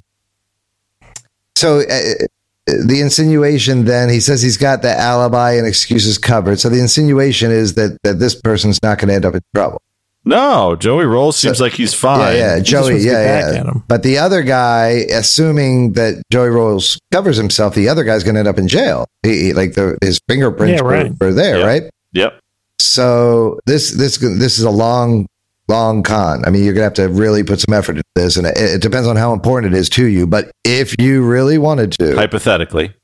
so 1.54 1.80
uh, 1.80 2.26
the 2.66 3.00
insinuation 3.00 3.84
then 3.86 4.08
he 4.08 4.20
says 4.20 4.40
he's 4.42 4.56
got 4.56 4.82
the 4.82 4.90
alibi 4.96 5.52
and 5.52 5.66
excuses 5.66 6.16
covered. 6.18 6.60
So 6.60 6.68
the 6.68 6.80
insinuation 6.80 7.50
is 7.50 7.74
that 7.74 7.98
that 8.04 8.18
this 8.18 8.34
person's 8.34 8.82
not 8.82 8.98
going 8.98 9.08
to 9.08 9.14
end 9.14 9.24
up 9.24 9.34
in 9.34 9.40
trouble. 9.54 9.82
No, 10.24 10.76
Joey 10.76 11.04
Rolls 11.04 11.36
seems 11.36 11.60
like 11.60 11.72
he's 11.72 11.94
fine. 11.94 12.20
Yeah, 12.36 12.54
yeah, 12.54 12.58
just 12.60 12.70
Joey, 12.70 12.92
wants 12.92 13.04
to 13.04 13.10
get 13.10 13.22
yeah, 13.24 13.52
yeah. 13.64 13.72
But 13.88 14.04
the 14.04 14.18
other 14.18 14.42
guy, 14.44 15.04
assuming 15.10 15.94
that 15.94 16.22
Joey 16.30 16.50
Rolls 16.50 16.96
covers 17.10 17.36
himself, 17.36 17.74
the 17.74 17.88
other 17.88 18.04
guy's 18.04 18.22
going 18.22 18.34
to 18.34 18.38
end 18.38 18.46
up 18.48 18.56
in 18.58 18.68
jail. 18.68 19.08
He, 19.24 19.46
he- 19.46 19.52
like 19.52 19.74
the 19.74 19.98
his 20.00 20.20
fingerprints 20.28 20.80
Yeah, 20.80 20.86
right. 20.86 21.10
were, 21.20 21.26
were 21.28 21.32
there, 21.32 21.58
Yeah. 21.58 21.64
right? 21.66 21.82
Yep. 22.12 22.38
So 22.78 23.58
this 23.66 23.90
this 23.92 24.18
this 24.18 24.58
is 24.58 24.64
a 24.64 24.70
long 24.70 25.26
long 25.72 26.02
con. 26.02 26.44
I 26.44 26.50
mean, 26.50 26.62
you're 26.64 26.74
gonna 26.74 26.84
have 26.84 26.94
to 26.94 27.08
really 27.08 27.42
put 27.42 27.58
some 27.60 27.74
effort 27.74 27.96
into 27.96 28.04
this, 28.14 28.36
and 28.36 28.46
it, 28.46 28.56
it 28.56 28.82
depends 28.82 29.08
on 29.08 29.16
how 29.16 29.32
important 29.32 29.74
it 29.74 29.76
is 29.78 29.88
to 29.90 30.06
you. 30.06 30.26
But 30.26 30.50
if 30.64 30.94
you 31.00 31.24
really 31.26 31.58
wanted 31.58 31.92
to, 31.98 32.14
Hypothetically. 32.14 32.94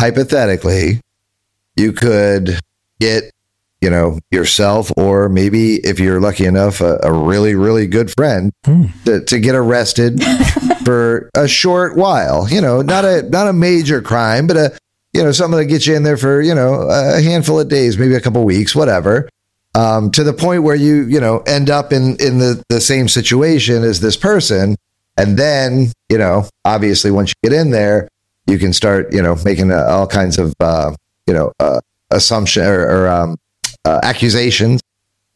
hypothetically, 0.00 1.00
you 1.76 1.92
could 1.92 2.58
get 3.00 3.24
you 3.80 3.90
know 3.90 4.18
yourself, 4.30 4.92
or 4.96 5.28
maybe 5.28 5.76
if 5.76 5.98
you're 5.98 6.20
lucky 6.20 6.44
enough, 6.46 6.80
a, 6.80 6.98
a 7.02 7.12
really 7.12 7.54
really 7.54 7.86
good 7.86 8.12
friend 8.16 8.52
Hmm. 8.64 8.84
to, 9.04 9.24
to 9.24 9.38
get 9.40 9.54
arrested 9.54 10.22
for 10.84 11.28
a 11.36 11.48
short 11.48 11.96
while. 11.96 12.48
You 12.48 12.60
know, 12.60 12.82
not 12.82 13.04
a 13.04 13.22
not 13.28 13.48
a 13.48 13.52
major 13.52 14.00
crime, 14.00 14.46
but 14.46 14.56
a 14.56 14.78
you 15.12 15.22
know 15.22 15.32
something 15.32 15.58
that 15.58 15.66
gets 15.66 15.86
you 15.86 15.96
in 15.96 16.04
there 16.04 16.16
for 16.16 16.40
you 16.40 16.54
know 16.54 16.88
a 16.90 17.20
handful 17.20 17.58
of 17.60 17.68
days, 17.68 17.98
maybe 17.98 18.14
a 18.14 18.20
couple 18.20 18.44
weeks, 18.44 18.74
whatever. 18.74 19.28
Um, 19.74 20.10
to 20.12 20.24
the 20.24 20.32
point 20.32 20.62
where 20.62 20.74
you 20.74 21.02
you 21.04 21.20
know 21.20 21.38
end 21.40 21.70
up 21.70 21.92
in 21.92 22.16
in 22.16 22.38
the 22.38 22.62
the 22.68 22.80
same 22.80 23.08
situation 23.08 23.82
as 23.82 24.00
this 24.00 24.16
person, 24.16 24.76
and 25.16 25.38
then 25.38 25.92
you 26.08 26.18
know 26.18 26.48
obviously 26.64 27.10
once 27.10 27.30
you 27.30 27.50
get 27.50 27.58
in 27.58 27.70
there, 27.70 28.08
you 28.46 28.58
can 28.58 28.72
start 28.72 29.12
you 29.12 29.22
know 29.22 29.36
making 29.44 29.72
uh, 29.72 29.86
all 29.88 30.06
kinds 30.06 30.38
of 30.38 30.54
uh, 30.60 30.94
you 31.26 31.34
know 31.34 31.52
uh, 31.60 31.80
assumption 32.10 32.64
or, 32.64 32.80
or 32.82 33.08
um, 33.08 33.36
uh, 33.84 34.00
accusations 34.02 34.80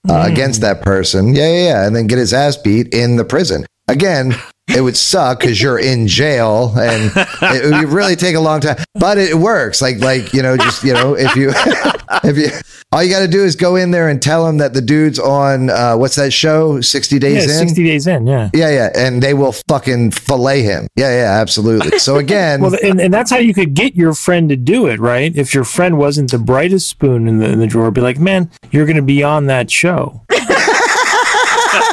uh, 0.09 0.24
against 0.26 0.61
that 0.61 0.82
person. 0.82 1.34
Yeah, 1.34 1.49
yeah, 1.49 1.64
yeah, 1.64 1.87
and 1.87 1.97
then 1.97 2.07
get 2.07 2.18
his 2.18 2.32
ass 2.32 2.57
beat 2.57 2.93
in 2.95 3.16
the 3.16 3.24
prison 3.24 3.66
again. 3.89 4.34
It 4.69 4.81
would 4.81 4.97
suck 4.97 5.41
because 5.41 5.62
you're 5.62 5.79
in 5.79 6.07
jail, 6.09 6.75
and 6.77 7.12
it 7.14 7.73
would 7.73 7.89
really 7.93 8.17
take 8.17 8.35
a 8.35 8.41
long 8.41 8.61
time. 8.61 8.77
But 8.95 9.17
it 9.17 9.37
works. 9.37 9.81
Like, 9.81 9.99
like 9.99 10.33
you 10.35 10.43
know, 10.43 10.57
just 10.57 10.83
you 10.83 10.93
know, 10.93 11.14
if 11.14 11.37
you, 11.37 11.51
if 12.25 12.37
you, 12.37 12.49
all 12.93 13.03
you 13.03 13.11
got 13.11 13.21
to 13.21 13.29
do 13.29 13.45
is 13.45 13.55
go 13.57 13.77
in 13.77 13.93
there 13.93 14.09
and 14.09 14.21
tell 14.21 14.45
them 14.45 14.59
that 14.59 14.75
the 14.75 14.81
dude's 14.81 15.19
on 15.21 15.71
uh, 15.71 15.97
what's 15.97 16.17
that 16.17 16.33
show? 16.33 16.81
Sixty 16.81 17.14
Yeah, 17.17 17.21
Days 17.21 17.45
in. 17.45 17.69
60 17.69 17.85
days 17.85 18.07
in. 18.09 18.27
Yeah. 18.27 18.51
Yeah, 18.53 18.71
yeah, 18.71 18.91
and 18.97 19.23
they 19.23 19.35
will 19.35 19.53
fucking 19.69 20.11
fillet 20.11 20.62
him. 20.62 20.89
Yeah, 20.97 21.11
yeah, 21.11 21.41
absolutely. 21.41 21.99
So 21.99 22.17
again, 22.17 22.61
Well, 22.61 22.77
and, 22.83 23.01
and 23.01 23.14
that's 23.14 23.31
how 23.31 23.39
you 23.39 23.55
could 23.55 23.73
get 23.75 23.95
your 23.95 24.14
friend 24.14 24.49
to 24.49 24.57
do 24.57 24.87
it, 24.89 24.99
right? 24.99 25.35
If 25.37 25.55
your 25.55 25.64
friend 25.64 25.97
wasn't 25.97 26.33
the 26.33 26.39
brightest 26.39 26.89
spoon 26.89 27.29
in 27.29 27.39
the, 27.39 27.47
in 27.51 27.61
the 27.61 27.67
drawer, 27.67 27.91
be 27.91 28.01
like, 28.01 28.19
man, 28.19 28.51
you're 28.73 28.87
going 28.87 28.97
to 28.97 29.03
be 29.03 29.23
on 29.23 29.47
that 29.47 29.71
show. 29.71 30.23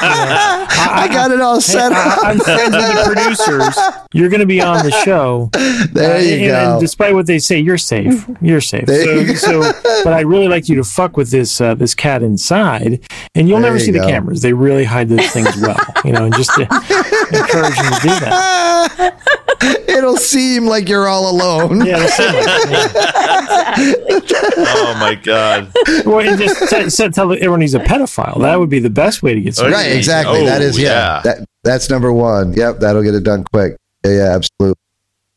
I 0.04 1.08
got 1.12 1.32
it 1.32 1.42
all 1.42 1.62
set 1.62 1.92
up. 1.92 2.24
I, 2.24 2.32
am 2.32 2.40
friends 2.40 2.76
with 2.76 2.96
the 2.96 3.04
producers. 3.14 3.78
You're 4.14 4.30
going 4.30 4.40
to 4.42 4.46
be 4.46 4.62
on 4.62 4.84
the 4.86 4.92
show. 5.04 5.50
There 5.94 6.16
Uh, 6.18 6.20
you 6.20 6.34
and, 6.36 6.48
go. 6.48 6.72
and 6.74 6.82
despite 6.82 7.14
what 7.14 7.26
they 7.28 7.40
say, 7.40 7.60
you're 7.60 7.78
safe. 7.78 8.26
You're 8.42 8.62
safe. 8.62 8.86
There 8.86 9.04
So, 9.06 9.14
you 9.14 9.36
so, 9.36 9.62
but 10.04 10.14
I'd 10.14 10.26
really 10.26 10.48
like 10.48 10.68
you 10.70 10.76
to 10.78 10.84
fuck 10.84 11.18
with 11.18 11.30
this 11.32 11.60
uh, 11.62 11.76
this 11.76 11.94
cat 11.94 12.24
inside, 12.24 13.02
and 13.36 13.48
you'll 13.48 13.60
There 13.60 13.70
never 13.72 13.78
you 13.78 13.86
see 13.86 13.92
the 13.92 14.00
cameras. 14.00 14.42
They 14.42 14.54
really 14.54 14.84
hide 14.86 15.10
those 15.10 15.28
things 15.32 15.50
well, 15.62 15.78
you 16.04 16.12
know, 16.14 16.26
and 16.26 16.34
just 16.36 16.52
to 16.56 16.62
encourage 16.64 17.76
them 17.78 17.94
to 17.94 18.00
do 18.02 18.20
that. 18.26 19.20
It'll 19.88 20.18
seem 20.18 20.66
like 20.66 20.90
you're 20.90 21.08
all 21.08 21.30
alone. 21.30 21.86
Yeah, 21.86 22.00
that's 22.00 22.20
it. 22.20 22.34
Yeah. 22.72 24.40
Oh 24.58 24.98
my 25.00 25.16
god. 25.16 25.72
Well, 26.06 26.20
and 26.20 26.40
just 26.40 26.70
t- 26.70 26.90
t- 27.06 27.10
tell 27.12 27.32
everyone 27.32 27.62
he's 27.62 27.74
a 27.76 27.80
pedophile. 27.80 28.42
That 28.42 28.60
would 28.60 28.70
be 28.70 28.80
the 28.80 28.90
best 28.90 29.24
way 29.24 29.34
to 29.34 29.42
get 29.42 29.56
started. 29.56 29.74
Right, 29.74 29.93
exactly. 29.98 30.40
Oh, 30.42 30.46
that 30.46 30.62
is 30.62 30.78
yeah. 30.80 30.90
yeah. 30.90 31.22
That 31.24 31.46
that's 31.64 31.90
number 31.90 32.12
one. 32.12 32.54
Yep, 32.54 32.80
that'll 32.80 33.04
get 33.04 33.16
it 33.16 33.24
done 33.24 33.44
quick. 33.52 33.78
Yeah, 34.06 34.12
yeah, 34.12 34.36
absolutely. 34.36 34.76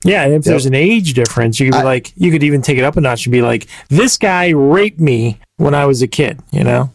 Yeah, 0.05 0.25
and 0.25 0.35
if 0.35 0.45
there's 0.45 0.67
an 0.67 0.75
age 0.75 1.15
difference, 1.15 1.59
you 1.59 1.67
could 1.67 1.79
be 1.79 1.83
I- 1.83 1.85
like, 1.85 2.13
you 2.17 2.31
could 2.31 2.43
even 2.43 2.63
take 2.63 2.79
it 2.79 2.85
up 2.85 2.97
a 2.97 3.01
notch 3.01 3.27
and 3.27 3.33
be 3.33 3.43
like, 3.43 3.67
this 3.89 4.17
guy 4.19 4.51
raped 4.51 5.01
me 5.01 5.39
when 5.57 5.75
I 5.75 5.87
was 5.87 6.03
a 6.03 6.07
kid. 6.07 6.41
You 6.53 6.65
know, 6.65 6.91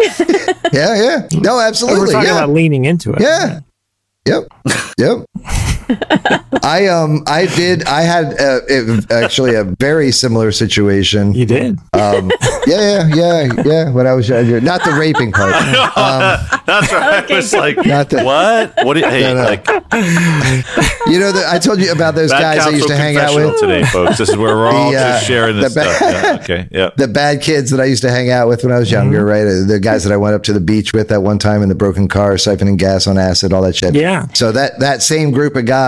Yeah, 0.00 0.94
yeah. 0.94 1.28
No, 1.32 1.58
Absolutely. 1.60 1.60
we're 1.60 1.62
absolutely. 1.66 2.12
talking 2.12 2.28
Yeah. 2.28 2.38
about 2.38 2.50
leaning 2.50 2.84
into 2.84 3.12
it. 3.12 3.20
Yeah. 3.20 3.60
Yep. 4.26 4.44
Yep. 4.98 5.24
I 6.64 6.86
um 6.88 7.22
I 7.26 7.46
did 7.46 7.84
I 7.84 8.02
had 8.02 8.26
uh, 8.40 8.60
it, 8.68 9.10
actually 9.10 9.54
a 9.54 9.64
very 9.64 10.12
similar 10.12 10.52
situation. 10.52 11.32
you 11.34 11.46
did. 11.46 11.78
Um 11.92 12.30
yeah 12.66 13.06
yeah 13.08 13.14
yeah 13.14 13.62
yeah 13.64 13.90
when 13.90 14.06
I 14.06 14.12
was 14.14 14.28
younger. 14.28 14.60
Not 14.60 14.84
the 14.84 14.92
raping 14.92 15.32
part. 15.32 15.52
Um, 16.02 16.38
That's 16.66 16.92
right. 16.92 17.30
I 17.30 17.34
was 17.34 17.52
like, 17.52 17.76
Not 17.84 18.08
the- 18.10 18.24
what? 18.24 18.72
What? 18.84 18.94
Do 18.94 19.00
you, 19.00 19.06
hey, 19.06 19.22
No, 19.22 19.34
no. 19.34 19.42
like 19.44 19.66
you 21.06 21.18
know 21.18 21.32
that 21.32 21.46
I 21.52 21.58
told 21.58 21.80
you 21.80 21.92
about 21.92 22.14
those 22.14 22.30
guys 22.30 22.58
I 22.60 22.70
used 22.70 22.88
to 22.88 22.96
hang 22.96 23.16
out 23.16 23.34
with. 23.34 23.58
today, 23.60 23.84
folks. 23.84 24.18
This 24.18 24.28
is 24.30 24.36
where 24.36 24.56
we're 24.56 24.68
all 24.68 24.90
The, 24.90 24.96
uh, 24.98 25.12
just 25.12 25.26
sharing 25.26 25.56
this 25.60 25.74
the 25.74 25.80
ba- 25.80 25.94
stuff. 25.94 26.12
Yeah, 26.24 26.38
okay. 26.42 26.68
Yeah. 26.70 26.90
the 26.96 27.08
bad 27.08 27.42
kids 27.42 27.70
that 27.70 27.80
I 27.80 27.84
used 27.84 28.02
to 28.02 28.10
hang 28.10 28.30
out 28.30 28.48
with 28.48 28.62
when 28.64 28.72
I 28.72 28.78
was 28.78 28.90
younger, 28.90 29.24
right? 29.24 29.46
Uh, 29.46 29.66
The 29.66 29.80
guys 29.80 30.04
that 30.04 30.12
I 30.12 30.16
went 30.16 30.34
up 30.34 30.42
to 30.44 30.52
the 30.52 30.60
beach 30.60 30.92
with 30.92 31.08
that 31.08 31.22
one 31.22 31.38
time 31.38 31.62
in 31.62 31.68
the 31.68 31.74
broken 31.74 32.08
car, 32.08 32.34
siphoning 32.34 32.76
gas 32.76 33.06
on 33.06 33.18
acid, 33.18 33.52
all 33.52 33.62
that 33.62 33.76
shit. 33.76 33.94
Yeah. 33.94 34.26
So 34.34 34.52
that 34.52 34.78
that 34.80 35.02
same 35.02 35.30
group 35.32 35.56
of 35.56 35.66
guys, 35.66 35.81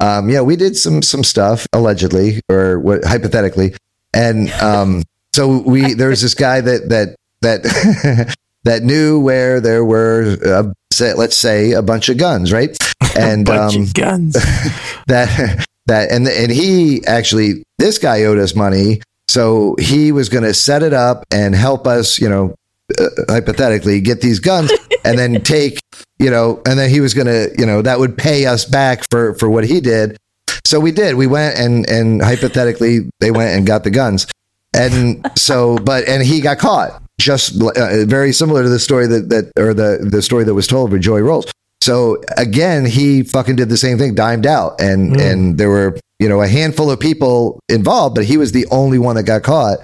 um, 0.00 0.28
yeah, 0.28 0.42
we 0.42 0.56
did 0.56 0.76
some 0.76 1.02
some 1.02 1.24
stuff 1.24 1.66
allegedly 1.72 2.40
or 2.48 2.78
what, 2.78 3.04
hypothetically, 3.04 3.74
and 4.12 4.50
um, 4.52 5.02
so 5.34 5.62
we 5.62 5.94
there 5.94 6.08
was 6.08 6.22
this 6.22 6.34
guy 6.34 6.60
that 6.60 6.88
that 6.88 7.16
that 7.40 8.34
that 8.64 8.82
knew 8.82 9.20
where 9.20 9.60
there 9.60 9.84
were 9.84 10.36
uh, 10.44 10.72
say, 10.92 11.14
let's 11.14 11.36
say 11.36 11.72
a 11.72 11.82
bunch 11.82 12.08
of 12.08 12.18
guns, 12.18 12.52
right? 12.52 12.76
And 13.18 13.46
Bunch 13.46 13.76
um, 13.76 13.82
of 13.82 13.94
guns. 13.94 14.32
that 15.06 15.66
that 15.86 16.10
and 16.10 16.28
and 16.28 16.52
he 16.52 17.04
actually 17.06 17.64
this 17.78 17.98
guy 17.98 18.24
owed 18.24 18.38
us 18.38 18.54
money 18.54 19.00
so 19.28 19.76
he 19.78 20.12
was 20.12 20.28
going 20.28 20.44
to 20.44 20.52
set 20.52 20.82
it 20.82 20.92
up 20.92 21.24
and 21.30 21.54
help 21.54 21.86
us 21.86 22.18
you 22.18 22.28
know 22.28 22.54
uh, 22.98 23.08
hypothetically 23.28 24.00
get 24.00 24.20
these 24.20 24.40
guns 24.40 24.70
and 25.06 25.18
then 25.18 25.42
take 25.42 25.78
you 26.18 26.30
know 26.30 26.60
and 26.66 26.78
then 26.78 26.90
he 26.90 27.00
was 27.00 27.14
going 27.14 27.26
to 27.26 27.54
you 27.58 27.66
know 27.66 27.82
that 27.82 27.98
would 27.98 28.16
pay 28.16 28.46
us 28.46 28.64
back 28.64 29.04
for 29.10 29.34
for 29.34 29.48
what 29.48 29.64
he 29.64 29.80
did. 29.80 30.16
So 30.64 30.80
we 30.80 30.90
did. 30.90 31.14
We 31.14 31.26
went 31.26 31.58
and 31.58 31.88
and 31.88 32.22
hypothetically 32.22 33.08
they 33.20 33.30
went 33.30 33.56
and 33.56 33.66
got 33.66 33.84
the 33.84 33.90
guns. 33.90 34.26
And 34.74 35.30
so 35.36 35.78
but 35.78 36.08
and 36.08 36.22
he 36.22 36.40
got 36.40 36.58
caught. 36.58 37.02
Just 37.18 37.60
uh, 37.62 38.04
very 38.04 38.32
similar 38.32 38.62
to 38.62 38.68
the 38.68 38.78
story 38.78 39.06
that 39.06 39.28
that 39.30 39.52
or 39.58 39.72
the 39.72 40.06
the 40.10 40.22
story 40.22 40.44
that 40.44 40.54
was 40.54 40.66
told 40.66 40.92
with 40.92 41.02
Joy 41.02 41.20
Rolls. 41.20 41.46
So 41.80 42.22
again 42.36 42.84
he 42.84 43.22
fucking 43.22 43.56
did 43.56 43.68
the 43.68 43.76
same 43.76 43.96
thing 43.98 44.14
dimed 44.14 44.46
out. 44.46 44.80
And 44.80 45.18
and 45.20 45.58
there 45.58 45.70
were 45.70 45.98
you 46.18 46.28
know 46.28 46.42
a 46.42 46.48
handful 46.48 46.90
of 46.90 46.98
people 46.98 47.60
involved 47.68 48.16
but 48.16 48.24
he 48.24 48.36
was 48.36 48.52
the 48.52 48.66
only 48.70 48.98
one 48.98 49.16
that 49.16 49.22
got 49.22 49.42
caught. 49.42 49.78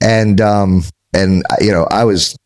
And 0.00 0.40
um 0.40 0.82
and 1.14 1.44
you 1.60 1.72
know 1.72 1.86
I 1.90 2.04
was 2.04 2.36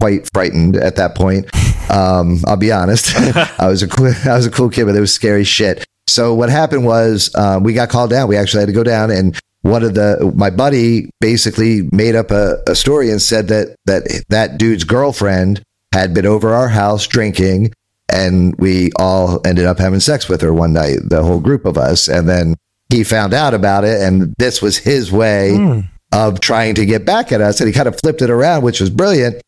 quite 0.00 0.28
frightened 0.32 0.76
at 0.76 0.96
that 0.96 1.14
point. 1.14 1.46
Um 1.90 2.42
I'll 2.46 2.56
be 2.56 2.72
honest. 2.72 3.14
I 3.60 3.68
was 3.68 3.82
a 3.82 3.88
cool, 3.88 4.12
I 4.24 4.34
was 4.34 4.46
a 4.46 4.50
cool 4.50 4.70
kid 4.70 4.86
but 4.86 4.96
it 4.96 5.00
was 5.00 5.12
scary 5.12 5.44
shit. 5.44 5.84
So 6.08 6.34
what 6.34 6.50
happened 6.50 6.86
was 6.86 7.34
um, 7.34 7.64
we 7.64 7.72
got 7.72 7.88
called 7.88 8.10
down. 8.10 8.28
We 8.28 8.36
actually 8.36 8.60
had 8.60 8.66
to 8.66 8.72
go 8.72 8.84
down 8.84 9.10
and 9.10 9.38
one 9.62 9.82
of 9.82 9.94
the 9.94 10.32
my 10.36 10.50
buddy 10.50 11.10
basically 11.20 11.88
made 11.90 12.14
up 12.14 12.30
a, 12.30 12.58
a 12.68 12.74
story 12.76 13.10
and 13.10 13.20
said 13.20 13.48
that 13.48 13.74
that 13.86 14.24
that 14.28 14.58
dude's 14.58 14.84
girlfriend 14.84 15.62
had 15.92 16.14
been 16.14 16.26
over 16.26 16.54
our 16.54 16.68
house 16.68 17.06
drinking 17.06 17.72
and 18.08 18.54
we 18.58 18.92
all 18.98 19.40
ended 19.44 19.66
up 19.66 19.78
having 19.78 20.00
sex 20.00 20.28
with 20.28 20.40
her 20.40 20.52
one 20.52 20.72
night 20.72 20.98
the 21.02 21.22
whole 21.22 21.40
group 21.40 21.64
of 21.64 21.76
us. 21.76 22.08
And 22.08 22.28
then 22.28 22.54
he 22.90 23.02
found 23.02 23.34
out 23.34 23.54
about 23.54 23.84
it 23.84 24.00
and 24.00 24.34
this 24.38 24.62
was 24.62 24.78
his 24.78 25.10
way 25.10 25.84
of 26.12 26.38
trying 26.40 26.74
to 26.76 26.86
get 26.86 27.04
back 27.04 27.32
at 27.32 27.40
us 27.40 27.60
and 27.60 27.66
he 27.66 27.74
kind 27.74 27.88
of 27.88 27.98
flipped 27.98 28.22
it 28.22 28.30
around 28.30 28.62
which 28.62 28.80
was 28.80 28.90
brilliant 28.90 29.42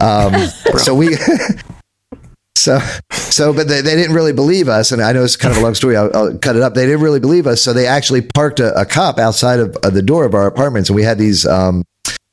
um, 0.00 0.46
so 0.76 0.94
we 0.94 1.16
so 2.56 2.78
so 3.10 3.52
but 3.52 3.68
they, 3.68 3.80
they 3.80 3.96
didn't 3.96 4.14
really 4.14 4.32
believe 4.32 4.68
us. 4.68 4.92
And 4.92 5.02
i 5.02 5.12
know 5.12 5.24
it's 5.24 5.36
kind 5.36 5.52
of 5.52 5.58
a 5.58 5.62
long 5.62 5.74
story. 5.74 5.96
I'll, 5.96 6.10
I'll 6.14 6.38
cut 6.38 6.56
it 6.56 6.62
up. 6.62 6.74
They 6.74 6.86
didn't 6.86 7.02
really 7.02 7.20
believe 7.20 7.46
us. 7.46 7.62
So 7.62 7.72
they 7.72 7.86
actually 7.86 8.22
parked 8.22 8.60
a, 8.60 8.78
a 8.78 8.84
cop 8.84 9.18
outside 9.18 9.60
of, 9.60 9.76
of 9.76 9.94
the 9.94 10.02
door 10.02 10.24
of 10.24 10.34
our 10.34 10.46
apartments. 10.46 10.88
And 10.88 10.96
we 10.96 11.02
had 11.02 11.18
these 11.18 11.46
um, 11.46 11.84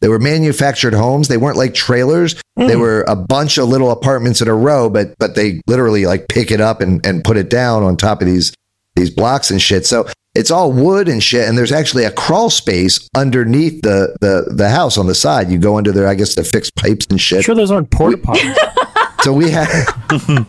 they 0.02 0.10
were 0.10 0.20
manufactured 0.20 0.94
homes. 0.94 1.30
They 1.30 1.38
weren't 1.38 1.58
like 1.58 1.74
trailers. 1.74 2.36
They 2.58 2.76
were 2.76 3.06
a 3.08 3.16
bunch 3.16 3.58
of 3.58 3.70
little 3.70 3.90
apartments 3.90 4.42
in 4.42 4.48
a 4.48 4.54
row 4.54 4.90
but 4.90 5.16
but 5.18 5.36
they 5.36 5.62
literally 5.68 6.06
like 6.06 6.28
pick 6.28 6.52
it 6.52 6.62
up 6.62 6.82
and, 6.82 7.06
and 7.06 7.24
put 7.24 7.38
it 7.38 7.50
down 7.50 7.84
on 7.84 7.98
top 7.98 8.22
of 8.22 8.28
these 8.28 8.54
these 8.96 9.10
blocks 9.10 9.50
and 9.50 9.62
shit. 9.62 9.86
So 9.86 10.08
it's 10.36 10.52
all 10.52 10.72
wood 10.72 11.08
and 11.08 11.22
shit 11.22 11.48
and 11.48 11.58
there's 11.58 11.72
actually 11.72 12.04
a 12.04 12.12
crawl 12.12 12.50
space 12.50 13.08
underneath 13.16 13.82
the 13.82 14.16
the, 14.22 14.54
the 14.54 14.70
house 14.70 14.98
on 14.98 15.08
the 15.08 15.16
side. 15.16 15.50
You 15.52 15.58
go 15.58 15.78
under 15.78 15.92
there 15.92 16.08
i 16.08 16.16
guess 16.16 16.36
to 16.36 16.44
fix 16.44 16.70
pipes 16.72 17.06
and 17.10 17.20
shit. 17.20 17.44
Sure 17.44 17.56
those 17.56 17.72
aren't 17.72 17.92
porta 17.92 18.18
potties. 18.18 18.56
so 19.22 19.34
we 19.34 19.50
had 19.50 19.68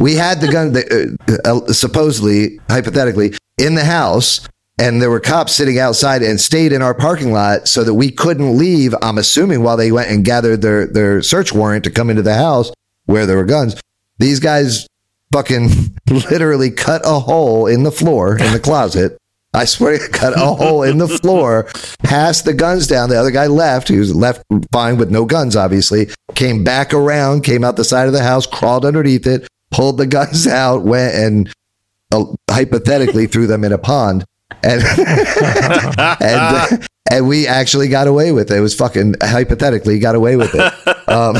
we 0.00 0.14
had 0.14 0.40
the 0.40 0.48
gun 0.50 0.72
that, 0.72 1.18
uh, 1.44 1.48
uh, 1.48 1.72
supposedly 1.72 2.58
hypothetically 2.68 3.34
in 3.58 3.74
the 3.74 3.84
house 3.84 4.48
and 4.78 5.02
there 5.02 5.10
were 5.10 5.20
cops 5.20 5.52
sitting 5.52 5.78
outside 5.78 6.22
and 6.22 6.40
stayed 6.40 6.72
in 6.72 6.80
our 6.80 6.94
parking 6.94 7.30
lot 7.30 7.68
so 7.68 7.84
that 7.84 7.94
we 7.94 8.10
couldn't 8.10 8.56
leave 8.56 8.94
i'm 9.02 9.18
assuming 9.18 9.62
while 9.62 9.76
they 9.76 9.92
went 9.92 10.10
and 10.10 10.24
gathered 10.24 10.62
their 10.62 10.86
their 10.86 11.20
search 11.20 11.52
warrant 11.52 11.84
to 11.84 11.90
come 11.90 12.08
into 12.08 12.22
the 12.22 12.34
house 12.34 12.72
where 13.06 13.26
there 13.26 13.36
were 13.36 13.44
guns. 13.44 13.80
These 14.18 14.40
guys 14.40 14.86
fucking 15.32 15.70
literally 16.08 16.70
cut 16.70 17.02
a 17.04 17.18
hole 17.18 17.66
in 17.66 17.82
the 17.82 17.92
floor 17.92 18.38
in 18.38 18.52
the 18.52 18.60
closet 18.60 19.18
I 19.54 19.66
swear, 19.66 19.98
to 19.98 20.08
cut 20.08 20.32
a 20.34 20.46
hole 20.46 20.82
in 20.82 20.96
the 20.96 21.08
floor, 21.08 21.68
passed 22.02 22.46
the 22.46 22.54
guns 22.54 22.86
down. 22.86 23.10
The 23.10 23.20
other 23.20 23.30
guy 23.30 23.48
left. 23.48 23.88
He 23.88 23.98
was 23.98 24.14
left 24.14 24.42
fine 24.72 24.96
with 24.96 25.10
no 25.10 25.26
guns, 25.26 25.56
obviously. 25.56 26.08
Came 26.34 26.64
back 26.64 26.94
around, 26.94 27.42
came 27.44 27.62
out 27.62 27.76
the 27.76 27.84
side 27.84 28.06
of 28.06 28.14
the 28.14 28.22
house, 28.22 28.46
crawled 28.46 28.86
underneath 28.86 29.26
it, 29.26 29.46
pulled 29.70 29.98
the 29.98 30.06
guns 30.06 30.46
out, 30.46 30.84
went 30.84 31.14
and 31.14 31.52
uh, 32.12 32.24
hypothetically 32.50 33.26
threw 33.26 33.46
them 33.46 33.62
in 33.62 33.72
a 33.72 33.78
pond. 33.78 34.24
And 34.62 34.82
and 36.22 36.88
and 37.10 37.28
we 37.28 37.46
actually 37.46 37.88
got 37.88 38.06
away 38.06 38.32
with 38.32 38.50
it. 38.50 38.56
It 38.56 38.60
was 38.60 38.74
fucking 38.74 39.16
hypothetically 39.20 39.98
got 39.98 40.14
away 40.14 40.36
with 40.36 40.54
it. 40.54 41.08
Um, 41.08 41.36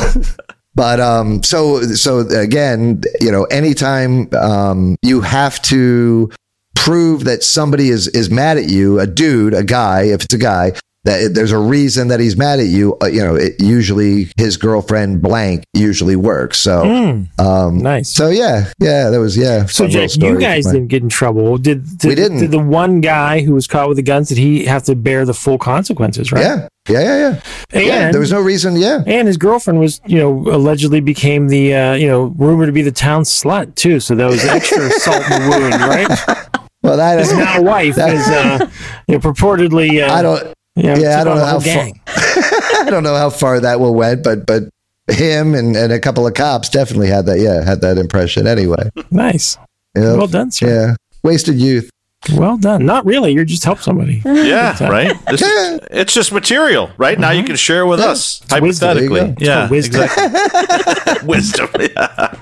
but 0.75 1.01
um, 1.01 1.43
so 1.43 1.83
so 1.83 2.21
again, 2.21 3.03
you 3.21 3.31
know, 3.31 3.45
anytime 3.45 4.33
um, 4.35 4.97
you 5.03 5.21
have 5.21 5.61
to 5.63 6.31
prove 6.75 7.25
that 7.25 7.43
somebody 7.43 7.89
is 7.89 8.09
is 8.09 8.31
mad 8.31 8.59
at 8.59 8.69
you, 8.69 8.99
a 8.99 9.07
dude, 9.07 9.55
a 9.55 9.65
guy, 9.65 10.03
if 10.05 10.25
it's 10.25 10.35
a 10.35 10.39
guy, 10.39 10.73
that 11.05 11.21
it, 11.21 11.35
there's 11.35 11.51
a 11.53 11.59
reason 11.59 12.09
that 12.09 12.21
he's 12.21 12.37
mad 12.37 12.61
at 12.61 12.67
you. 12.67 12.97
Uh, 13.03 13.07
you 13.07 13.21
know, 13.21 13.35
it 13.35 13.55
usually 13.61 14.29
his 14.37 14.57
girlfriend 14.57 15.21
blank 15.23 15.65
usually 15.75 16.17
works. 16.17 16.59
So, 16.59 16.85
Mm, 16.85 17.41
um, 17.41 17.79
nice. 17.79 18.09
so 18.09 18.29
yeah, 18.29 18.71
yeah, 18.79 19.11
that 19.11 19.19
was 19.19 19.37
yeah. 19.37 19.67
So 19.67 19.87
Jack, 19.89 20.11
you 20.17 20.39
guys 20.39 20.65
didn't 20.67 20.89
get 20.89 21.03
in 21.03 21.09
trouble. 21.09 21.59
Did, 21.59 21.99
did 21.99 22.09
We 22.09 22.15
didn't. 22.15 22.39
Did 22.39 22.51
the 22.53 22.59
one 22.59 23.01
guy 23.01 23.41
who 23.43 23.53
was 23.55 23.67
caught 23.67 23.89
with 23.89 23.97
the 23.97 24.03
guns 24.03 24.29
did 24.29 24.39
he 24.39 24.65
have 24.67 24.85
to 24.85 24.95
bear 24.95 25.25
the 25.25 25.35
full 25.35 25.59
consequences? 25.59 26.31
Right. 26.33 26.43
Yeah, 26.43 26.69
yeah, 26.89 27.01
yeah, 27.01 27.19
yeah. 27.19 27.41
And, 27.73 27.87
yeah 27.87 28.11
there 28.13 28.21
was 28.21 28.33
no 28.33 28.41
reason. 28.41 28.77
Yeah, 28.77 29.03
and 29.07 29.27
his 29.27 29.37
girlfriend 29.37 29.81
was, 29.81 30.01
you 30.07 30.19
know, 30.19 30.33
allegedly 30.53 31.01
became 31.01 31.49
the, 31.49 31.75
uh, 31.75 31.95
you 31.95 32.07
know, 32.09 32.33
rumored 32.37 32.67
to 32.67 32.73
be 32.73 32.83
the 32.83 32.93
town 32.93 33.23
slut 33.23 33.75
too. 33.75 33.99
So 34.01 34.15
that 34.15 34.27
was 34.27 34.45
extra 34.45 34.89
salt 35.01 35.23
in 35.31 35.43
the 35.43 35.49
wound, 35.59 35.83
right? 35.83 36.59
well, 36.83 36.97
that 36.97 37.19
His 37.19 37.33
now 37.33 37.61
wife 37.63 37.97
That- 37.97 38.15
is, 38.15 38.27
uh, 38.29 38.71
you 39.09 39.15
know, 39.15 39.21
purportedly, 39.21 40.07
uh, 40.09 40.13
I 40.13 40.23
don't. 40.23 40.53
You 40.77 40.83
know, 40.85 40.95
yeah, 40.97 41.21
I 41.21 41.25
don't 41.25 41.37
know 41.37 41.41
the 41.45 41.47
whole 41.51 41.61
how 41.61 41.61
far- 41.61 41.93
I 42.87 42.91
don't 42.91 43.03
know 43.03 43.15
how 43.17 43.31
far 43.31 43.61
that 43.61 43.79
will 43.81 43.95
went, 43.95 44.23
but 44.25 44.47
but 44.47 44.65
him 45.11 45.55
and, 45.55 45.77
and 45.77 45.93
a 45.93 45.99
couple 46.01 46.27
of 46.27 46.35
cops 46.35 46.69
definitely 46.69 47.09
had 47.09 47.27
that. 47.27 47.39
Yeah, 47.41 47.65
had 47.65 47.81
that 47.83 47.99
impression. 47.99 48.47
Anyway, 48.47 48.89
Nice. 49.11 49.59
Yep. 49.97 50.17
Well 50.17 50.27
done, 50.27 50.51
sir. 50.51 50.67
Yeah, 50.69 50.95
wasted 51.23 51.57
youth. 51.61 51.91
Well 52.35 52.57
done. 52.57 52.87
Not 52.87 53.05
really. 53.05 53.33
You 53.33 53.45
just 53.45 53.65
helped 53.65 53.83
somebody. 53.83 54.23
Yeah, 54.27 54.81
right. 54.89 55.17
This 55.31 55.43
is, 55.43 55.81
it's 55.91 56.15
just 56.15 56.31
material, 56.33 56.91
right? 56.97 57.19
Now 57.19 57.31
you 57.33 57.43
can 57.43 57.57
share 57.57 57.85
with 57.87 57.99
us 58.01 58.41
Mm-hmm. 58.47 58.65
wisdom. 58.65 58.89
hypothetically. 58.89 59.21
There 59.21 59.29
you 59.29 59.35
go. 59.35 59.45
Yeah, 59.45 59.69
wisdom. 59.69 60.03
exactly. 60.03 61.27
wisdom. 61.29 61.69
Yeah. 61.81 62.37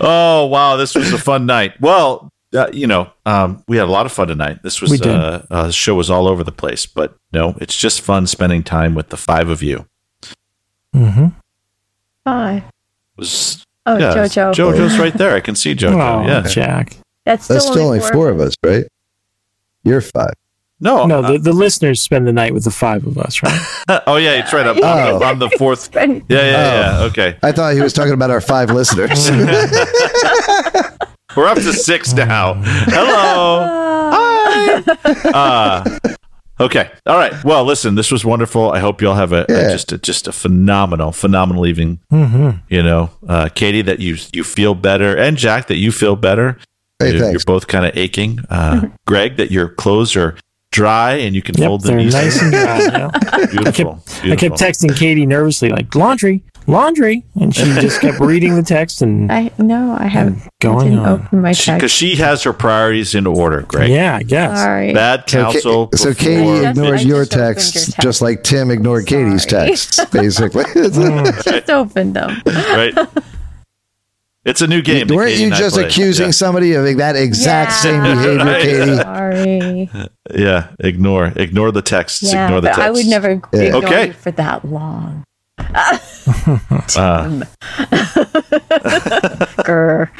oh 0.00 0.46
wow, 0.50 0.76
this 0.76 0.94
was 0.94 1.12
a 1.12 1.18
fun 1.18 1.46
night. 1.46 1.80
Well, 1.80 2.28
uh, 2.54 2.68
you 2.72 2.86
know, 2.86 3.10
um, 3.24 3.62
we 3.68 3.76
had 3.76 3.86
a 3.86 3.90
lot 3.90 4.06
of 4.06 4.12
fun 4.12 4.28
tonight. 4.28 4.62
This 4.62 4.80
was 4.80 4.90
We 4.90 5.00
uh, 5.00 5.42
uh, 5.50 5.70
show 5.70 5.94
was 5.94 6.10
all 6.10 6.28
over 6.28 6.44
the 6.44 6.52
place, 6.52 6.86
but 6.86 7.16
no, 7.32 7.56
it's 7.60 7.76
just 7.76 8.00
fun 8.00 8.26
spending 8.26 8.62
time 8.62 8.94
with 8.94 9.08
the 9.10 9.16
five 9.16 9.48
of 9.48 9.62
you. 9.62 9.86
Mm-hmm. 10.94 11.26
Five. 12.24 12.62
Was 13.16 13.62
Oh, 13.88 13.96
yeah, 13.98 14.14
Jojo. 14.14 14.52
JoJo's 14.52 14.98
right 14.98 15.14
there. 15.14 15.34
I 15.36 15.40
can 15.40 15.54
see 15.54 15.72
JoJo. 15.74 15.92
Oh, 16.24 16.26
yeah. 16.26 16.42
Jack. 16.42 16.96
That's 17.24 17.44
still, 17.44 17.54
That's 17.54 17.66
still 17.68 17.86
only 17.86 18.00
four 18.00 18.28
of 18.30 18.40
us, 18.40 18.54
right? 18.64 18.84
You're 19.84 20.00
five. 20.00 20.34
No, 20.80 21.06
No, 21.06 21.20
uh, 21.22 21.32
the, 21.32 21.38
the 21.38 21.52
listeners 21.52 22.02
spend 22.02 22.26
the 22.26 22.32
night 22.32 22.52
with 22.52 22.64
the 22.64 22.70
five 22.70 23.06
of 23.06 23.16
us, 23.16 23.42
right? 23.42 23.60
oh 24.06 24.16
yeah, 24.16 24.32
it's 24.32 24.52
right 24.52 24.66
up 24.66 24.76
Oh. 24.82 25.24
on 25.24 25.38
the 25.38 25.48
fourth. 25.50 25.88
Yeah, 25.96 26.10
yeah, 26.28 26.98
yeah. 27.00 27.02
Okay, 27.04 27.38
I 27.42 27.52
thought 27.52 27.74
he 27.74 27.80
was 27.80 27.92
talking 27.92 28.12
about 28.12 28.30
our 28.30 28.40
five 28.40 28.70
listeners. 28.70 29.30
we're 31.36 31.46
up 31.46 31.56
to 31.56 31.72
six 31.72 32.12
now. 32.14 32.54
Hello. 32.64 33.82
Hi. 34.12 34.82
Uh, 35.32 35.98
okay. 36.60 36.90
All 37.06 37.16
right. 37.16 37.32
Well, 37.44 37.64
listen, 37.64 37.94
this 37.94 38.10
was 38.10 38.24
wonderful. 38.24 38.70
I 38.72 38.78
hope 38.78 39.00
you 39.02 39.08
all 39.08 39.14
have 39.14 39.32
a, 39.32 39.44
a- 39.44 39.70
just 39.72 39.92
a, 39.92 39.98
just 39.98 40.28
a 40.28 40.32
phenomenal, 40.32 41.12
phenomenal 41.12 41.66
evening. 41.66 42.00
Mm-hmm. 42.12 42.58
You 42.68 42.82
know, 42.82 43.10
uh, 43.28 43.48
Katie, 43.54 43.82
that 43.82 44.00
you 44.00 44.16
you 44.32 44.44
feel 44.44 44.74
better, 44.74 45.16
and 45.16 45.36
Jack, 45.36 45.66
that 45.68 45.76
you 45.76 45.92
feel 45.92 46.16
better. 46.16 46.58
Hey, 46.98 47.14
you're, 47.16 47.30
you're 47.32 47.40
both 47.46 47.66
kind 47.68 47.84
of 47.84 47.96
aching. 47.96 48.40
Uh, 48.48 48.88
Greg, 49.06 49.36
that 49.36 49.50
your 49.50 49.68
clothes 49.68 50.16
are 50.16 50.36
dry 50.72 51.12
and 51.14 51.34
you 51.34 51.40
can 51.42 51.56
Yep, 51.56 51.66
fold 51.68 51.82
them 51.82 51.96
they're 51.96 52.06
easily. 52.06 52.24
nice 52.24 52.42
and 52.42 52.52
dry. 52.52 52.78
you 52.80 52.90
know? 52.90 53.10
Beautiful. 53.50 54.02
I 54.24 54.36
kept 54.36 54.56
texting 54.56 54.94
Katie 54.96 55.24
nervously, 55.26 55.68
like 55.70 55.94
laundry, 55.94 56.42
laundry, 56.66 57.24
and 57.40 57.54
she 57.54 57.62
just 57.80 58.00
kept 58.00 58.20
reading 58.20 58.54
the 58.56 58.62
text 58.62 59.02
and, 59.02 59.30
I 59.30 59.50
no, 59.58 59.96
I 59.98 60.06
haven't. 60.06 60.42
and 60.42 60.50
going 60.60 60.84
didn't 60.90 60.98
on. 61.00 61.08
open 61.24 61.40
my 61.42 61.50
because 61.52 61.64
text. 61.64 61.94
she 61.96 62.16
has 62.16 62.42
her 62.44 62.52
priorities 62.52 63.14
in 63.14 63.26
order. 63.26 63.62
Greg, 63.62 63.90
Yeah, 63.90 64.16
I 64.16 64.22
guess. 64.22 64.58
Sorry. 64.60 64.92
bad 64.92 65.28
So, 65.28 65.38
Ka- 65.44 65.52
counsel. 65.52 65.88
so 65.94 66.10
before- 66.10 66.14
Katie 66.14 66.42
Just- 66.44 66.66
ignored 66.78 66.98
I 66.98 67.02
your 67.02 67.24
just 67.24 67.32
opened 67.32 67.40
your 67.40 67.54
texts, 67.54 67.84
text. 67.86 68.00
just 68.00 68.22
like 68.22 68.42
Tim 68.42 68.70
ignored 68.70 69.06
Katie's 69.06 69.48
Sorry. 69.48 69.68
texts, 69.68 70.04
basically. 70.12 70.64
Mm. 70.96 71.44
Just 71.44 71.70
opened 71.70 72.14
them. 72.14 72.42
right? 72.46 72.94
It's 74.44 74.60
a 74.60 74.66
new 74.68 74.80
game. 74.80 75.08
that 75.08 75.14
Weren't 75.14 75.30
Katie 75.30 75.40
you 75.40 75.46
and 75.48 75.54
I 75.54 75.58
just 75.58 75.74
play. 75.74 75.86
accusing 75.86 76.30
somebody 76.30 76.74
of 76.74 76.84
that 76.98 77.16
exact 77.16 77.72
Yeah. 77.72 77.76
same 77.78 78.02
behavior, 78.02 78.44
Right. 78.44 78.62
Katie? 78.62 78.96
Sorry. 78.96 79.90
Yeah. 79.92 80.06
yeah, 80.34 80.68
ignore, 80.78 81.32
ignore 81.34 81.72
the 81.72 81.82
texts. 81.82 82.22
Yeah, 82.32 82.44
ignore 82.44 82.60
the 82.60 82.68
but 82.68 82.74
texts. 82.76 82.86
I 82.86 82.90
would 82.92 83.06
never 83.06 83.40
Yeah. 83.52 83.60
ignore 83.60 83.84
Okay. 83.84 84.06
you 84.08 84.12
for 84.12 84.30
that 84.30 84.64
long. 84.64 85.24
Uh, 86.96 87.42
Grr. 89.64 90.10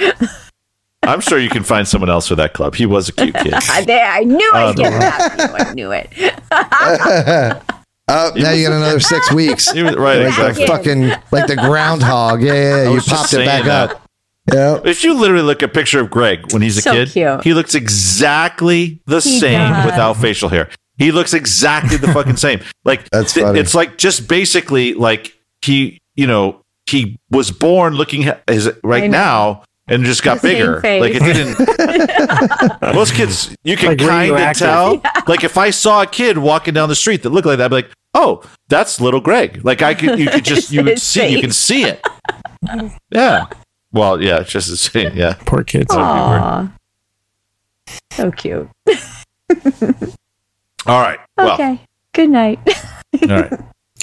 I'm 1.03 1.21
sure 1.21 1.39
you 1.39 1.49
can 1.49 1.63
find 1.63 1.87
someone 1.87 2.11
else 2.11 2.27
for 2.29 2.35
that 2.37 2.53
club. 2.53 2.75
He 2.75 2.85
was 2.87 3.09
a 3.09 3.13
cute 3.13 3.35
kid. 3.35 3.55
I, 3.55 3.85
there, 3.87 4.05
I 4.07 4.21
knew 4.25 4.51
I 4.55 4.63
Uh, 4.63 4.67
was 4.67 4.77
getting 4.77 4.99
that. 4.99 5.69
I 5.69 5.73
knew 5.75 5.93
it. 5.93 6.09
Oh, 8.09 8.33
now 8.37 8.51
you 8.53 8.67
got 8.69 8.77
another 8.77 9.01
six 9.01 9.33
weeks. 9.33 9.71
He 9.71 9.83
was- 9.83 9.97
right, 9.97 10.19
Like 10.19 10.29
exactly. 10.29 10.65
the 10.65 10.71
fucking, 10.71 11.09
like 11.33 11.47
the 11.49 11.57
groundhog. 11.57 12.41
Yeah, 12.43 12.53
yeah, 12.55 12.83
yeah. 12.85 12.93
You 12.93 13.01
popped 13.01 13.33
it 13.35 13.45
back 13.45 13.65
that. 13.65 13.91
up. 13.93 14.03
Yeah. 14.53 14.81
If 14.85 15.03
you 15.03 15.15
literally 15.15 15.43
look 15.43 15.63
at 15.65 15.71
a 15.71 15.73
picture 15.73 15.99
of 16.01 16.09
Greg 16.11 16.53
when 16.53 16.63
he's 16.63 16.79
a 16.79 16.83
So 16.83 16.93
kid, 16.93 17.09
cute. 17.11 17.43
he 17.43 17.53
looks 17.53 17.75
exactly 17.75 19.01
the 19.07 19.17
He 19.21 19.41
same 19.41 19.59
does. 19.73 19.87
without 19.87 20.15
facial 20.19 20.49
hair. 20.49 20.69
He 20.99 21.11
looks 21.13 21.35
exactly 21.35 21.97
the 21.99 22.13
fucking 22.13 22.37
same. 22.37 22.61
Like 22.85 23.09
That's 23.11 23.35
th- 23.35 23.45
funny. 23.45 23.59
it's 23.61 23.75
like 23.75 23.99
just 23.99 24.29
basically 24.29 24.95
like 24.95 25.36
he, 25.67 26.01
you 26.15 26.27
know, 26.27 26.63
he 26.87 27.19
was 27.31 27.51
born 27.51 27.95
looking 27.95 28.25
at 28.25 28.43
his 28.49 28.71
right 28.83 29.11
now 29.11 29.65
and 29.89 30.05
just 30.05 30.23
got 30.23 30.41
The 30.41 30.49
bigger. 30.49 30.81
Like 30.81 31.13
it 31.15 31.23
didn't. 31.23 32.95
most 32.95 33.15
kids, 33.15 33.55
you 33.65 33.77
can 33.77 33.91
Like 33.91 33.99
kind 33.99 34.11
of 34.31 34.37
radioactive. 34.37 34.59
tell. 34.67 35.03
Like 35.27 35.45
if 35.45 35.57
I 35.59 35.71
saw 35.71 36.03
a 36.03 36.07
kid 36.07 36.39
walking 36.39 36.75
down 36.75 36.89
the 36.89 36.95
street 36.97 37.23
that 37.23 37.31
looked 37.31 37.47
like 37.47 37.59
that, 37.59 37.67
I'd 37.67 37.69
be 37.69 37.75
like, 37.77 37.91
"Oh, 38.15 38.43
that's 38.69 39.01
little 39.01 39.21
Greg." 39.21 39.65
Like 39.65 39.83
I 39.83 39.95
could, 39.95 40.19
you 40.19 40.29
could 40.29 40.45
just, 40.55 40.71
you 40.73 40.83
would 40.83 40.95
His 40.95 41.03
see, 41.03 41.29
you 41.29 41.41
can 41.41 41.53
see 41.53 41.85
it. 41.85 42.05
Yeah. 43.11 43.47
Well, 43.93 44.21
yeah, 44.23 44.41
it's 44.41 44.51
just 44.51 44.69
the 44.69 44.77
same. 44.77 45.17
Yeah. 45.17 45.35
Poor 45.47 45.63
kids. 45.65 45.95
Aw. 45.95 46.69
So 48.13 48.31
cute. 48.33 48.69
All 50.87 51.01
right. 51.01 51.19
Well, 51.37 51.55
Okay. 51.55 51.81
Good 52.13 52.31
night. 52.31 52.59
all 53.23 53.29
right. 53.29 53.53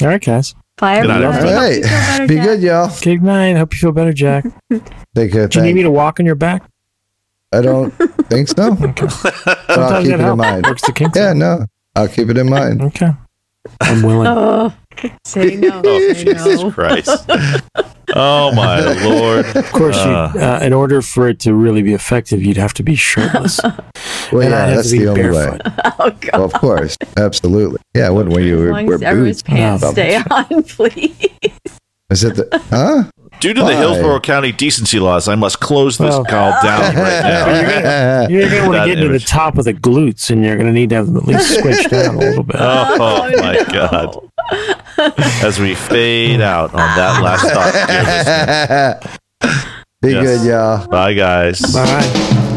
All 0.02 0.08
right, 0.08 0.24
guys. 0.24 0.56
Bye, 0.78 1.02
Good 1.02 1.08
night, 1.08 1.22
everybody. 1.22 1.54
Right. 1.56 1.76
you 1.78 1.84
feel 1.84 1.90
better, 1.92 2.28
Be 2.28 2.36
Jack. 2.36 2.46
good, 2.46 2.62
y'all. 2.62 2.92
Good 3.02 3.24
night. 3.24 3.58
Hope 3.58 3.74
you 3.74 3.80
feel 3.80 3.92
better, 3.92 4.14
Jack. 4.14 4.46
Take 5.16 5.32
care. 5.32 5.48
Do 5.48 5.60
you 5.60 5.66
need 5.66 5.76
me 5.76 5.84
to 5.84 5.92
walk 5.92 6.20
on 6.20 6.26
your 6.26 6.36
back? 6.36 6.64
I 7.52 7.62
don't 7.62 7.92
think 8.30 8.48
so. 8.48 8.72
Okay. 8.84 9.06
But 9.46 9.46
I'll 9.46 9.76
Sometimes 9.76 10.08
keep 10.08 10.08
that 10.08 10.08
it 10.08 10.14
in 10.14 10.20
helps. 10.20 10.38
mind. 10.40 10.66
Works 10.66 10.82
the 10.86 10.92
kinks. 10.94 11.18
Yeah, 11.18 11.34
no. 11.34 11.66
I'll 11.96 12.08
keep 12.08 12.30
it 12.30 12.38
in 12.38 12.50
mind. 12.50 12.82
Okay. 12.82 13.12
I'm 13.82 14.02
willing. 14.02 14.28
Oh, 14.28 14.74
say 15.26 15.56
no. 15.56 15.82
Oh, 15.86 16.14
say 16.14 16.24
Jesus 16.26 16.62
no. 16.62 16.72
Christ. 16.72 17.30
Oh, 18.16 18.54
my 18.54 18.80
Lord. 19.06 19.46
Of 19.56 19.72
course, 19.72 19.96
Uh. 19.98 20.32
you, 20.36 20.40
uh, 20.40 20.60
in 20.62 20.72
order 20.72 21.02
for 21.02 21.28
it 21.30 21.40
to 21.40 21.56
really 21.56 21.82
be 21.82 21.94
effective, 21.94 22.44
you'd 22.44 22.58
have 22.58 22.74
to 22.76 22.84
be 22.84 22.94
shirtless. 22.96 23.60
Well, 24.32 24.44
yeah, 24.44 24.68
that's 24.76 24.92
the 24.92 25.08
only 25.08 25.22
barefoot. 25.24 25.64
way. 25.66 25.74
Oh, 26.00 26.12
God. 26.12 26.30
Well, 26.34 26.44
of 26.44 26.54
course. 26.54 26.96
Absolutely. 27.18 27.80
Yeah, 27.96 28.10
when, 28.10 28.30
when 28.30 28.44
you 28.44 28.56
as 28.56 28.62
were, 28.62 28.72
long 28.74 28.86
were 28.86 28.94
as 28.96 29.02
everyone's 29.02 29.42
boots. 29.42 29.50
pants 29.56 29.84
No. 29.84 29.92
stay 29.94 30.16
on, 30.18 30.64
please. 30.64 31.30
Is 32.12 32.24
it 32.24 32.36
the, 32.36 32.48
huh? 32.70 33.10
Due 33.40 33.54
to 33.56 33.62
the 33.62 33.76
Hillsborough 33.76 34.20
County 34.20 34.52
decency 34.52 35.00
laws, 35.00 35.28
I 35.28 35.34
must 35.34 35.60
close 35.60 35.98
this 35.98 36.12
Well. 36.12 36.26
call 36.26 36.52
down 36.62 36.96
right 36.96 37.24
now. 37.24 38.28
You're 38.30 38.48
going 38.48 38.62
to 38.64 38.70
want 38.70 38.84
to 38.84 38.86
get 38.96 39.00
into 39.04 39.12
the 39.18 39.26
top 39.26 39.58
of 39.58 39.66
the 39.66 39.74
glutes, 39.74 40.30
and 40.30 40.46
you're 40.46 40.56
going 40.56 40.68
to 40.68 40.74
need 40.74 40.90
to 40.90 40.96
have 40.98 41.08
them 41.08 41.18
at 41.18 41.24
least 41.26 41.58
squished 41.60 41.90
down 41.90 42.16
a 42.16 42.20
little 42.20 42.44
bit. 42.44 42.58
Oh, 42.60 43.32
my 43.42 43.54
no. 43.54 43.64
God. 43.74 44.30
As 45.44 45.60
we 45.60 45.76
fade 45.76 46.42
out 46.42 46.72
on 46.74 46.80
that 46.98 47.22
last 47.22 49.02
thought. 49.02 49.20
Be 50.02 50.12
Yes. 50.12 50.42
good, 50.42 50.48
y'all. 50.50 50.88
Bye, 50.88 51.14
guys. 51.14 51.60
Bye. 51.74 52.50